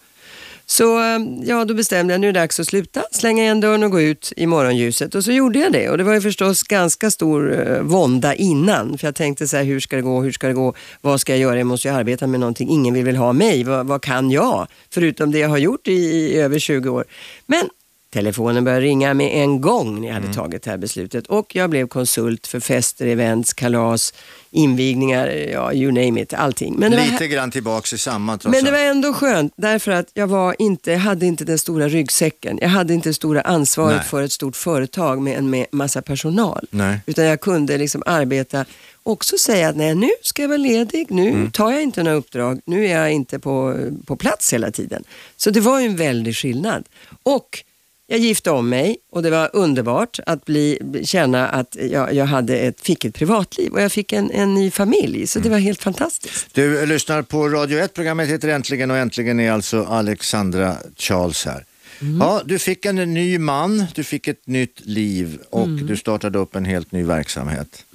Så 0.67 0.99
eh, 0.99 1.19
ja, 1.43 1.65
då 1.65 1.73
bestämde 1.73 2.13
jag 2.13 2.21
nu 2.21 2.29
är 2.29 2.33
det 2.33 2.39
dags 2.39 2.59
att 2.59 2.67
sluta, 2.67 3.03
slänga 3.11 3.43
igen 3.43 3.61
dörren 3.61 3.83
och 3.83 3.91
gå 3.91 4.01
ut 4.01 4.33
i 4.37 4.45
morgonljuset. 4.45 5.15
Och 5.15 5.23
så 5.23 5.31
gjorde 5.31 5.59
jag 5.59 5.71
det. 5.71 5.89
Och 5.89 5.97
det 5.97 6.03
var 6.03 6.13
ju 6.13 6.21
förstås 6.21 6.63
ganska 6.63 7.11
stor 7.11 7.69
eh, 7.69 7.81
vånda 7.81 8.35
innan. 8.35 8.97
För 8.97 9.07
jag 9.07 9.15
tänkte 9.15 9.47
så 9.47 9.57
här, 9.57 9.63
hur 9.63 9.79
ska 9.79 9.95
det 9.95 10.01
gå, 10.01 10.21
hur 10.21 10.31
ska 10.31 10.47
det 10.47 10.53
gå, 10.53 10.73
vad 11.01 11.21
ska 11.21 11.33
jag 11.33 11.39
göra, 11.39 11.57
jag 11.57 11.67
måste 11.67 11.87
ju 11.87 11.93
arbeta 11.93 12.27
med 12.27 12.39
någonting, 12.39 12.69
ingen 12.69 12.93
vill 12.93 13.05
väl 13.05 13.15
ha 13.15 13.33
mig, 13.33 13.63
vad, 13.63 13.87
vad 13.87 14.01
kan 14.01 14.31
jag? 14.31 14.67
Förutom 14.89 15.31
det 15.31 15.39
jag 15.39 15.49
har 15.49 15.57
gjort 15.57 15.87
i, 15.87 15.91
i 15.91 16.37
över 16.37 16.59
20 16.59 16.89
år. 16.89 17.05
Men 17.45 17.69
telefonen 18.15 18.63
började 18.63 18.85
ringa 18.85 19.13
med 19.13 19.43
en 19.43 19.61
gång 19.61 20.01
när 20.01 20.07
jag 20.07 20.15
hade 20.15 20.33
tagit 20.33 20.63
det 20.63 20.69
här 20.71 20.77
beslutet. 20.77 21.27
Och 21.27 21.55
jag 21.55 21.69
blev 21.69 21.87
konsult 21.87 22.47
för 22.47 22.59
fester, 22.59 23.07
events, 23.07 23.53
kalas, 23.53 24.13
invigningar, 24.51 25.27
ja 25.27 25.73
you 25.73 25.91
name 25.91 26.21
it, 26.21 26.33
allting. 26.33 26.75
Men 26.77 26.91
det 26.91 26.97
var 26.97 27.05
Lite 27.05 27.27
grann 27.27 27.51
tillbaks 27.51 27.93
i 27.93 27.97
samma 27.97 28.37
trots 28.37 28.55
men 28.55 28.65
det 28.65 28.71
var 28.71 28.79
ändå 28.79 29.13
skönt 29.13 29.53
därför 29.57 29.91
att 29.91 30.07
jag 30.13 30.27
var 30.27 30.55
inte, 30.59 30.91
jag 30.91 30.99
hade 30.99 31.25
inte 31.25 31.45
den 31.45 31.57
stora 31.59 31.87
ryggsäcken. 31.89 32.59
Jag 32.61 32.69
hade 32.69 32.93
inte 32.93 33.09
det 33.09 33.13
stora 33.13 33.41
ansvaret 33.41 33.97
Nej. 33.97 34.05
för 34.05 34.23
ett 34.23 34.31
stort 34.31 34.55
företag 34.55 35.21
med 35.21 35.37
en 35.37 35.49
med 35.49 35.65
massa 35.71 36.01
personal. 36.01 36.67
Nej. 36.71 36.99
Utan 37.05 37.25
jag 37.25 37.41
kunde 37.41 37.77
liksom 37.77 38.03
arbeta, 38.05 38.65
också 39.03 39.37
säga 39.37 39.69
att 39.69 39.75
nej, 39.75 39.95
nu 39.95 40.09
ska 40.21 40.41
jag 40.41 40.49
vara 40.49 40.57
ledig, 40.57 41.05
nu 41.09 41.29
Mm. 41.29 41.51
tar 41.51 41.71
jag 41.71 41.83
inte 41.83 42.03
några 42.03 42.17
uppdrag, 42.17 42.61
nu 42.65 42.85
är 42.87 42.99
jag 42.99 43.11
inte 43.11 43.39
på, 43.39 43.77
på 44.05 44.15
plats 44.15 44.53
hela 44.53 44.71
tiden. 44.71 45.03
Så 45.37 45.49
det 45.49 45.59
var 45.59 45.79
ju 45.79 45.85
en 45.85 45.95
väldig 45.95 46.35
skillnad. 46.35 46.83
Och 47.23 47.63
jag 48.07 48.19
gifte 48.19 48.51
om 48.51 48.69
mig 48.69 48.97
och 49.11 49.23
det 49.23 49.29
var 49.29 49.49
underbart 49.53 50.19
att 50.25 50.45
bli, 50.45 50.79
känna 51.05 51.47
att 51.49 51.77
jag, 51.91 52.13
jag 52.13 52.25
hade 52.25 52.57
ett, 52.57 52.81
fick 52.81 53.05
ett 53.05 53.15
privatliv 53.15 53.71
och 53.71 53.81
jag 53.81 53.91
fick 53.91 54.13
en, 54.13 54.31
en 54.31 54.53
ny 54.53 54.71
familj. 54.71 55.27
Så 55.27 55.39
det 55.39 55.49
var 55.49 55.57
helt 55.57 55.83
fantastiskt. 55.83 56.47
Du 56.53 56.85
lyssnar 56.85 57.21
på 57.21 57.49
Radio 57.49 57.79
1, 57.79 57.93
programmet 57.93 58.29
heter 58.29 58.47
Äntligen 58.47 58.91
och 58.91 58.97
äntligen 58.97 59.39
är 59.39 59.51
alltså 59.51 59.83
Alexandra 59.83 60.77
Charles 60.97 61.45
här. 61.45 61.65
Mm. 62.01 62.17
Ja, 62.17 62.41
du 62.45 62.59
fick 62.59 62.85
en 62.85 62.95
ny 62.95 63.37
man, 63.39 63.85
du 63.95 64.03
fick 64.03 64.27
ett 64.27 64.47
nytt 64.47 64.79
liv 64.83 65.39
och 65.49 65.65
Mm. 65.67 65.87
du 65.87 65.97
startade 65.97 66.39
upp 66.39 66.55
en 66.55 66.65
helt 66.65 66.91
ny 66.91 67.03
verksamhet. 67.03 67.85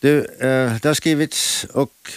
Du, 0.00 0.18
eh, 0.18 0.76
det 0.82 0.84
har 0.84 0.94
skrivits, 0.94 1.66
och, 1.72 2.10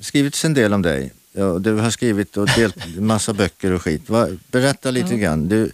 skrivits 0.00 0.44
en 0.44 0.54
del 0.54 0.72
om 0.72 0.82
dig. 0.82 1.12
Ja, 1.32 1.58
du 1.58 1.72
har 1.72 1.90
skrivit 1.90 2.36
och 2.36 2.48
delt 2.56 2.76
massa 2.98 3.32
böcker 3.32 3.72
och 3.72 3.82
skit. 3.82 4.08
Va, 4.08 4.28
berätta 4.50 4.90
lite 4.90 5.16
grann. 5.16 5.48
Du, 5.48 5.70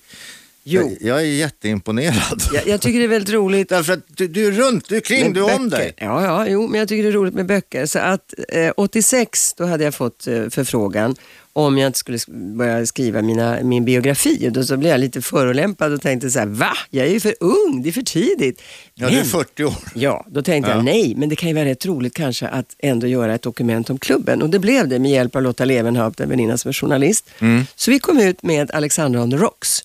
Jo. 0.64 0.81
Jag, 1.01 1.09
jag 1.09 1.20
är 1.20 1.27
jätteimponerad. 1.27 2.42
Jag, 2.53 2.66
jag 2.66 2.81
tycker 2.81 2.98
det 2.98 3.05
är 3.05 3.09
väldigt 3.09 3.35
roligt 3.35 3.68
Därför 3.68 3.92
att 3.92 4.01
du, 4.16 4.29
du 4.29 4.46
är 4.46 4.51
runt, 4.53 4.88
du 4.88 4.96
är 4.96 5.01
kring, 5.01 5.22
med 5.25 5.35
du 5.35 5.40
är 5.48 5.55
om 5.57 5.68
dig. 5.70 5.94
Ja, 5.96 6.25
ja, 6.25 6.46
jo, 6.48 6.68
men 6.68 6.79
jag 6.79 6.88
tycker 6.88 7.03
det 7.03 7.09
är 7.09 7.12
roligt 7.12 7.35
med 7.35 7.46
böcker. 7.46 7.87
Så 7.87 7.98
att 7.98 8.35
eh, 8.48 8.70
86 8.77 9.55
då 9.55 9.64
hade 9.66 9.85
jag 9.85 9.94
fått 9.94 10.27
eh, 10.27 10.48
förfrågan 10.48 11.16
om 11.55 11.79
jag 11.79 11.87
inte 11.87 11.98
skulle 11.98 12.16
sk- 12.18 12.57
börja 12.57 12.87
skriva 12.87 13.22
mina, 13.22 13.59
min 13.62 13.85
biografi. 13.85 14.48
Och 14.48 14.53
då 14.53 14.64
så 14.64 14.77
blev 14.77 14.90
jag 14.90 15.01
lite 15.01 15.22
förolämpad 15.22 15.92
och 15.92 16.03
tänkte 16.03 16.31
så 16.31 16.38
här, 16.38 16.46
va? 16.46 16.72
Jag 16.90 17.07
är 17.07 17.11
ju 17.11 17.20
för 17.20 17.35
ung, 17.40 17.83
det 17.83 17.88
är 17.88 17.92
för 17.92 18.03
tidigt. 18.03 18.62
Ja, 18.94 19.07
du 19.09 19.12
är 19.14 19.16
Men- 19.16 19.25
40 19.27 19.64
år. 19.64 19.75
Ja, 19.94 20.27
då 20.29 20.42
tänkte 20.42 20.70
Ja. 20.70 20.77
jag 20.77 20.85
nej, 20.85 21.14
men 21.16 21.29
det 21.29 21.37
kan 21.37 21.48
ju 21.48 21.55
vara 21.55 21.64
rätt 21.64 21.87
roligt 21.87 22.14
kanske 22.14 22.48
att 22.48 22.77
ändå 22.79 23.07
göra 23.07 23.35
ett 23.35 23.42
dokument 23.42 23.90
om 23.90 23.98
klubben. 23.98 24.42
Och 24.42 24.51
det 24.51 24.59
blev 24.59 24.88
det 24.88 24.98
med 24.98 25.11
hjälp 25.11 25.37
av 25.37 25.42
Lotta 25.42 25.64
Levenhaupt, 25.64 26.20
en 26.20 26.29
väninna 26.29 26.59
som 26.59 26.68
är 26.68 26.72
journalist. 26.72 27.31
Så 27.77 27.90
vi 27.90 27.98
kom 27.98 28.18
ut 28.18 28.42
med 28.42 28.70
Alexandra 28.70 29.22
on 29.22 29.31
the 29.31 29.37
Rocks. 29.37 29.83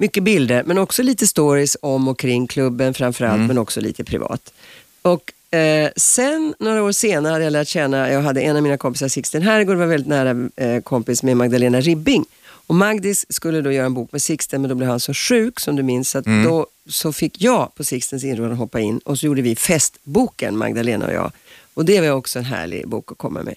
Mycket 0.00 0.22
bilder, 0.22 0.62
men 0.66 0.78
också 0.78 1.02
lite 1.02 1.26
stories 1.26 1.76
om 1.82 2.08
och 2.08 2.18
kring 2.18 2.46
klubben 2.46 2.94
framförallt, 2.94 3.40
men 3.48 3.58
också 3.58 3.80
lite 3.80 4.04
privat. 4.04 4.52
Och 5.02 5.54
eh, 5.58 5.90
sen, 5.96 6.54
några 6.58 6.82
år 6.82 6.92
senare, 6.92 7.32
hade 7.32 7.44
jag 7.44 7.52
lärt 7.52 7.68
känna, 7.68 8.10
jag 8.10 8.22
hade 8.22 8.40
en 8.40 8.56
av 8.56 8.62
mina 8.62 8.76
kompisar, 8.76 9.08
Sixten 9.08 9.42
Herrgård, 9.42 9.76
var 9.76 9.86
väldigt 9.86 10.08
nära 10.08 10.48
eh, 10.56 10.82
kompis 10.82 11.22
med 11.22 11.36
Magdalena 11.36 11.80
Ribbing. 11.80 12.24
Och 12.66 12.74
Magdis 12.74 13.26
skulle 13.28 13.60
då 13.60 13.72
göra 13.72 13.86
en 13.86 13.94
bok 13.94 14.12
med 14.12 14.22
Sixten, 14.22 14.60
men 14.60 14.68
då 14.68 14.74
blev 14.74 14.90
han 14.90 15.00
så 15.00 15.14
sjuk 15.14 15.60
som 15.60 15.76
du 15.76 15.82
minns, 15.82 16.10
så 16.10 16.18
att 16.18 16.24
då 16.44 16.66
så 16.88 17.12
fick 17.12 17.42
jag 17.42 17.74
på 17.74 17.84
Sixtens 17.84 18.24
inrådan 18.24 18.56
hoppa 18.56 18.80
in 18.80 18.98
och 18.98 19.18
så 19.18 19.26
gjorde 19.26 19.42
vi 19.42 19.56
festboken, 19.56 20.56
Magdalena 20.56 21.06
och 21.06 21.12
jag. 21.12 21.32
Och 21.74 21.84
det 21.84 22.00
var 22.00 22.10
också 22.10 22.38
en 22.38 22.44
härlig 22.44 22.88
bok 22.88 23.12
att 23.12 23.18
komma 23.18 23.42
med. 23.42 23.54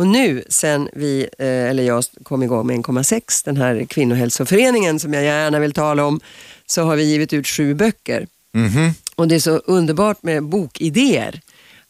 Och 0.00 0.06
nu 0.06 0.44
sen 0.48 0.88
vi, 0.92 1.28
eh, 1.38 1.46
eller 1.46 1.82
jag 1.82 2.04
kom 2.22 2.42
igång 2.42 2.66
med 2.66 2.76
1,6, 2.76 3.44
den 3.44 3.56
här 3.56 3.84
kvinnohälsoföreningen 3.84 5.00
som 5.00 5.14
jag 5.14 5.24
gärna 5.24 5.58
vill 5.58 5.72
tala 5.72 6.04
om, 6.04 6.20
så 6.66 6.82
har 6.82 6.96
vi 6.96 7.02
givit 7.02 7.32
ut 7.32 7.46
sju 7.46 7.74
böcker. 7.74 8.26
Mhm. 8.54 8.94
Och 9.14 9.28
det 9.28 9.34
är 9.34 9.40
så 9.40 9.56
underbart 9.56 10.22
med 10.22 10.42
bokidéer. 10.42 11.40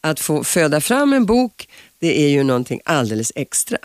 Att 0.01 0.21
få 0.21 0.45
föda 0.45 0.81
fram 0.81 1.13
en 1.13 1.27
bok, 1.27 1.69
det 2.01 2.23
är 2.23 2.29
ju 2.29 2.43
någonting 2.43 2.81
alldeles 2.85 3.33
extra. 3.35 3.79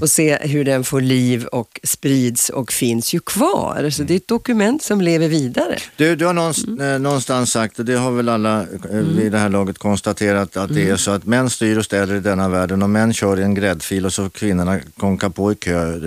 Och 0.00 0.10
se 0.10 0.38
hur 0.40 0.64
den 0.64 0.84
får 0.84 1.00
liv 1.00 1.44
och 1.44 1.80
sprids 1.82 2.48
och 2.48 2.72
finns 2.72 3.14
ju 3.14 3.20
kvar. 3.20 3.90
Så 3.90 4.02
det 4.02 4.14
är 4.14 4.16
ett 4.16 4.28
dokument 4.28 4.82
som 4.82 5.00
lever 5.00 5.28
vidare. 5.28 5.78
Du, 5.96 6.16
du 6.16 6.26
har 6.26 6.32
någonstans, 6.32 6.80
eh, 6.80 6.98
någonstans 6.98 7.52
sagt, 7.52 7.78
och 7.78 7.84
det 7.84 7.94
har 7.94 8.10
väl 8.10 8.28
alla 8.28 8.60
eh, 8.60 8.98
vid 8.98 9.32
det 9.32 9.38
här 9.38 9.48
laget 9.48 9.78
konstaterat, 9.78 10.56
att 10.56 10.74
det 10.74 10.88
är 10.88 10.96
så 10.96 11.10
att 11.10 11.26
män 11.26 11.50
styr 11.50 11.78
och 11.78 11.84
ställer 11.84 12.14
i 12.14 12.20
denna 12.20 12.48
världen 12.48 12.82
och 12.82 12.90
män 12.90 13.12
kör 13.12 13.40
i 13.40 13.42
en 13.42 13.54
gräddfil 13.54 14.06
och 14.06 14.12
så 14.12 14.30
kvinnorna 14.30 14.80
konka 14.96 15.30
på 15.30 15.52
i 15.52 15.54
kö, 15.54 16.00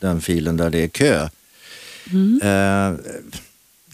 den 0.00 0.20
filen 0.20 0.56
där 0.56 0.70
det 0.70 0.82
är 0.82 0.88
kö. 0.88 1.28
Eh, 2.42 2.94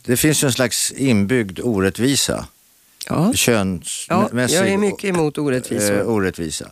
det 0.05 0.17
finns 0.17 0.43
ju 0.45 0.47
en 0.47 0.53
slags 0.53 0.93
inbyggd 0.93 1.61
orättvisa. 1.63 2.47
Ja. 3.09 3.33
Könsmässig 3.35 4.57
Ja, 4.57 4.61
jag 4.61 4.69
är 4.69 4.79
mycket 4.79 5.05
emot 5.05 5.39
orättvisor. 5.39 5.99
eh, 6.01 6.09
orättvisa. 6.09 6.71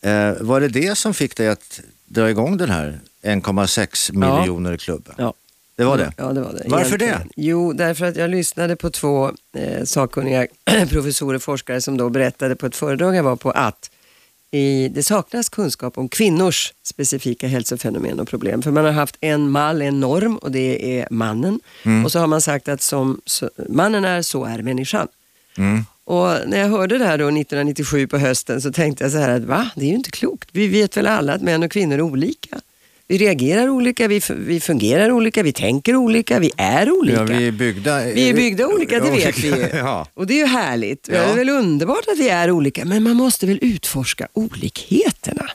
Eh, 0.00 0.32
var 0.40 0.60
det 0.60 0.68
det 0.68 0.98
som 0.98 1.14
fick 1.14 1.36
dig 1.36 1.48
att 1.48 1.80
dra 2.06 2.30
igång 2.30 2.56
den 2.56 2.70
här 2.70 3.00
1,6 3.22 4.10
Ja. 4.14 4.38
miljoner 4.38 4.76
klubben? 4.76 5.14
Ja. 5.18 5.34
Det 5.76 5.84
var 5.84 5.98
det? 5.98 6.12
Ja, 6.16 6.32
det 6.32 6.40
var 6.40 6.52
det. 6.52 6.62
Varför 6.66 7.02
Egentligen. 7.02 7.30
Jo, 7.36 7.72
därför 7.72 8.06
att 8.06 8.16
jag 8.16 8.30
lyssnade 8.30 8.76
på 8.76 8.90
två 8.90 9.32
eh, 9.56 9.84
sakkunniga 9.84 10.46
professorer, 10.88 11.38
forskare 11.38 11.80
som 11.80 11.96
då 11.96 12.08
berättade 12.10 12.56
på 12.56 12.66
ett 12.66 12.76
föredrag 12.76 13.14
jag 13.16 13.22
var 13.22 13.36
på 13.36 13.50
att 13.50 13.90
i, 14.50 14.88
det 14.88 15.02
saknas 15.02 15.48
kunskap 15.48 15.98
om 15.98 16.08
kvinnors 16.08 16.72
specifika 16.82 17.46
hälsofenomen 17.48 18.20
och 18.20 18.28
problem. 18.28 18.62
För 18.62 18.70
man 18.70 18.84
har 18.84 18.92
haft 18.92 19.16
en 19.20 19.50
mall, 19.50 19.82
en 19.82 20.00
norm 20.00 20.36
och 20.36 20.50
det 20.52 20.98
är 21.00 21.08
mannen. 21.10 21.60
Och 22.04 22.12
så 22.12 22.18
har 22.18 22.26
man 22.26 22.40
sagt 22.40 22.68
att 22.68 22.82
som 22.82 23.20
mannen 23.68 24.04
är, 24.04 24.22
så 24.22 24.44
är 24.44 24.62
människan. 24.62 25.08
Mm. 25.58 25.84
Och 26.04 26.38
när 26.46 26.58
jag 26.58 26.68
hörde 26.68 26.98
det 26.98 27.04
här 27.04 27.18
då 27.18 27.24
1997 27.24 28.06
på 28.06 28.18
hösten 28.18 28.62
så 28.62 28.72
tänkte 28.72 29.04
jag 29.04 29.12
så 29.12 29.18
här 29.18 29.28
att 29.28 29.42
va, 29.42 29.70
det 29.74 29.84
är 29.84 29.88
ju 29.88 29.94
inte 29.94 30.10
klokt. 30.10 30.48
Vi 30.52 30.68
vet 30.68 30.96
väl 30.96 31.06
alla 31.06 31.32
att 31.32 31.42
män 31.42 31.62
och 31.62 31.70
kvinnor 31.70 31.94
är 31.94 32.00
olika. 32.00 32.60
Vi 33.08 33.18
reagerar 33.18 33.68
olika, 33.68 34.08
vi, 34.08 34.20
vi 34.36 34.60
fungerar 34.60 35.10
olika, 35.10 35.42
vi 35.42 35.52
tänker 35.52 35.96
olika, 35.96 36.38
vi 36.38 36.52
är 36.56 36.90
olika. 36.90 37.18
Ja, 37.18 37.24
vi 37.24 37.46
är 37.46 37.52
byggda... 37.52 38.04
Vi 38.04 38.28
är 38.28 38.34
byggda 38.34 38.66
olika, 38.66 39.00
det 39.00 39.10
vet 39.10 39.38
vi 39.38 39.48
ju. 39.48 39.68
ja. 39.72 40.06
Och 40.14 40.26
det 40.26 40.34
är 40.34 40.38
ju 40.38 40.46
härligt. 40.46 41.08
Ja. 41.12 41.20
Det 41.20 41.24
är 41.24 41.34
väl 41.34 41.48
underbart 41.48 42.08
att 42.12 42.18
vi 42.18 42.28
är 42.28 42.50
olika, 42.50 42.84
men 42.84 43.02
man 43.02 43.16
måste 43.16 43.46
väl 43.46 43.58
utforska 43.62 44.28
olikheterna. 44.32 45.50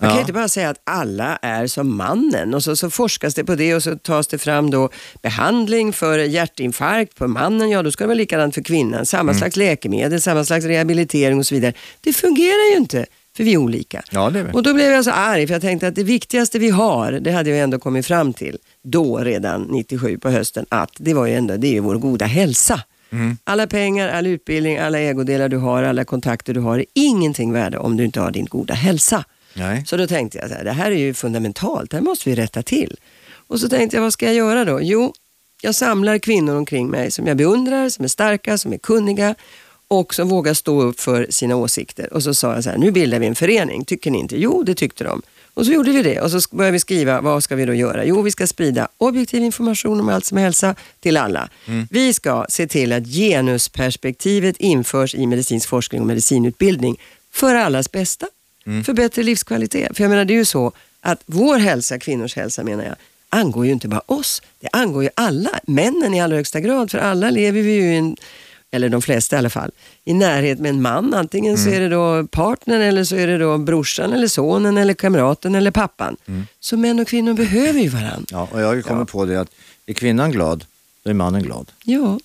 Man 0.00 0.08
kan 0.10 0.16
ju 0.16 0.20
inte 0.20 0.32
bara 0.32 0.48
säga 0.48 0.68
att 0.70 0.80
alla 0.84 1.36
är 1.42 1.66
som 1.66 1.96
mannen 1.96 2.54
och 2.54 2.62
så, 2.64 2.76
så 2.76 2.90
forskas 2.90 3.34
det 3.34 3.44
på 3.44 3.54
det 3.54 3.74
och 3.74 3.82
så 3.82 3.96
tas 3.96 4.26
det 4.26 4.38
fram 4.38 4.70
då 4.70 4.88
behandling 5.22 5.92
för 5.92 6.18
hjärtinfarkt 6.18 7.14
på 7.14 7.28
mannen, 7.28 7.70
ja 7.70 7.82
då 7.82 7.90
ska 7.92 8.04
det 8.04 8.08
vara 8.08 8.14
likadant 8.14 8.54
för 8.54 8.62
kvinnan. 8.62 9.06
Samma 9.06 9.30
Mm. 9.30 9.38
slags 9.38 9.56
läkemedel, 9.56 10.20
samma 10.22 10.44
slags 10.44 10.64
rehabilitering 10.66 11.38
och 11.38 11.46
så 11.46 11.54
vidare. 11.54 11.72
Det 12.00 12.12
fungerar 12.12 12.70
ju 12.72 12.76
inte 12.76 13.06
för 13.36 13.44
vi 13.44 13.52
är 13.52 13.56
olika. 13.56 14.02
Ja, 14.10 14.30
det 14.30 14.38
är 14.38 14.42
vi. 14.44 14.52
Och 14.52 14.62
då 14.62 14.74
blev 14.74 14.90
jag 14.92 15.04
så 15.04 15.10
arg 15.10 15.46
för 15.46 15.54
jag 15.54 15.62
tänkte 15.62 15.88
att 15.88 15.94
det 15.94 16.02
viktigaste 16.04 16.58
vi 16.58 16.70
har, 16.70 17.12
det 17.12 17.32
hade 17.32 17.50
jag 17.50 17.58
ändå 17.58 17.78
kommit 17.78 18.06
fram 18.06 18.32
till 18.32 18.58
då 18.84 19.18
redan 19.18 19.62
97 19.62 20.18
på 20.18 20.30
hösten, 20.30 20.66
att 20.68 20.90
det 20.98 21.14
var 21.14 21.26
ju 21.26 21.34
ändå 21.34 21.56
det 21.56 21.66
är 21.66 21.72
ju 21.72 21.80
vår 21.80 21.94
goda 21.94 22.24
hälsa. 22.24 22.80
Mm. 23.12 23.36
Alla 23.44 23.66
pengar, 23.66 24.08
all 24.08 24.26
utbildning, 24.26 24.78
alla 24.78 24.98
ägodelar 24.98 25.48
du 25.48 25.56
har, 25.56 25.82
alla 25.82 26.04
kontakter 26.04 26.54
du 26.54 26.60
har 26.60 26.78
är 26.78 26.84
ingenting 26.94 27.52
värda 27.52 27.80
om 27.80 27.96
du 27.96 28.04
inte 28.04 28.20
har 28.20 28.30
din 28.30 28.44
goda 28.46 28.74
hälsa. 28.74 29.24
Nej. 29.54 29.84
Så 29.86 29.96
då 29.96 30.06
tänkte 30.06 30.38
jag 30.38 30.48
så 30.48 30.54
här, 30.54 30.64
det 30.64 30.72
här 30.72 30.90
är 30.90 30.96
ju 30.96 31.14
fundamentalt, 31.14 31.90
det 31.90 31.96
här 31.96 32.04
måste 32.04 32.30
vi 32.30 32.36
rätta 32.36 32.62
till. 32.62 32.96
Och 33.46 33.60
så 33.60 33.68
tänkte 33.68 33.96
jag, 33.96 34.02
vad 34.02 34.12
ska 34.12 34.26
jag 34.26 34.34
göra 34.34 34.64
då? 34.64 34.82
Jo, 34.82 35.12
jag 35.62 35.74
samlar 35.74 36.18
kvinnor 36.18 36.56
omkring 36.56 36.88
mig 36.88 37.10
som 37.10 37.26
jag 37.26 37.36
beundrar, 37.36 37.88
som 37.88 38.04
är 38.04 38.08
starka, 38.08 38.58
som 38.58 38.72
är 38.72 38.78
kunniga 38.78 39.34
och 39.88 40.14
som 40.14 40.28
vågar 40.28 40.54
stå 40.54 40.82
upp 40.82 41.00
för 41.00 41.26
sina 41.30 41.56
åsikter. 41.56 42.12
Och 42.12 42.22
så 42.22 42.34
sa 42.34 42.54
jag 42.54 42.64
så 42.64 42.70
här, 42.70 42.78
nu 42.78 42.90
bildar 42.90 43.18
vi 43.18 43.26
en 43.26 43.34
förening, 43.34 43.84
tycker 43.84 44.10
ni 44.10 44.18
inte? 44.18 44.40
Jo, 44.40 44.62
det 44.62 44.74
tyckte 44.74 45.04
de. 45.04 45.22
Och 45.54 45.66
så 45.66 45.72
gjorde 45.72 45.92
vi 45.92 46.02
det 46.02 46.20
och 46.20 46.30
så 46.30 46.56
började 46.56 46.72
vi 46.72 46.78
skriva, 46.78 47.20
vad 47.20 47.44
ska 47.44 47.56
vi 47.56 47.64
då 47.64 47.74
göra? 47.74 48.04
Jo, 48.04 48.22
vi 48.22 48.30
ska 48.30 48.46
sprida 48.46 48.88
objektiv 48.98 49.42
information 49.42 50.00
om 50.00 50.08
allt 50.08 50.24
som 50.24 50.38
är 50.38 50.42
hälsa 50.42 50.74
till 51.00 51.16
alla. 51.16 51.48
Vi 51.90 52.12
ska 52.12 52.46
se 52.48 52.66
till 52.66 52.92
att 52.92 53.06
genusperspektivet 53.06 54.56
införs 54.56 55.14
i 55.14 55.26
medicinsk 55.26 55.68
forskning 55.68 56.00
och 56.00 56.06
medicinutbildning 56.06 56.96
för 57.32 57.54
allas 57.54 57.92
bästa. 57.92 58.26
För 58.84 58.92
bättre 58.92 59.22
livskvalitet. 59.22 59.96
För 59.96 60.04
jag 60.04 60.10
menar, 60.10 60.24
det 60.24 60.34
är 60.34 60.38
ju 60.38 60.44
så 60.44 60.72
att 61.00 61.22
vår 61.26 61.58
hälsa, 61.58 61.98
kvinnors 61.98 62.36
hälsa 62.36 62.64
menar 62.64 62.84
jag, 62.84 62.94
angår 63.28 63.66
ju 63.66 63.72
inte 63.72 63.88
bara 63.88 64.02
oss. 64.06 64.42
Det 64.60 64.68
angår 64.72 65.02
ju 65.02 65.10
alla, 65.14 65.50
männen 65.66 66.14
i 66.14 66.20
allra 66.20 66.36
högsta 66.36 66.60
grad. 66.60 66.90
För 66.90 66.98
alla 66.98 67.30
lever 67.30 67.62
vi 67.62 67.72
ju 67.72 67.94
i 67.94 67.96
en, 67.96 68.16
eller 68.70 68.88
de 68.88 69.02
flesta 69.02 69.36
i 69.36 69.38
alla 69.38 69.50
fall, 69.50 69.70
i 70.04 70.14
närhet 70.14 70.58
med 70.58 70.68
en 70.68 70.82
man. 70.82 71.14
Antingen 71.14 71.58
så 71.58 71.68
är 71.70 71.80
det 71.80 71.88
då 71.88 72.26
partnern 72.26 72.80
eller 72.80 73.04
så 73.04 73.16
är 73.16 73.26
det 73.26 73.38
då 73.38 73.58
brorsan 73.58 74.12
eller 74.12 74.28
sonen 74.28 74.78
eller 74.78 74.94
kamraten 74.94 75.54
eller 75.54 75.70
pappan. 75.70 76.16
Så 76.60 76.76
män 76.76 77.00
och 77.00 77.08
kvinnor 77.08 77.34
behöver 77.34 77.80
ju 77.80 77.88
varandra. 77.88 78.24
Ja, 78.30 78.48
och 78.52 78.60
jag 78.60 78.66
har 78.66 78.74
ju 78.74 78.82
kommit 78.82 79.08
på 79.08 79.24
det 79.24 79.40
att 79.40 79.50
är 79.86 79.92
kvinnan 79.94 80.32
glad, 80.32 80.64
då 81.04 81.10
är 81.10 81.14
mannen 81.14 81.42
glad. 81.42 81.70
Ja, 81.84 82.18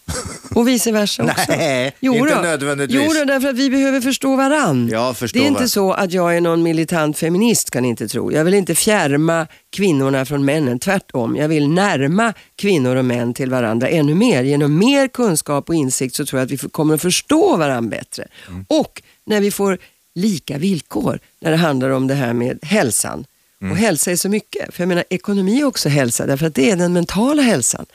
och 0.56 0.68
vice 0.68 0.92
versa 0.92 1.24
också. 1.32 1.46
Nej, 1.50 1.94
jo 2.00 2.16
inte 2.16 2.36
då. 2.36 2.42
nödvändigtvis. 2.42 3.02
Jo 3.06 3.14
då, 3.20 3.26
därför 3.26 3.48
att 3.50 3.56
vi 3.56 3.70
behöver 3.70 4.02
förstå 4.02 4.36
varann. 4.36 4.90
Ja, 4.92 5.14
förstå 5.14 5.40
det 5.40 5.46
är 5.46 5.48
inte 5.48 5.60
var- 5.62 5.68
så 5.68 5.94
att 5.94 6.12
jag 6.14 6.38
är 6.38 6.42
någon 6.42 6.64
militant 6.64 7.18
feminist 7.18 7.72
kan 7.72 7.84
ni 7.84 7.90
inte 7.90 8.08
tro. 8.08 8.32
Jag 8.32 8.44
vill 8.46 8.54
inte 8.54 8.76
fjärma 8.76 9.48
kvinnorna 9.70 10.26
från 10.26 10.46
männen, 10.46 10.80
tvärtom. 10.80 11.36
Jag 11.36 11.48
vill 11.48 11.70
närma 11.70 12.34
kvinnor 12.56 12.96
och 12.96 13.06
män 13.06 13.34
till 13.34 13.50
varandra 13.50 13.88
ännu 13.90 14.16
mer. 14.16 14.44
Genom 14.44 14.78
mer 14.80 15.08
kunskap 15.08 15.70
och 15.70 15.76
insikt 15.76 16.16
så 16.16 16.26
tror 16.26 16.40
jag 16.40 16.46
att 16.46 16.52
vi 16.52 16.58
kommer 16.70 16.96
att 16.96 17.02
förstå 17.02 17.58
varandra 17.58 17.90
bättre. 17.98 18.28
Mm. 18.48 18.66
Och 18.70 19.02
när 19.26 19.42
vi 19.42 19.52
får 19.52 19.78
lika 20.16 20.58
villkor 20.58 21.20
när 21.42 21.52
det 21.52 21.58
handlar 21.58 21.90
om 21.90 22.08
det 22.08 22.14
här 22.16 22.34
med 22.34 22.60
hälsan. 22.62 23.26
Mm. 23.66 23.72
Och 23.72 23.78
hälsa 23.78 24.12
är 24.12 24.16
så 24.16 24.30
mycket. 24.30 24.74
För 24.76 24.82
jag 24.84 24.88
menar 24.88 25.04
ekonomi 25.10 25.60
är 25.62 25.66
också 25.66 25.90
hälsa, 25.90 26.26
därför 26.26 26.46
att 26.48 26.56
det 26.56 26.72
är 26.72 26.76
den 26.76 26.94
mentala 26.94 27.42
hälsan. 27.42 27.86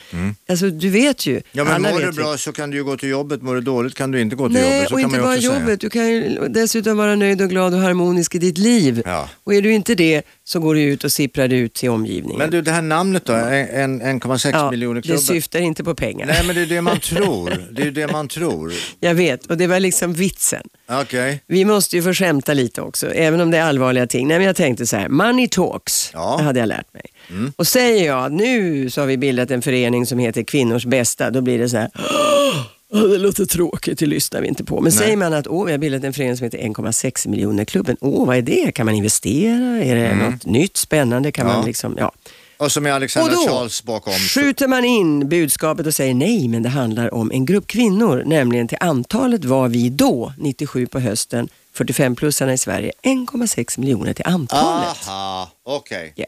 Alltså 0.49 0.71
du 0.71 0.89
vet 0.91 1.27
ju, 1.27 1.33
Mm. 1.33 1.43
Ja, 1.53 1.65
men 1.65 1.83
mår 1.83 1.99
du 2.01 2.07
ju. 2.07 2.13
bra 2.13 2.37
så 2.39 2.53
kan 2.53 2.71
du 2.71 2.77
ju 2.77 2.85
gå 2.85 2.97
till 2.97 3.09
jobbet, 3.09 3.43
mår 3.43 3.55
du 3.55 3.61
dåligt 3.61 3.95
kan 3.95 4.11
du 4.11 4.21
inte 4.21 4.37
gå 4.37 4.49
till 4.49 4.55
Nej, 4.55 4.75
jobbet. 4.77 4.89
Så 4.89 4.95
och 4.95 5.01
inte 5.01 5.17
ju 5.17 5.23
bara 5.23 5.35
också 5.35 5.41
säga. 5.49 5.61
jobbet. 5.61 5.81
Du 5.81 5.91
kan 5.91 6.09
ju 6.09 6.49
dessutom 6.49 6.97
vara 6.97 7.15
nöjd 7.15 7.43
och 7.43 7.49
glad 7.51 7.75
och 7.75 7.81
harmonisk 7.81 8.35
i 8.35 8.39
ditt 8.39 8.59
liv. 8.59 9.03
Ja. 9.05 9.29
Och 9.45 9.55
är 9.55 9.63
du 9.63 9.73
inte 9.73 9.95
det 9.95 10.23
så 10.51 10.61
går 10.61 10.75
du 10.75 10.83
ut 10.83 11.05
och 11.05 11.13
sipprar 11.13 11.53
ut 11.53 11.75
till 11.75 11.91
omgivningen. 11.91 12.39
Men 12.39 12.51
du, 12.51 12.63
det 12.63 12.71
här 12.73 12.83
namnet 12.83 13.25
då, 13.25 13.33
en- 13.33 14.01
en- 14.01 14.21
1,6 14.21 14.51
ja, 14.53 14.71
miljoner 14.71 14.95
det 14.95 15.03
klubbar. 15.03 15.21
syftar 15.21 15.61
inte 15.61 15.85
på 15.85 15.95
pengar. 15.95 16.27
Nej, 16.27 16.43
men 16.47 16.55
det 16.57 16.63
är 16.63 16.67
det 16.67 16.81
man 16.81 17.01
tror. 17.01 17.53
Det 17.73 17.83
är 17.83 17.91
det 17.91 18.13
man 18.13 18.29
tror. 18.29 18.73
Jag 19.01 19.15
vet, 19.15 19.47
och 19.47 19.57
det 19.57 19.67
var 19.67 19.81
liksom 19.81 20.13
vitsen. 20.13 20.63
Okej. 20.89 21.43
Vi 21.47 21.65
måste 21.65 21.97
ju 21.97 22.03
få 22.03 22.13
skämta 22.15 22.55
lite 22.55 22.83
också, 22.83 23.11
även 23.15 23.41
om 23.41 23.51
det 23.51 23.59
är 23.59 23.63
allvarliga 23.63 24.07
ting. 24.07 24.29
Nej, 24.29 24.39
men 24.39 24.47
jag 24.47 24.57
tänkte 24.57 24.87
så 24.87 24.97
här, 24.97 25.09
money 25.09 25.49
talks, 25.49 26.11
Ja. 26.15 26.37
det 26.39 26.45
hade 26.45 26.61
jag 26.61 26.67
lärt 26.67 26.95
mig. 26.95 27.05
Och 27.57 27.67
säger 27.67 28.07
jag 28.07 28.33
nu 28.33 28.91
så 28.91 29.01
har 29.01 29.07
vi 29.07 29.17
bildat 29.17 29.51
en 29.51 29.63
förening 29.63 30.07
som 30.07 30.19
heter 30.19 30.43
Kvinnors 30.43 30.85
bästa, 30.85 31.31
då 31.31 31.41
blir 31.41 31.59
det 31.59 31.69
så 31.69 31.77
här, 31.77 31.91
"Åh, 31.95 32.30
det 32.93 33.19
låter 33.19 33.45
tråkigt, 33.47 33.99
det 33.99 34.07
lyssnar 34.07 34.41
vi 34.41 34.49
inte 34.49 34.65
på. 34.65 34.81
Men 34.81 34.93
säger 34.93 35.17
man 35.17 35.33
att 35.33 35.47
Åh, 35.47 35.65
vi 35.67 35.73
har 35.73 35.79
bildat 35.79 36.05
en 36.05 36.13
förening 36.13 36.37
som 36.37 36.45
heter 36.45 36.59
1,6 36.59 37.29
miljoner 37.29 37.65
klubben, 37.65 37.97
åh 38.01 38.27
vad 38.27 38.37
är 38.37 38.43
det? 38.43 38.73
Kan 38.75 38.87
man 38.87 38.95
investera? 38.95 39.85
Är 39.85 39.95
det 39.95 40.15
något 40.15 40.47
nytt, 40.47 40.77
spännande? 40.77 41.33
Kan 41.33 41.47
Ja. 41.47 41.53
man 41.57 41.67
liksom, 41.67 41.95
ja. 41.99 42.13
Och 42.57 42.73
så 42.73 42.81
med 42.81 42.95
Alexander 42.95 43.37
Och 43.37 43.45
då 43.49 43.53
Charles 43.55 43.83
bakom. 43.85 44.13
skjuter 44.15 44.69
man 44.69 44.85
in 44.85 45.29
budskapet 45.29 45.87
och 45.87 45.95
säger 45.95 46.15
nej, 46.15 46.49
men 46.49 46.63
det 46.63 46.69
handlar 46.69 47.15
om 47.15 47.31
en 47.31 47.47
grupp 47.47 47.67
kvinnor. 47.67 48.23
Nämligen 48.27 48.69
till 48.69 48.79
antalet 48.81 49.45
var 49.45 49.69
vi 49.69 49.89
då, 49.89 50.33
97 50.39 50.87
på 50.87 51.01
hösten, 51.01 51.49
45-plussarna 51.77 52.53
i 52.53 52.59
Sverige, 52.59 52.93
1,6 53.03 53.81
miljoner 53.81 54.13
till 54.13 54.27
antalet. 54.27 55.09
Aha, 55.09 55.51
okej. 55.65 56.13
Ja. 56.17 56.27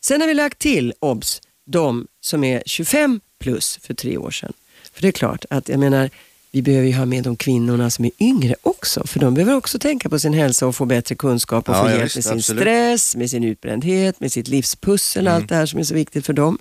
Sen 0.00 0.20
har 0.20 0.28
vi 0.28 0.34
lagt 0.34 0.58
till, 0.58 0.92
obs, 1.00 1.40
de 1.66 2.06
som 2.20 2.44
är 2.44 2.62
25 2.66 3.20
plus 3.40 3.78
för 3.82 3.94
tre 3.94 4.16
år 4.18 4.30
sedan. 4.30 4.52
För 4.96 5.02
det 5.02 5.08
är 5.08 5.12
klart 5.12 5.44
att, 5.50 5.68
jag 5.68 5.78
menar, 5.80 6.10
vi 6.50 6.62
behöver 6.62 6.86
ju 6.88 6.94
ha 6.94 7.04
med 7.06 7.24
de 7.24 7.36
kvinnorna 7.36 7.90
som 7.90 8.04
är 8.04 8.10
yngre 8.20 8.54
också. 8.62 9.06
För 9.06 9.20
de 9.20 9.34
behöver 9.34 9.54
också 9.56 9.78
tänka 9.78 10.08
på 10.08 10.18
sin 10.18 10.32
hälsa 10.32 10.66
och 10.66 10.76
få 10.76 10.84
bättre 10.84 11.14
kunskap 11.14 11.68
och 11.68 11.74
Ja, 11.74 11.82
få 11.82 11.88
ja, 11.88 11.92
hjälp 11.92 12.04
visst, 12.04 12.16
med 12.16 12.24
sin 12.24 12.32
absolut. 12.32 12.60
stress, 12.62 13.16
med 13.16 13.30
sin 13.30 13.44
utbrändhet, 13.44 14.20
med 14.20 14.32
sitt 14.32 14.48
livspussel, 14.48 15.28
allt 15.28 15.48
det 15.48 15.54
här 15.54 15.66
som 15.66 15.78
är 15.80 15.84
så 15.84 15.94
viktigt 15.94 16.26
för 16.26 16.32
dem. 16.32 16.58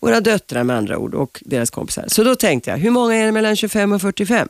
Våra 0.00 0.20
döttrar 0.20 0.64
med 0.64 0.76
andra 0.76 0.98
ord 0.98 1.14
och 1.14 1.42
deras 1.46 1.70
kompisar. 1.70 2.04
Så 2.08 2.24
då 2.24 2.34
tänkte 2.34 2.70
jag, 2.70 2.78
hur 2.78 2.90
många 2.90 3.14
är 3.14 3.26
det 3.26 3.32
mellan 3.32 3.56
25 3.56 3.92
och 3.92 4.00
45? 4.02 4.48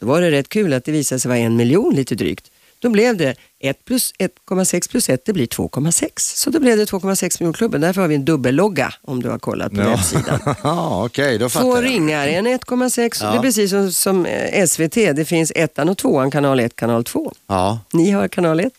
Då 0.00 0.06
var 0.06 0.20
det 0.20 0.30
rätt 0.30 0.48
kul 0.48 0.72
att 0.72 0.84
det 0.84 0.92
visade 0.92 1.18
sig 1.18 1.28
vara 1.28 1.38
en 1.38 1.56
miljon 1.56 1.94
lite 1.94 2.14
drygt. 2.14 2.50
Då 2.78 2.90
blev 2.90 3.16
det 3.16 3.34
1 3.62 3.84
plus 3.84 4.12
1,6 4.18 4.90
plus 4.90 5.08
1, 5.08 5.24
det 5.26 5.32
blir 5.32 5.46
2,6. 5.46 6.08
Så 6.16 6.50
då 6.50 6.60
blev 6.60 6.76
det 6.76 6.84
2,6 6.84 7.36
miljonklubben. 7.40 7.80
Därför 7.80 8.00
har 8.00 8.08
vi 8.08 8.14
en 8.14 8.24
dubbellogga 8.24 8.94
om 9.02 9.22
du 9.22 9.28
har 9.28 9.38
kollat 9.38 9.72
på 9.74 9.80
Ja. 9.80 9.88
webbsidan. 9.88 10.40
Ja, 10.62 11.04
okej, 11.04 11.38
då 11.38 11.48
fattar 11.48 11.64
Två 11.66 11.76
jag. 11.76 11.84
ringar, 11.84 12.26
en 12.28 12.46
1,6. 12.46 13.18
Ja. 13.24 13.30
Det 13.32 13.38
är 13.38 13.42
precis 13.42 13.70
som, 13.70 13.92
som 13.92 14.26
eh, 14.26 14.66
SVT, 14.66 14.94
det 14.94 15.24
finns 15.28 15.52
ettan 15.54 15.88
och 15.88 15.98
tvåan, 15.98 16.30
kanal 16.30 16.60
1, 16.60 16.76
kanal 16.76 17.04
2. 17.04 17.32
Ja. 17.46 17.78
Ni 17.92 18.10
har 18.10 18.28
kanal 18.28 18.60
1. 18.60 18.72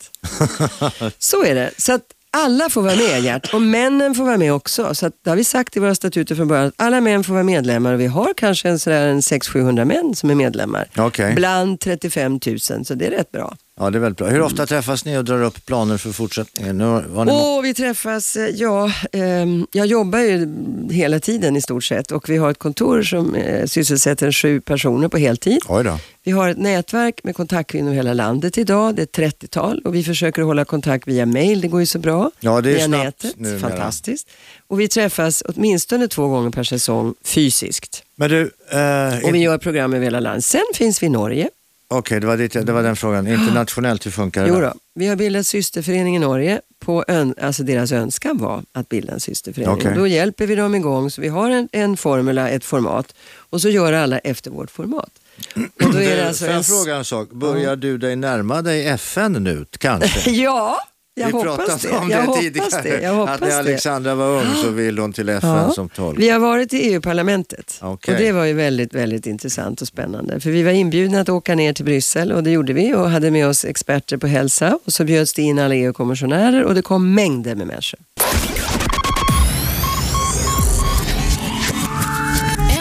Så 1.20 1.44
är 1.44 1.56
det. 1.56 1.72
Så 1.78 1.94
att 1.94 2.02
alla 2.36 2.70
får 2.70 2.82
vara 2.82 2.96
med 2.96 3.24
Gert 3.24 3.54
och 3.54 3.62
männen 3.62 4.16
får 4.16 4.24
vara 4.24 4.38
med 4.38 4.54
också. 4.54 4.96
Så 4.96 5.06
att, 5.06 5.14
det 5.24 5.30
har 5.30 5.38
vi 5.38 5.44
sagt 5.44 5.78
i 5.78 5.80
våra 5.80 5.96
statuter 5.96 6.36
från 6.36 6.48
början 6.48 6.68
att 6.68 6.74
alla 6.78 7.02
män 7.02 7.24
får 7.24 7.34
vara 7.34 7.44
medlemmar 7.44 7.94
och 7.94 8.00
vi 8.00 8.06
har 8.08 8.34
kanske 8.38 8.70
en 8.70 8.74
en 8.92 9.20
600-700 9.22 9.86
män 9.86 10.16
som 10.16 10.30
är 10.30 10.36
medlemmar. 10.36 10.88
Okej. 10.98 11.34
Bland 11.36 11.80
35 11.80 12.40
000, 12.46 12.60
så 12.60 12.94
det 12.94 13.06
är 13.08 13.12
rätt 13.12 13.32
bra. 13.32 13.56
Ja, 13.80 13.90
det 13.90 13.98
är 13.98 14.00
väldigt 14.00 14.18
bra. 14.18 14.28
Hur 14.28 14.42
ofta 14.42 14.66
träffas 14.66 15.06
ni 15.06 15.18
och 15.18 15.26
drar 15.26 15.44
upp 15.44 15.66
planer 15.66 15.98
för 15.98 16.12
fortsättningen? 16.12 16.78
Nu 16.78 16.84
har 16.84 17.26
ni... 17.26 17.32
Och 17.32 17.66
vi 17.66 17.74
träffas, 17.74 18.36
eh, 18.36 18.50
ja, 18.50 18.92
ehm, 19.12 19.68
jag 19.72 19.86
jobbar 19.86 20.20
ju 20.20 20.48
hela 20.92 21.20
tiden 21.20 21.56
i 21.56 21.62
stort 21.62 21.84
sett 21.84 22.12
och 22.12 22.30
vi 22.30 22.38
har 22.38 22.52
ett 22.52 22.60
kontor 22.60 23.04
som 23.04 23.36
eh, 23.36 23.66
sysselsätter 23.66 24.32
sju 24.32 24.62
personer 24.62 25.08
på 25.08 25.18
heltid. 25.18 25.60
Oj 25.68 25.84
då. 25.84 26.00
Vi 26.24 26.32
har 26.32 26.50
ett 26.50 26.58
nätverk 26.58 27.24
med 27.24 27.36
kontaktkvinnor 27.36 27.92
i 27.92 27.96
hela 27.96 28.14
landet 28.14 28.58
idag, 28.58 28.96
det 28.96 29.02
är 29.18 29.28
ett 29.28 29.34
30-tal 29.42 29.82
och 29.86 29.96
vi 29.96 30.04
försöker 30.04 30.42
hålla 30.42 30.66
kontakt 30.66 31.08
via 31.08 31.26
mail, 31.26 31.62
det 31.62 31.68
går 31.68 31.80
ju 31.80 31.86
så 31.86 32.00
bra. 32.00 32.32
Ja, 32.40 32.62
det 32.62 32.70
är 32.70 32.76
via 32.76 32.86
snabbt 32.86 33.24
nätet, 33.24 33.40
numera. 33.40 33.60
fantastiskt. 33.60 34.28
Och 34.68 34.80
vi 34.80 34.88
träffas 34.88 35.44
åtminstone 35.46 36.08
två 36.08 36.28
gånger 36.28 36.50
per 36.50 36.64
säsong 36.64 37.14
fysiskt. 37.24 38.04
Men 38.16 38.30
du, 38.30 38.42
eh, 38.72 39.24
Och 39.24 39.36
vi 39.36 39.40
gör 39.40 39.58
program 39.58 39.94
över 39.94 40.04
hela 40.04 40.20
landet. 40.20 40.46
Sen 40.46 40.64
finns 40.76 41.04
vi 41.04 41.08
i 41.08 41.10
Norge. 41.10 41.50
Okej, 41.88 42.20
det, 42.20 42.28
var 42.28 42.38
dit 42.38 42.54
det 42.54 42.72
var 42.72 42.84
den 42.84 42.96
frågan. 42.96 43.28
Internationellt, 43.28 44.06
hur 44.06 44.12
funkar 44.12 44.44
det? 44.44 44.50
Jo 44.50 44.60
då, 44.60 44.74
vi 44.96 45.08
har 45.08 45.16
bildat 45.16 45.46
systerförening 45.46 46.16
i 46.16 46.20
Norge. 46.20 46.62
På 46.80 47.06
ön, 47.08 47.36
alltså 47.42 47.64
deras 47.64 47.92
önskan 47.92 48.38
var 48.38 48.64
att 48.72 48.90
bilda 48.90 49.14
en 49.14 49.20
systerförening. 49.20 49.88
Och 49.88 49.96
då 49.96 50.08
hjälper 50.08 50.48
vi 50.48 50.56
dem 50.56 50.76
igång. 50.76 51.12
Så 51.12 51.22
vi 51.22 51.28
har 51.28 51.50
en, 51.50 51.70
en 51.72 51.98
formula, 51.98 52.50
ett 52.50 52.66
format. 52.66 53.16
Och 53.36 53.62
så 53.62 53.70
gör 53.70 53.94
alla 53.94 54.20
efter 54.20 54.52
vårt 54.52 54.72
format. 54.72 55.10
Och 55.56 55.94
då 55.94 55.98
är 55.98 56.16
det 56.18 56.28
alltså 56.28 56.46
Får 56.46 56.52
jag 56.52 56.58
en... 56.58 56.64
fråga 56.64 56.96
en 56.96 57.06
sak? 57.06 57.30
Börjar 57.30 57.76
du 57.76 57.98
dig 57.98 58.16
närma 58.16 58.62
dig 58.62 58.88
FN 58.88 59.34
nu 59.34 59.66
kanske? 59.78 60.32
Ja, 60.32 60.80
jag 61.16 61.26
Vi 61.28 61.32
hoppas 61.32 61.56
pratade 61.56 61.88
det. 61.90 61.98
om 61.98 62.10
Jag 62.10 62.22
det 62.22 62.26
hoppas 62.26 62.40
tidigare. 62.42 62.82
det. 62.82 63.02
Jag 63.02 63.30
att 63.30 63.42
när 63.42 63.48
det. 63.48 63.58
Alexandra 63.60 64.16
var 64.16 64.28
ung 64.28 64.46
så 64.64 64.70
ville 64.70 65.02
hon 65.02 65.14
till 65.14 65.30
FN 65.30 65.50
Ja. 65.50 65.72
som 65.72 65.90
tolk. 65.90 66.20
Vi 66.20 66.30
har 66.30 66.40
varit 66.40 66.74
i 66.74 66.78
EU-parlamentet 66.78 67.78
Okej. 67.82 68.14
och 68.14 68.20
det 68.22 68.32
var 68.32 68.46
ju 68.46 68.54
väldigt, 68.54 68.94
väldigt 68.96 69.26
intressant 69.26 69.82
och 69.82 69.88
spännande. 69.88 70.40
För 70.40 70.50
vi 70.50 70.64
var 70.64 70.72
inbjudna 70.72 71.20
att 71.22 71.30
åka 71.30 71.56
ner 71.56 71.74
till 71.74 71.86
Bryssel 71.86 72.32
och 72.32 72.44
det 72.44 72.52
gjorde 72.52 72.74
vi 72.74 72.94
och 72.94 73.10
hade 73.10 73.32
med 73.32 73.48
oss 73.48 73.66
experter 73.66 74.18
på 74.18 74.28
hälsa 74.28 74.80
och 74.86 74.94
så 74.94 75.04
bjöds 75.04 75.34
det 75.34 75.42
in 75.42 75.60
alla 75.60 75.76
EU-kommissionärer 75.76 76.64
och 76.64 76.76
det 76.76 76.82
kom 76.82 77.14
mängder 77.14 77.56
med 77.56 77.68
människor. 77.68 78.00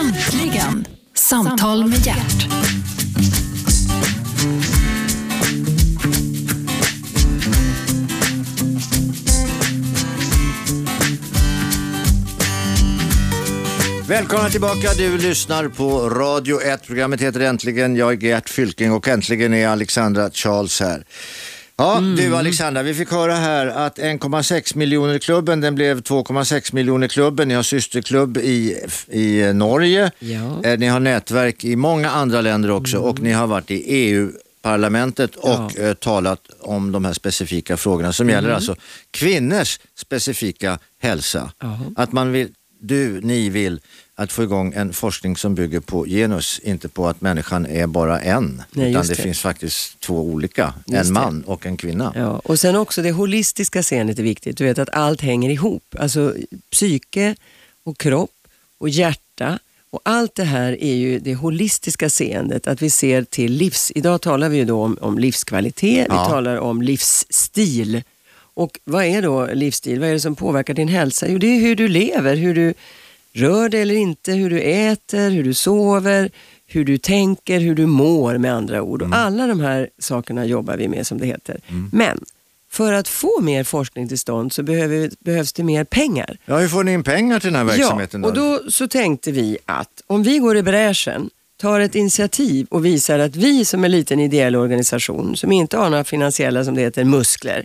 Äntligen! 0.01 0.87
Samtal 1.14 1.87
med 1.89 2.07
hjärt. 2.07 2.62
Välkomna 14.13 14.49
tillbaka, 14.51 14.95
du 14.97 15.19
lyssnar 15.19 15.69
på 15.69 16.09
Radio 16.09 16.63
1. 16.63 16.87
Programmet 16.87 17.21
heter 17.21 17.41
Äntligen. 17.41 17.97
Jag 17.97 18.13
är 18.13 18.17
Gert 18.17 18.49
Fylking 18.49 18.93
och 18.93 19.09
äntligen 19.09 19.55
är 19.55 19.69
Alexandra 19.69 20.31
Charles 20.31 20.81
här. 20.81 21.05
Ja, 21.77 22.01
du 22.17 22.37
Alexandra, 22.37 22.83
vi 22.83 22.95
fick 22.95 23.11
höra 23.11 23.35
här 23.35 23.67
att 23.67 23.99
1,6 23.99 24.77
miljoner 24.77 25.19
klubben, 25.19 25.61
den 25.61 25.75
blev 25.75 26.01
2,6 26.01 26.75
miljoner 26.75 27.09
klubben. 27.09 27.49
Ni 27.49 27.55
har 27.55 27.63
systerklubb 27.63 28.37
i, 28.37 28.87
i 29.09 29.53
Norge. 29.53 30.11
Ja. 30.19 30.65
Eh, 30.65 30.79
Ni 30.79 30.87
har 30.87 31.01
nätverk 31.01 31.65
i 31.65 31.77
många 31.77 32.11
andra 32.11 32.41
länder 32.41 32.71
också 32.71 32.99
och 32.99 33.21
ni 33.21 33.33
har 33.33 33.47
varit 33.47 33.71
i 33.71 33.83
EU-parlamentet 33.87 35.37
och 35.37 35.79
eh, 35.79 35.95
talat 35.95 36.41
om 36.61 36.93
de 36.93 37.05
här 37.05 37.13
specifika 37.13 37.77
frågorna 37.77 38.13
som 38.13 38.29
gäller 38.29 38.51
alltså 38.51 38.77
kvinnors 39.11 39.81
specifika 39.97 40.79
hälsa. 41.03 41.53
Ja. 41.61 41.79
Att 41.97 42.13
man 42.13 42.33
vill, 42.33 42.49
du, 42.81 43.21
ni 43.21 43.49
vill 43.49 43.81
att 44.15 44.33
få 44.33 44.43
igång 44.43 44.73
en 44.77 44.93
forskning 44.93 45.37
som 45.37 45.55
bygger 45.55 45.81
på 45.81 46.05
genus, 46.07 46.61
inte 46.65 46.89
på 46.89 47.09
att 47.09 47.21
människan 47.21 47.67
är 47.67 47.87
bara 47.87 48.21
en. 48.21 48.63
Nej, 48.71 48.91
utan 48.91 49.03
det, 49.03 49.09
det. 49.09 49.23
finns 49.23 49.41
faktiskt 49.41 50.01
två 50.01 50.21
olika, 50.23 50.75
Just 50.87 50.99
en 50.99 51.07
det. 51.07 51.21
man 51.21 51.43
och 51.47 51.67
en 51.67 51.77
kvinna. 51.77 52.13
Ja, 52.17 52.41
och 52.45 52.61
sen 52.61 52.77
också 52.77 53.03
det 53.03 53.13
holistiska 53.13 53.83
seendet 53.83 54.19
är 54.19 54.23
viktigt. 54.23 54.57
Du 54.57 54.65
vet 54.65 54.79
att 54.79 54.89
allt 54.91 55.21
hänger 55.21 55.51
ihop. 55.51 55.95
Alltså 55.99 56.35
psyke 56.71 57.35
och 57.85 57.99
kropp 57.99 58.31
och 58.79 58.89
hjärta 58.89 59.59
och 59.91 60.01
allt 60.05 60.35
det 60.35 60.45
här 60.45 60.83
är 60.85 60.95
ju 60.95 61.19
det 61.19 61.35
holistiska 61.35 62.11
seendet. 62.11 62.67
Att 62.67 62.83
vi 62.83 62.91
ser 62.91 63.23
till 63.25 63.53
livs... 63.53 63.93
Idag 63.95 64.21
talar 64.21 64.49
vi 64.49 64.57
ju 64.57 64.65
då 64.65 64.83
om, 64.83 64.99
om 65.01 65.19
livskvalitet, 65.19 66.07
Ja. 66.09 66.25
vi 66.25 66.31
talar 66.31 66.57
om 66.57 66.83
livsstil. 66.83 68.03
Och 68.55 68.79
vad 68.85 69.05
är 69.05 69.23
då 69.23 69.47
livsstil? 69.47 70.01
Vad 70.01 70.09
är 70.09 70.13
det 70.13 70.21
som 70.21 70.35
påverkar 70.37 70.75
din 70.75 70.89
hälsa? 70.89 71.29
Jo, 71.29 71.39
det 71.39 71.47
är 71.47 71.61
hur 71.61 71.77
du 71.77 71.89
lever, 71.89 72.37
hur 72.37 72.55
du 72.55 72.75
rör 73.33 73.68
dig 73.68 73.83
eller 73.83 73.95
inte, 73.95 74.33
hur 74.33 74.51
du 74.51 74.61
äter, 74.61 75.30
hur 75.30 75.45
du 75.45 75.55
sover, 75.55 76.30
hur 76.66 76.85
du 76.85 76.99
tänker, 76.99 77.61
hur 77.61 77.74
du 77.74 77.87
mår 77.87 78.39
med 78.39 78.55
andra 78.55 78.83
ord. 78.83 79.03
Mm. 79.03 79.12
Och 79.12 79.18
alla 79.18 79.47
de 79.47 79.61
här 79.61 79.89
sakerna 79.99 80.45
jobbar 80.45 80.76
vi 80.76 80.89
med 80.89 81.07
som 81.07 81.18
det 81.18 81.26
heter. 81.26 81.61
Men 81.93 82.24
för 82.70 82.93
att 82.93 83.09
få 83.09 83.41
mer 83.41 83.64
forskning 83.64 84.09
till 84.09 84.18
stånd 84.18 84.53
så 84.53 84.62
behöver, 84.62 85.11
behövs 85.18 85.53
det 85.53 85.64
mer 85.64 85.85
pengar. 85.85 86.39
Ja, 86.45 86.59
hur 86.59 86.68
får 86.68 86.85
ni 86.85 86.93
in 86.93 87.05
pengar 87.05 87.41
till 87.41 87.53
den 87.53 87.57
här 87.57 87.64
verksamheten? 87.64 88.22
Ja, 88.22 88.28
och 88.28 88.35
då 88.35 88.70
så 88.70 88.89
tänkte 88.89 89.33
vi 89.33 89.59
att 89.66 90.03
om 90.07 90.22
vi 90.22 90.39
går 90.39 90.57
i 90.57 90.62
bräschen, 90.62 91.30
tar 91.57 91.80
ett 91.80 91.95
initiativ 91.95 92.66
och 92.70 92.85
visar 92.85 93.18
att 93.18 93.37
vi 93.37 93.64
som 93.64 93.85
en 93.85 93.91
liten 93.91 94.20
ideell 94.20 94.57
organisation 94.57 95.37
som 95.37 95.53
inte 95.53 95.76
har 95.76 95.91
några 95.91 96.05
finansiella, 96.05 96.64
som 96.64 96.74
det 96.74 96.80
heter, 96.80 97.05
muskler, 97.05 97.64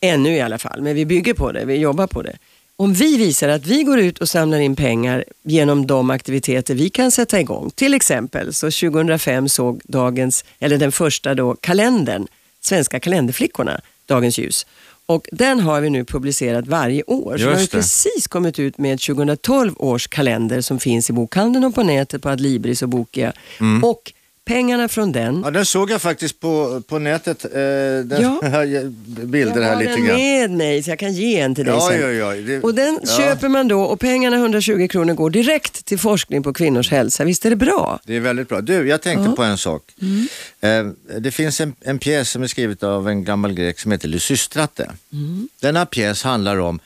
ännu 0.00 0.36
i 0.36 0.40
alla 0.40 0.58
fall, 0.58 0.82
men 0.82 0.94
vi 0.94 1.06
bygger 1.06 1.34
på 1.34 1.52
det, 1.52 1.64
vi 1.64 1.74
jobbar 1.74 2.06
på 2.06 2.22
det. 2.22 2.36
Om 2.78 2.92
vi 2.92 3.16
visar 3.16 3.48
att 3.48 3.66
vi 3.66 3.82
går 3.82 3.98
ut 3.98 4.18
och 4.18 4.28
samlar 4.28 4.58
in 4.58 4.76
pengar 4.76 5.24
genom 5.42 5.86
de 5.86 6.10
aktiviteter 6.10 6.74
vi 6.74 6.90
kan 6.90 7.10
sätta 7.10 7.40
igång. 7.40 7.70
Till 7.74 7.94
exempel 7.94 8.54
så 8.54 8.66
2005 8.66 9.48
såg 9.48 9.80
dagens, 9.84 10.44
eller 10.58 10.78
den 10.78 10.92
första 10.92 11.34
då, 11.34 11.56
kalendern, 11.60 12.26
Svenska 12.60 13.00
kalenderflickorna, 13.00 13.80
dagens 14.06 14.38
ljus. 14.38 14.66
Och 15.06 15.28
den 15.32 15.60
har 15.60 15.80
vi 15.80 15.90
nu 15.90 16.04
publicerat 16.04 16.66
varje 16.66 17.02
år. 17.02 17.38
Så 17.38 17.44
vi 17.44 17.52
har 17.52 17.60
Just 17.60 17.72
det. 17.72 17.78
precis 17.78 18.26
kommit 18.26 18.58
ut 18.58 18.78
med 18.78 19.00
2012 19.00 19.74
års 19.78 20.08
kalender 20.08 20.60
som 20.60 20.78
finns 20.78 21.10
i 21.10 21.12
bokhandeln 21.12 21.64
och 21.64 21.74
på 21.74 21.82
nätet 21.82 22.22
på 22.22 22.28
Adlibris 22.28 22.82
och 22.82 22.88
Bokia. 22.88 23.32
Mm. 23.60 23.84
Och 23.84 24.12
pengarna 24.46 24.88
från 24.88 25.12
den 25.12 25.40
Ja, 25.44 25.50
den 25.50 25.66
såg 25.66 25.90
jag 25.90 26.02
faktiskt 26.02 26.40
på, 26.40 26.82
på 26.88 26.98
nätet, 26.98 27.44
eh, 27.44 27.50
den, 27.50 28.22
Ja. 28.22 28.40
bilder 29.26 29.60
jag 29.60 29.62
här 29.68 29.74
har 29.74 29.80
lite 29.80 29.92
den 29.92 30.04
grann. 30.06 30.16
med 30.16 30.50
mig 30.50 30.82
så 30.82 30.90
jag 30.90 30.98
kan 30.98 31.12
ge 31.12 31.40
en 31.40 31.54
till 31.54 31.64
dig 31.64 31.74
Ja, 31.74 31.88
sen. 31.90 32.00
ja, 32.00 32.10
ja. 32.34 32.42
Det, 32.42 32.60
Och 32.60 32.74
den 32.74 32.98
ja, 33.02 33.16
köper 33.16 33.48
man 33.48 33.68
då 33.68 33.82
och 33.82 34.00
pengarna 34.00 34.36
120 34.36 34.88
kronor 34.88 35.14
går 35.14 35.30
direkt 35.30 35.84
till 35.84 35.98
forskning 35.98 36.42
på 36.42 36.52
kvinnors 36.52 36.90
hälsa. 36.90 37.24
Visst 37.24 37.44
är 37.46 37.50
det 37.50 37.56
bra? 37.56 38.00
Det 38.04 38.16
är 38.16 38.20
väldigt 38.20 38.48
bra. 38.48 38.60
Du, 38.60 38.88
jag 38.88 39.02
tänkte 39.02 39.30
på 39.36 39.42
en 39.42 39.58
sak. 39.58 39.82
Mm. 40.02 40.28
Eh, 40.60 41.18
det 41.20 41.30
finns 41.30 41.60
en, 41.60 41.74
en 41.80 41.98
pjäs 41.98 42.30
som 42.30 42.42
är 42.42 42.46
skriven 42.46 42.76
av 42.80 43.08
en 43.08 43.24
gammal 43.24 43.52
grek 43.52 43.78
som 43.80 43.92
heter 43.92 44.08
Lysistrate. 44.08 44.90
Mm. 45.12 45.48
Denna 45.60 45.86
pjäs 45.86 46.22
handlar 46.22 46.56
om 46.60 46.80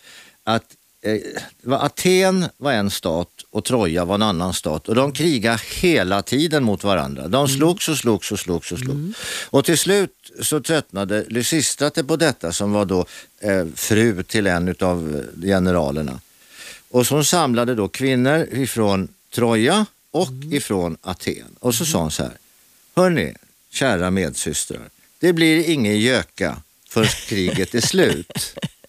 att 0.44 0.62
var 1.62 1.84
Aten 1.84 2.44
var 2.56 2.72
en 2.72 2.90
stat 2.90 3.28
och 3.50 3.64
Troja 3.64 4.04
var 4.04 4.14
en 4.14 4.22
annan 4.22 4.54
stat 4.54 4.88
och 4.88 4.94
de 4.94 5.12
krigade 5.12 5.60
hela 5.80 6.22
tiden 6.22 6.64
mot 6.64 6.84
varandra. 6.84 7.28
De 7.28 7.48
slogs 7.48 7.88
och 7.88 7.98
slogs 7.98 8.32
och 8.32 8.38
slogs 8.38 8.72
och 8.72 8.78
slogs. 8.78 9.18
Och 9.44 9.64
till 9.64 9.78
slut 9.78 10.32
så 10.40 10.60
tröttnade 10.60 11.24
Lysistrate 11.28 12.04
på 12.04 12.16
detta 12.16 12.52
som 12.52 12.72
var 12.72 12.84
då 12.84 13.06
eh, 13.40 13.66
fru 13.74 14.22
till 14.22 14.46
en 14.46 14.74
av 14.80 15.24
generalerna. 15.42 16.20
Och 16.90 17.06
så 17.06 17.14
hon 17.14 17.24
samlade 17.24 17.74
då 17.74 17.88
kvinnor 17.88 18.48
ifrån 18.52 19.08
Troja 19.34 19.86
och 20.10 20.32
ifrån 20.50 20.96
Aten. 21.00 21.56
Och 21.58 21.74
så 21.74 21.84
sa 21.84 21.98
hon 21.98 22.10
så 22.10 22.22
här, 22.22 22.32
hörni, 22.96 23.34
kära 23.70 24.10
medsystrar, 24.10 24.80
det 25.18 25.32
blir 25.32 25.70
ingen 25.70 26.00
göka 26.00 26.56
förrän 26.88 27.08
kriget 27.28 27.74
är 27.74 27.80
slut. 27.80 28.54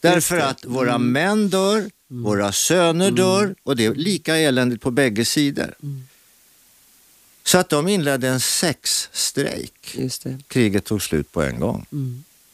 Därför 0.00 0.38
att 0.38 0.64
våra 0.64 0.98
män 0.98 1.48
dör, 1.48 1.90
våra 2.08 2.52
söner 2.52 3.10
dör 3.10 3.54
och 3.62 3.76
det 3.76 3.84
är 3.86 3.94
lika 3.94 4.36
eländigt 4.36 4.82
på 4.82 4.90
bägge 4.90 5.24
sidor. 5.24 5.74
Så 7.44 7.58
att 7.58 7.68
de 7.68 7.88
inledde 7.88 8.28
en 8.28 8.40
sexstrejk. 8.40 9.96
Kriget 10.48 10.84
tog 10.84 11.02
slut 11.02 11.32
på 11.32 11.42
en 11.42 11.60
gång. 11.60 11.86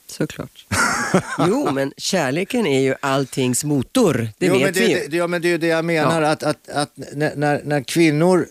såklart. 0.07 0.67
jo, 1.49 1.71
men 1.73 1.93
kärleken 1.97 2.67
är 2.67 2.81
ju 2.81 2.95
alltings 3.01 3.65
motor. 3.65 4.29
Det 4.39 4.47
jo, 4.47 4.53
vet 4.53 4.63
men 4.63 4.73
det, 4.75 4.81
vi 4.81 4.89
ju. 5.03 5.09
det, 5.09 5.17
ja, 5.17 5.27
men 5.27 5.43
det 5.43 5.49
är 5.49 5.51
ju 5.51 5.59
det 5.59 5.67
jag 5.67 5.85
menar, 5.85 6.23
att, 6.23 6.43
att, 6.43 6.69
att 6.69 6.91
när- 7.13 7.63
när, 7.65 7.83
kvinnor 7.83 8.47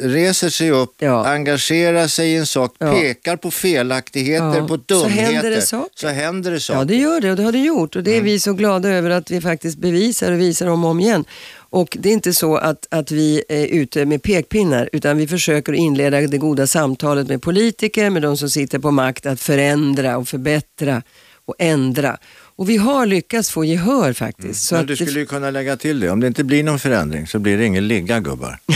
reser 0.00 0.48
sig 0.48 0.70
upp, 0.70 0.94
Ja. 0.98 1.26
engagerar 1.26 2.06
sig 2.08 2.28
i 2.32 2.36
en 2.36 2.46
sak, 2.46 2.74
Ja. 2.78 2.92
pekar 2.92 3.36
på 3.36 3.50
felaktigheter, 3.50 4.56
Ja. 4.58 4.66
på 4.68 4.74
Så 4.74 4.76
dumheter, 4.86 5.22
händer 5.32 5.50
det 5.50 5.62
saker. 5.62 5.90
så 5.94 6.08
händer 6.08 6.50
det 6.50 6.60
saker. 6.60 6.78
Ja, 6.78 6.84
det 6.84 6.96
gör 6.96 7.20
det 7.20 7.30
och 7.30 7.36
det 7.36 7.42
har 7.42 7.52
det 7.52 7.58
gjort. 7.58 7.96
Och 7.96 8.02
det 8.02 8.10
är 8.10 8.14
Mm. 8.14 8.24
vi 8.24 8.38
så 8.40 8.52
glada 8.52 8.88
över 8.88 9.10
att 9.10 9.30
vi 9.30 9.40
faktiskt 9.40 9.78
bevisar 9.78 10.32
och 10.32 10.40
visar 10.40 10.66
om 10.66 10.84
och 10.84 10.90
om 10.90 11.00
igen. 11.00 11.24
Och 11.70 11.96
det 12.00 12.08
är 12.08 12.12
inte 12.12 12.32
så 12.32 12.56
att, 12.56 12.86
att 12.90 13.10
vi 13.10 13.42
är 13.48 13.66
ute 13.66 14.04
med 14.06 14.22
pekpinnar 14.22 14.88
utan 14.92 15.18
vi 15.18 15.26
försöker 15.28 15.72
inleda 15.72 16.20
det 16.20 16.38
goda 16.38 16.66
samtalet 16.66 17.28
med 17.28 17.42
politiker, 17.42 18.10
med 18.10 18.22
de 18.22 18.36
som 18.36 18.50
sitter 18.50 18.78
på 18.78 18.90
makt 18.90 19.26
att 19.26 19.40
förändra 19.40 20.16
och 20.16 20.28
förbättra 20.28 21.02
och 21.44 21.54
ändra. 21.58 22.18
Och 22.56 22.68
vi 22.70 22.76
har 22.76 23.06
lyckats 23.06 23.50
få 23.50 23.64
gehör 23.64 24.12
faktiskt. 24.12 24.62
Så 24.66 24.74
men 24.74 24.86
du 24.86 24.94
det- 24.94 25.06
skulle 25.06 25.20
ju 25.20 25.26
kunna 25.26 25.50
lägga 25.50 25.76
till 25.76 26.00
det, 26.00 26.10
om 26.10 26.20
det 26.20 26.26
inte 26.26 26.44
blir 26.44 26.62
någon 26.62 26.78
förändring 26.78 27.26
så 27.26 27.38
blir 27.38 27.58
det 27.58 27.64
ingen 27.64 27.88
ligga 27.88 28.20
gubbar. 28.20 28.58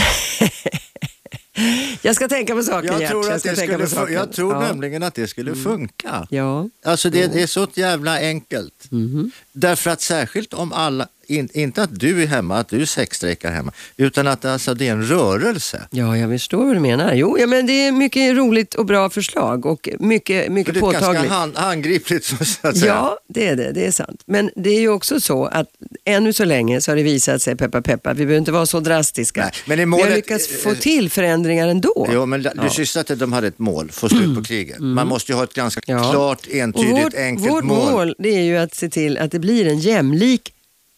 Jag 2.01 2.15
ska 2.15 2.27
tänka 2.27 2.55
på 2.55 2.63
saker 2.63 2.87
Jag 3.01 3.09
tror, 3.09 3.31
att 3.31 3.39
ska 3.39 3.49
det 3.49 3.55
skulle, 3.57 3.87
saker. 3.87 4.13
jag 4.13 4.31
tror 4.33 4.51
ja. 4.53 4.57
Mm. 4.57 4.67
nämligen 4.69 5.03
att 5.03 5.15
det 5.15 5.27
skulle 5.27 5.55
funka. 5.55 6.27
Ja. 6.29 6.69
Alltså 6.85 7.09
det, 7.09 7.27
det 7.33 7.41
är 7.41 7.47
så 7.47 7.67
jävla 7.73 8.19
enkelt. 8.19 8.87
Mhm. 8.91 9.31
Därför 9.53 9.91
att 9.91 10.01
särskilt 10.01 10.53
om 10.53 10.73
alla, 10.73 11.07
in, 11.31 11.49
inte 11.53 11.83
att 11.83 11.99
du 11.99 12.23
är 12.23 12.27
hemma, 12.27 12.57
att 12.57 12.69
du 12.69 12.85
sexstrejkar 12.85 13.51
hemma, 13.51 13.71
utan 13.97 14.27
att 14.27 14.45
alltså, 14.45 14.73
det 14.73 14.87
är 14.87 14.91
en 14.91 15.03
rörelse. 15.07 15.87
ja, 15.91 16.17
jag 16.17 16.29
förstår 16.29 16.65
vad 16.65 16.75
du 16.75 16.79
menar. 16.79 17.13
Jo, 17.13 17.37
ja, 17.39 17.47
men 17.47 17.65
det 17.67 17.73
är 17.87 17.91
mycket 17.91 18.35
roligt 18.37 18.73
och 18.75 18.85
bra 18.85 19.09
förslag 19.09 19.65
och 19.65 19.89
mycket, 19.99 20.51
mycket 20.51 20.73
det 20.73 20.79
är 20.79 20.81
ganska 20.81 20.99
påtagligt. 20.99 21.31
hand, 21.31 21.57
handgripligt 21.57 22.25
så 22.25 22.35
att 22.67 22.77
säga. 22.77 22.93
Ja, 22.93 23.17
det 23.27 23.47
är 23.47 23.55
det. 23.55 23.71
Det 23.71 23.85
är 23.87 23.91
sant. 23.91 24.21
Men 24.25 24.49
det 24.55 24.69
är 24.69 24.79
ju 24.79 24.89
också 24.89 25.19
så 25.19 25.45
att 25.45 25.67
ännu 26.05 26.33
så 26.33 26.45
länge 26.45 26.81
så 26.81 26.91
har 26.91 26.95
det 26.95 27.03
visat 27.03 27.41
sig, 27.41 27.55
peppa 27.55 27.81
peppa, 27.81 28.09
vi 28.13 28.25
behöver 28.25 28.37
inte 28.37 28.51
vara 28.51 28.65
så 28.65 28.79
drastiska. 28.79 29.41
Nej, 29.41 29.51
men 29.65 29.79
i 29.79 29.81
Vi 29.81 29.85
målet- 29.85 30.05
har 30.09 30.15
lyckats 30.15 30.47
få 30.63 30.73
till 30.75 31.09
förändringar 31.09 31.67
ändå. 31.67 32.07
Jo, 32.13 32.25
men 32.25 32.43
du 32.43 32.69
syns 32.69 32.97
att 32.97 33.19
de 33.19 33.33
hade 33.33 33.47
ett 33.47 33.59
mål, 33.59 33.91
få 33.91 34.09
slut 34.09 34.35
på 34.35 34.43
kriget. 34.43 34.79
Man 34.79 35.07
måste 35.07 35.31
ju 35.31 35.35
ha 35.35 35.43
ett 35.43 35.53
ganska 35.53 35.81
Mm. 35.87 36.03
Ja. 36.03 36.11
klart, 36.11 36.47
entydigt, 36.51 36.91
vårt, 37.05 37.13
enkelt 37.15 37.49
vårt 37.51 37.63
mål. 37.63 38.15
det 38.19 38.29
är 38.29 38.41
ju 38.43 38.57
att 38.57 38.75
se 38.75 38.89
till 38.89 39.17
att 39.17 39.31
det 39.31 39.39
blir 39.39 39.67
en 39.67 39.79
jämlik 39.79 40.53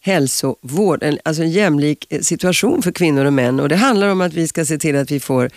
hälsovård, 0.06 1.04
en, 1.04 1.20
alltså 1.26 1.44
en 1.44 1.52
jämlik 1.52 2.06
eh, 2.10 2.22
situation 2.22 2.82
för 2.82 2.92
kvinnor 2.92 3.26
och 3.26 3.34
män. 3.34 3.60
Och 3.60 3.70
det 3.70 3.76
handlar 3.76 4.08
om 4.08 4.22
att 4.22 4.34
vi 4.34 4.48
ska 4.48 4.66
se 4.66 4.78
till 4.78 4.96
att 4.96 5.12
vi 5.12 5.20
får 5.20 5.50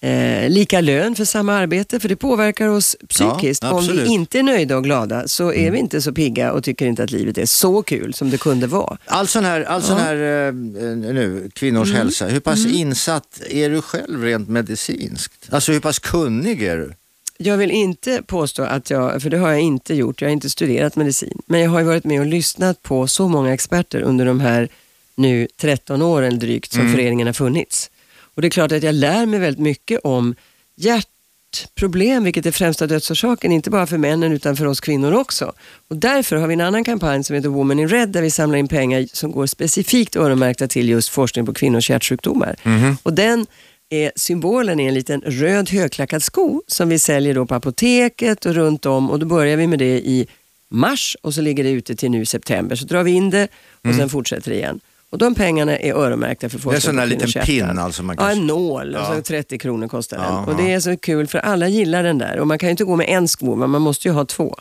eh, 0.00 0.48
lika 0.50 0.80
lön 0.80 1.14
för 1.14 1.24
samma 1.24 1.54
arbete, 1.54 2.00
för 2.00 2.08
det 2.08 2.16
påverkar 2.16 2.68
oss 2.68 2.96
psykiskt. 3.08 3.62
Ja, 3.62 3.72
om 3.72 3.86
vi 3.86 4.06
inte 4.06 4.38
är 4.38 4.42
nöjda 4.42 4.76
och 4.76 4.84
glada 4.84 5.28
så 5.28 5.52
är 5.52 5.70
vi 5.70 5.78
inte 5.78 6.02
så 6.02 6.12
pigga 6.12 6.52
och 6.52 6.64
tycker 6.64 6.86
inte 6.86 7.02
att 7.02 7.10
livet 7.10 7.38
är 7.38 7.46
så 7.46 7.82
kul 7.82 8.14
som 8.14 8.30
det 8.30 8.38
kunde 8.38 8.66
vara. 8.66 8.98
All 9.04 9.28
sån 9.28 9.44
här, 9.44 9.60
all 9.64 9.82
sån 9.82 9.96
här 9.98 10.46
eh, 10.46 10.52
nu, 10.52 11.50
kvinnors 11.54 11.88
Mm. 11.88 11.98
hälsa, 12.00 12.26
hur 12.26 12.40
pass 12.40 12.66
insatt 12.66 13.40
är 13.50 13.70
du 13.70 13.82
själv 13.82 14.22
rent 14.24 14.48
medicinskt? 14.48 15.48
Alltså 15.50 15.72
hur 15.72 15.80
pass 15.80 15.98
kunnig 15.98 16.62
är 16.62 16.76
du? 16.76 16.94
Jag 17.40 17.56
vill 17.56 17.70
inte 17.70 18.22
påstå 18.22 18.62
att 18.62 18.90
jag, 18.90 19.22
för 19.22 19.30
det 19.30 19.38
har 19.38 19.50
jag 19.50 19.60
inte 19.60 19.94
gjort, 19.94 20.20
jag 20.20 20.28
har 20.28 20.32
inte 20.32 20.50
studerat 20.50 20.96
medicin, 20.96 21.42
men 21.46 21.60
jag 21.60 21.70
har 21.70 21.78
ju 21.78 21.84
varit 21.84 22.04
med 22.04 22.20
och 22.20 22.26
lyssnat 22.26 22.82
på 22.82 23.06
så 23.06 23.28
många 23.28 23.54
experter 23.54 24.00
under 24.00 24.26
de 24.26 24.40
här 24.40 24.68
nu 25.14 25.48
13 25.56 26.02
åren 26.02 26.38
drygt 26.38 26.72
som 26.72 26.92
föreningen 26.92 27.26
har 27.26 27.34
funnits. 27.34 27.90
Och 28.34 28.42
det 28.42 28.48
är 28.48 28.50
klart 28.50 28.72
att 28.72 28.82
jag 28.82 28.94
lär 28.94 29.26
mig 29.26 29.40
väldigt 29.40 29.62
mycket 29.62 30.00
om 30.04 30.34
hjärtproblem, 30.76 32.24
vilket 32.24 32.46
är 32.46 32.50
främsta 32.50 32.86
dödsorsaken, 32.86 33.52
inte 33.52 33.70
bara 33.70 33.86
för 33.86 33.98
männen 33.98 34.32
utan 34.32 34.56
för 34.56 34.66
oss 34.66 34.80
kvinnor 34.80 35.12
också. 35.12 35.52
Och 35.88 35.96
därför 35.96 36.36
har 36.36 36.46
vi 36.46 36.54
en 36.54 36.60
annan 36.60 36.84
kampanj 36.84 37.24
som 37.24 37.36
heter 37.36 37.48
Woman 37.48 37.78
in 37.78 37.88
Red 37.88 38.08
där 38.08 38.22
vi 38.22 38.30
samlar 38.30 38.58
in 38.58 38.68
pengar 38.68 39.06
som 39.12 39.32
går 39.32 39.46
specifikt 39.46 40.16
öronmärkta 40.16 40.68
till 40.68 40.88
just 40.88 41.08
forskning 41.08 41.46
på 41.46 41.54
kvinnors 41.54 41.90
hjärtsjukdomar. 41.90 42.56
Och 43.02 43.12
den 43.12 43.46
är 43.90 44.12
symbolen 44.16 44.80
är 44.80 44.88
en 44.88 44.94
liten 44.94 45.20
röd 45.20 45.70
högklackad 45.70 46.22
sko 46.22 46.62
som 46.66 46.88
vi 46.88 46.98
säljer 46.98 47.34
då 47.34 47.46
på 47.46 47.54
apoteket 47.54 48.46
och 48.46 48.54
runt 48.54 48.86
om 48.86 49.10
och 49.10 49.18
då 49.18 49.26
börjar 49.26 49.56
vi 49.56 49.66
med 49.66 49.78
det 49.78 49.98
i 49.98 50.26
mars 50.70 51.16
och 51.22 51.34
så 51.34 51.40
ligger 51.40 51.64
det 51.64 51.70
ute 51.70 51.96
till 51.96 52.10
nu 52.10 52.26
september. 52.26 52.76
Så 52.76 52.84
drar 52.84 53.02
vi 53.02 53.10
in 53.10 53.30
det 53.30 53.48
och 53.88 53.94
sen 53.94 54.08
fortsätter 54.08 54.50
det 54.50 54.56
igen. 54.56 54.80
Och 55.10 55.18
de 55.18 55.34
pengarna 55.34 55.78
är 55.78 55.92
öronmärkta 55.94 56.48
för 56.48 56.58
Mm. 56.58 56.68
Det 56.70 56.74
är 56.74 56.76
en 56.76 56.80
sån 56.80 56.96
där 56.96 57.06
liten 57.06 57.42
pin 57.44 57.78
alltså 57.78 58.02
man 58.02 58.16
Ja, 58.18 58.22
kan... 58.28 58.38
en 58.38 58.46
nål. 58.46 58.92
Ja. 58.92 58.98
Alltså 59.00 59.22
30 59.22 59.58
kronor 59.58 59.88
kostar 59.88 60.16
den. 60.16 60.26
Ja, 60.26 60.46
och 60.46 60.56
det 60.56 60.72
är 60.72 60.80
så 60.80 60.96
kul 60.96 61.26
för 61.26 61.38
alla 61.38 61.68
gillar 61.68 62.02
den 62.02 62.18
där. 62.18 62.38
Och 62.38 62.46
man 62.46 62.58
kan 62.58 62.66
ju 62.66 62.70
inte 62.70 62.84
gå 62.84 62.96
med 62.96 63.06
en 63.08 63.28
sko, 63.28 63.54
men 63.54 63.70
man 63.70 63.82
måste 63.82 64.08
ju 64.08 64.14
ha 64.14 64.24
två. 64.24 64.56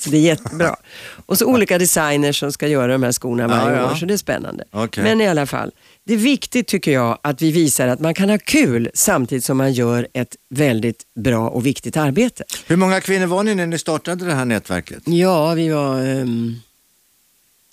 Så 0.00 0.10
det 0.10 0.16
är 0.16 0.20
jättebra. 0.20 0.76
Och 1.26 1.38
så 1.38 1.46
olika 1.46 1.78
designers 1.78 2.40
som 2.40 2.52
ska 2.52 2.68
göra 2.68 2.92
de 2.92 3.02
här 3.02 3.12
skorna 3.12 3.48
varje 3.48 3.76
Ja, 3.76 3.82
ja. 3.82 3.90
år, 3.90 3.94
så 3.94 4.06
det 4.06 4.14
är 4.14 4.18
spännande. 4.18 4.64
Okej. 4.70 5.04
Men 5.04 5.20
i 5.20 5.26
alla 5.28 5.46
fall, 5.46 5.70
det 6.08 6.14
är 6.14 6.18
viktigt 6.18 6.66
tycker 6.66 6.92
jag 6.92 7.18
att 7.22 7.42
vi 7.42 7.52
visar 7.52 7.88
att 7.88 8.00
man 8.00 8.14
kan 8.14 8.30
ha 8.30 8.38
kul 8.38 8.90
samtidigt 8.94 9.44
som 9.44 9.56
man 9.56 9.72
gör 9.72 10.08
ett 10.12 10.36
väldigt 10.48 11.02
bra 11.14 11.48
och 11.48 11.66
viktigt 11.66 11.96
arbete. 11.96 12.44
Hur 12.66 12.76
många 12.76 13.00
kvinnor 13.00 13.26
var 13.26 13.42
ni 13.42 13.54
när 13.54 13.66
ni 13.66 13.78
startade 13.78 14.24
det 14.24 14.34
här 14.34 14.44
nätverket? 14.44 15.02
Ja, 15.04 15.54
vi 15.54 15.68
var 15.68 16.06
ehm, 16.06 16.54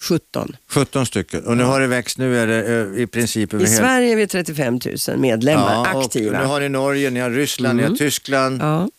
17. 0.01 0.55
17 0.67 1.05
stycken. 1.05 1.45
Och 1.45 1.57
nu 1.57 1.63
har 1.63 1.79
det 1.79 1.87
växt, 1.87 2.17
nu 2.17 2.39
är 2.39 2.47
det 2.47 2.95
eh, 2.95 3.03
i 3.03 3.07
princip 3.07 3.53
över 3.53 3.65
I 3.65 3.67
hela... 3.67 3.79
Sverige 3.79 4.11
är 4.11 4.15
vi 4.15 4.27
35 4.27 4.79
000 5.07 5.17
medlemmar, 5.17 5.95
och 5.95 6.03
aktiva. 6.03 6.39
nu 6.39 6.45
har 6.45 6.59
ni 6.59 6.69
Norge, 6.69 7.09
ni 7.09 7.19
har 7.19 7.29
Ryssland, 7.29 7.77
ni 7.77 7.83
har 7.83 7.95
Tyskland. 7.95 8.61
Ja. 8.61 8.89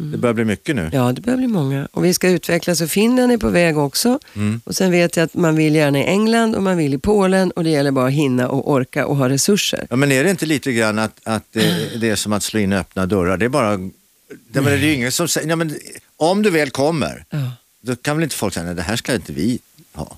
Det 0.00 0.18
börjar 0.18 0.34
bli 0.34 0.44
mycket 0.44 0.76
nu. 0.76 0.90
Ja, 0.92 1.12
det 1.12 1.20
börjar 1.20 1.36
bli 1.36 1.46
många. 1.46 1.88
Och 1.92 2.04
vi 2.04 2.14
ska 2.14 2.28
utvecklas 2.28 2.80
och 2.80 2.90
Finland 2.90 3.32
är 3.32 3.36
på 3.38 3.48
väg 3.48 3.78
också. 3.78 4.18
Mm. 4.36 4.60
Och 4.64 4.74
sen 4.76 4.90
vet 4.90 5.16
jag 5.16 5.24
att 5.24 5.34
man 5.34 5.56
vill 5.56 5.74
gärna 5.74 5.98
i 5.98 6.04
England 6.04 6.54
och 6.54 6.62
man 6.62 6.76
vill 6.76 6.94
i 6.94 6.98
Polen 6.98 7.50
och 7.50 7.64
det 7.64 7.70
gäller 7.70 7.90
bara 7.90 8.06
att 8.06 8.12
hinna 8.12 8.48
och 8.48 8.70
orka 8.70 9.06
och 9.06 9.16
ha 9.16 9.28
resurser. 9.28 9.86
Ja, 9.90 9.96
men 9.96 10.12
är 10.12 10.24
det 10.24 10.30
inte 10.30 10.46
lite 10.46 10.72
grann 10.72 10.98
att, 10.98 11.20
att 11.24 11.44
det, 11.52 12.00
det 12.00 12.10
är 12.10 12.16
som 12.16 12.32
att 12.32 12.42
slå 12.42 12.60
in 12.60 12.72
öppna 12.72 13.06
dörrar? 13.06 13.36
Det 13.36 13.44
är 13.44 13.48
bara... 13.48 13.76
Det, 13.76 14.60
men 14.60 14.64
det 14.64 14.70
är 14.86 14.94
ingen 14.94 15.12
som 15.12 15.28
säger... 15.28 15.48
Ja, 15.48 15.56
men, 15.56 15.74
om 16.16 16.42
du 16.42 16.50
väl 16.50 16.70
kommer, 16.70 17.24
Ja. 17.30 17.52
då 17.80 17.96
kan 17.96 18.16
väl 18.16 18.22
inte 18.24 18.36
folk 18.36 18.54
säga 18.54 18.66
nej 18.66 18.74
det 18.74 18.82
här 18.82 18.96
ska 18.96 19.14
inte 19.14 19.32
vi 19.32 19.58
ha. 19.92 20.16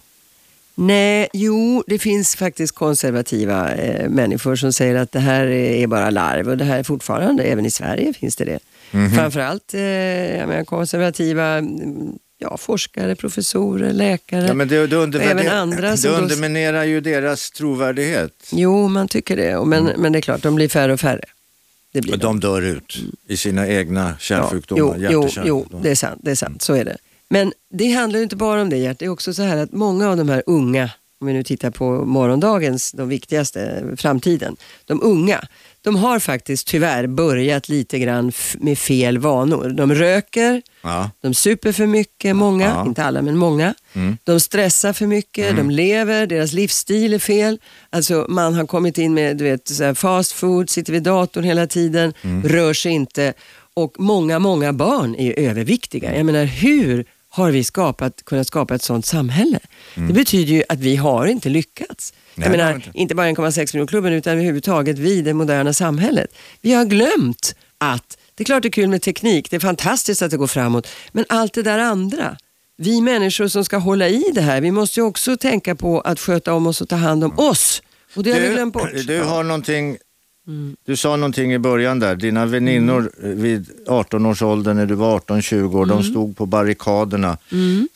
Nej, 0.75 1.29
jo, 1.33 1.85
det 1.87 1.99
finns 1.99 2.37
faktiskt 2.37 2.75
konservativa 2.75 3.75
eh, 3.75 4.09
människor 4.09 4.57
som 4.57 4.73
säger 4.73 4.95
att 4.95 5.13
det 5.13 5.21
här 5.21 5.47
är 5.47 5.87
bara 5.87 6.11
larv 6.11 6.49
och 6.49 6.57
det 6.57 6.65
här 6.65 6.79
är 6.79 6.83
fortfarande, 6.83 7.43
även 7.43 7.67
i 7.67 7.71
Sverige 7.71 8.13
finns 8.13 8.37
det 8.37 8.45
det. 8.45 8.59
Mhm. 8.93 9.11
Framförallt 9.11 9.75
eh, 9.75 10.65
konservativa 10.65 11.47
mm, 11.59 12.19
ja, 12.39 12.57
forskare, 12.57 13.17
professorer, 13.17 13.93
läkare. 13.93 14.47
Ja, 14.47 14.55
men 14.55 14.69
det, 14.69 14.87
det, 14.87 14.97
och 14.97 15.15
även 15.15 15.49
andra 15.49 15.97
det 15.97 16.09
underminerar 16.09 16.85
ju 16.85 17.01
deras 17.01 17.51
trovärdighet. 17.51 18.49
Jo, 18.53 18.89
man 18.89 19.09
tycker 19.09 19.37
det. 19.37 19.65
Men, 19.65 19.85
men 19.85 20.13
det 20.13 20.19
är 20.19 20.21
klart, 20.21 20.43
de 20.43 20.55
blir 20.55 20.69
färre 20.69 20.93
och 20.93 21.01
färre. 21.01 21.25
Det 21.93 22.01
blir 22.01 22.13
Och 22.13 22.19
de 22.19 22.41
dör 22.41 22.63
ut 22.63 22.99
i 23.27 23.37
sina 23.37 23.69
egna 23.69 24.15
kärlsjukdomar, 24.19 24.97
jo, 24.97 25.03
hjärt 25.03 25.13
jo, 25.13 25.23
jo, 25.23 25.29
kärlsjukdomar. 25.29 25.83
det 25.83 25.91
är 25.91 25.95
sant. 25.95 26.21
Det 26.25 26.31
är 26.31 26.35
sant. 26.35 26.63
Så 26.63 26.75
är 26.75 26.85
det. 26.85 26.97
Men 27.29 27.53
det 27.71 27.91
handlar 27.93 28.19
ju 28.19 28.23
inte 28.23 28.37
bara 28.37 28.63
om 28.63 28.71
det, 28.71 28.77
Gert. 28.77 28.99
Det 28.99 29.05
är 29.05 29.09
också 29.09 29.35
så 29.35 29.43
här 29.43 29.57
att 29.57 29.73
många 29.73 30.11
av 30.11 30.17
de 30.17 30.29
här 30.29 30.43
unga, 30.47 30.91
om 31.21 31.27
vi 31.27 31.33
nu 31.33 31.43
tittar 31.43 31.71
på 31.71 32.05
morgondagens, 32.05 32.93
de 32.93 33.09
viktigaste, 33.09 33.85
framtiden. 33.97 34.57
De 34.85 35.03
unga, 35.03 35.45
de 35.85 35.97
har 35.97 36.19
faktiskt 36.19 36.67
tyvärr 36.67 37.07
börjat 37.07 37.69
lite 37.69 37.99
grann 37.99 38.33
med 38.59 38.79
fel 38.79 39.19
vanor. 39.19 39.69
De 39.69 39.95
röker, 39.95 40.63
Ja. 40.83 41.11
de 41.23 41.35
super 41.35 41.73
för 41.73 41.87
mycket, 41.87 42.37
många, 42.37 42.65
Ja. 42.67 42.87
inte 42.87 43.05
alla 43.05 43.23
men 43.23 43.37
många. 43.37 43.75
Mm. 43.93 44.17
De 44.25 44.41
stressar 44.41 44.93
för 44.93 45.07
mycket, 45.07 45.57
de 45.57 45.71
lever, 45.71 46.27
deras 46.27 46.53
livsstil 46.53 47.15
är 47.15 47.19
fel. 47.19 47.59
Alltså 47.91 48.27
man 48.29 48.55
har 48.55 48.67
kommit 48.67 48.99
in 48.99 49.15
med 49.15 49.37
du 49.37 49.45
vet, 49.45 49.69
så 49.69 49.95
fast 49.95 50.33
food, 50.33 50.71
sitter 50.71 50.93
vid 50.93 51.03
datorn 51.03 51.45
hela 51.45 51.67
tiden, 51.67 52.15
Mm. 52.23 52.43
rör 52.49 52.73
sig 52.75 52.93
inte. 52.93 53.33
Och 53.75 53.95
många, 53.99 54.39
många 54.39 54.73
barn 54.73 55.15
är 55.17 55.39
överviktiga. 55.39 56.17
Jag 56.17 56.27
menar 56.27 56.45
hur 56.45 57.05
har 57.35 57.51
vi 57.51 57.65
skapat, 57.65 58.25
kunnat 58.25 58.47
skapa 58.47 58.75
ett 58.75 58.83
sådant 58.83 59.07
samhälle? 59.07 59.59
Det 59.95 60.13
betyder 60.13 60.53
ju 60.53 60.63
att 60.69 60.79
vi 60.79 60.97
har 60.97 61.27
inte 61.27 61.49
lyckats. 61.49 62.13
Mm. 62.13 62.23
Nej, 62.35 62.45
jag 62.45 62.67
menar, 62.67 62.75
inte. 62.75 62.91
inte 62.95 63.15
bara 63.15 63.27
1,6 63.27 63.59
miljoner-klubben 63.59 64.13
utan 64.13 64.33
överhuvudtaget 64.33 64.99
vi, 64.99 65.23
det 65.23 65.35
moderna 65.35 65.73
samhället. 65.73 66.35
Vi 66.61 66.73
har 66.73 66.85
glömt 66.85 67.55
att, 67.79 68.19
det 68.35 68.43
är 68.43 68.45
klart 68.45 68.63
det 68.63 68.69
är 68.69 68.71
kul 68.71 68.89
med 68.89 69.03
teknik, 69.03 69.51
det 69.51 69.57
är 69.57 69.61
fantastiskt 69.61 70.23
att 70.23 70.31
det 70.31 70.37
går 70.37 70.47
framåt, 70.47 70.89
men 71.13 71.25
allt 71.29 71.55
det 71.55 71.63
där 71.63 71.79
andra. 71.79 72.37
Vi 72.77 73.01
människor 73.01 73.49
som 73.49 73.65
ska 73.65 73.77
hålla 73.77 74.09
i 74.09 74.25
det 74.35 74.41
här, 74.41 74.61
vi 74.61 74.71
måste 74.71 75.01
ju 75.01 75.07
också 75.07 75.37
tänka 75.37 75.75
på 75.75 76.01
att 76.01 76.21
sköta 76.21 76.55
om 76.55 76.67
oss 76.67 76.81
och 76.81 76.89
ta 76.89 76.97
hand 76.97 77.25
om 77.25 77.39
oss. 77.39 77.83
Och 78.15 78.23
det 78.23 78.33
har 78.33 78.41
vi 78.41 78.49
glömt 78.49 78.75
bort. 78.75 78.91
du 79.07 79.23
har 79.23 79.43
någonting, 79.43 79.97
Mm. 80.49 80.77
du 80.87 80.97
sa 80.97 81.17
någonting 81.17 81.53
i 81.53 81.59
början 81.59 81.99
där, 81.99 82.17
dina 82.17 82.47
väninnor 82.47 83.11
vid 83.23 83.67
18 83.89 84.27
års 84.27 84.43
ålder 84.43 84.75
när 84.75 84.87
du 84.87 84.95
var 84.95 85.15
18-20 85.19 85.75
år, 85.77 85.83
Mm. 85.85 85.89
de 85.97 86.03
stod 86.05 86.37
på 86.37 86.47
barrikaderna. 86.47 87.37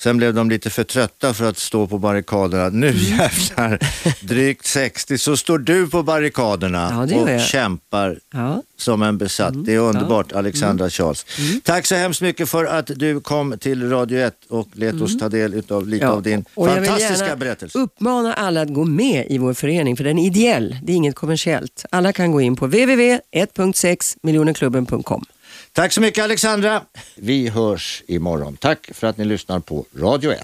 Sen 0.03 0.17
blev 0.17 0.35
de 0.35 0.51
lite 0.51 0.71
för 0.71 0.85
trötta 0.85 1.35
för 1.35 1.49
att 1.49 1.59
stå 1.59 1.87
på 1.87 1.99
barrikaderna. 1.99 2.69
Nu 2.69 2.89
Mm. 2.89 2.99
jävlar, 3.01 3.79
drygt 4.27 4.67
60 4.67 5.19
så 5.19 5.37
står 5.37 5.59
du 5.59 5.87
på 5.89 6.03
barrikaderna 6.03 7.07
Ja, 7.11 7.21
och 7.23 7.31
jag. 7.31 7.41
kämpar 7.41 8.19
Ja. 8.33 8.63
som 8.79 9.03
en 9.03 9.19
besatt. 9.19 9.65
Det 9.65 9.75
är 9.75 9.79
underbart, 9.79 10.33
Alexandra 10.33 10.91
Charles. 10.91 11.27
Tack 11.63 11.87
så 11.87 11.95
hemskt 11.95 12.21
mycket 12.23 12.49
för 12.49 12.65
att 12.65 12.91
du 12.97 13.21
kom 13.21 13.55
till 13.59 13.91
Radio 13.91 14.19
1 14.21 14.35
och 14.49 14.69
lät 14.73 15.01
oss 15.01 15.19
ta 15.19 15.29
del 15.29 15.63
av 15.69 15.89
lite 15.89 16.05
Ja, 16.05 16.11
av 16.11 16.23
din 16.23 16.45
och 16.55 16.69
jag 16.69 16.75
vill 16.81 16.85
fantastiska 16.91 17.25
gärna 17.25 17.37
berättelse. 17.37 17.79
uppmana 17.79 18.35
alla 18.35 18.61
att 18.63 18.75
gå 18.75 18.85
med 18.85 19.27
i 19.29 19.39
vår 19.39 19.55
förening, 19.55 19.97
för 19.97 20.05
den 20.05 20.19
är 20.19 20.27
ideell, 20.27 20.77
det 20.83 20.93
är 20.93 20.97
inget 20.97 21.15
kommersiellt. 21.15 21.85
Alla 21.91 22.13
kan 22.13 22.33
gå 22.37 22.41
in 22.41 22.57
på 22.57 22.67
www.1.6miljonerklubben.com. 22.67 25.25
Tack 25.73 25.93
så 25.93 26.01
mycket 26.01 26.25
Alexandra. 26.25 26.83
Vi 27.15 27.49
hörs 27.49 28.03
imorgon. 28.07 28.57
Tack 28.57 28.91
för 28.95 29.07
att 29.07 29.19
ni 29.19 29.25
lyssnar 29.25 29.61
på 29.61 29.85
Radio 29.97 30.33
1. 30.33 30.41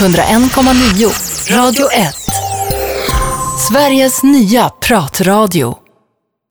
101,9 0.00 1.56
Radio 1.56 1.90
1. 1.92 2.14
Sveriges 3.68 4.22
nya 4.22 4.68
pratradio. 4.68 5.83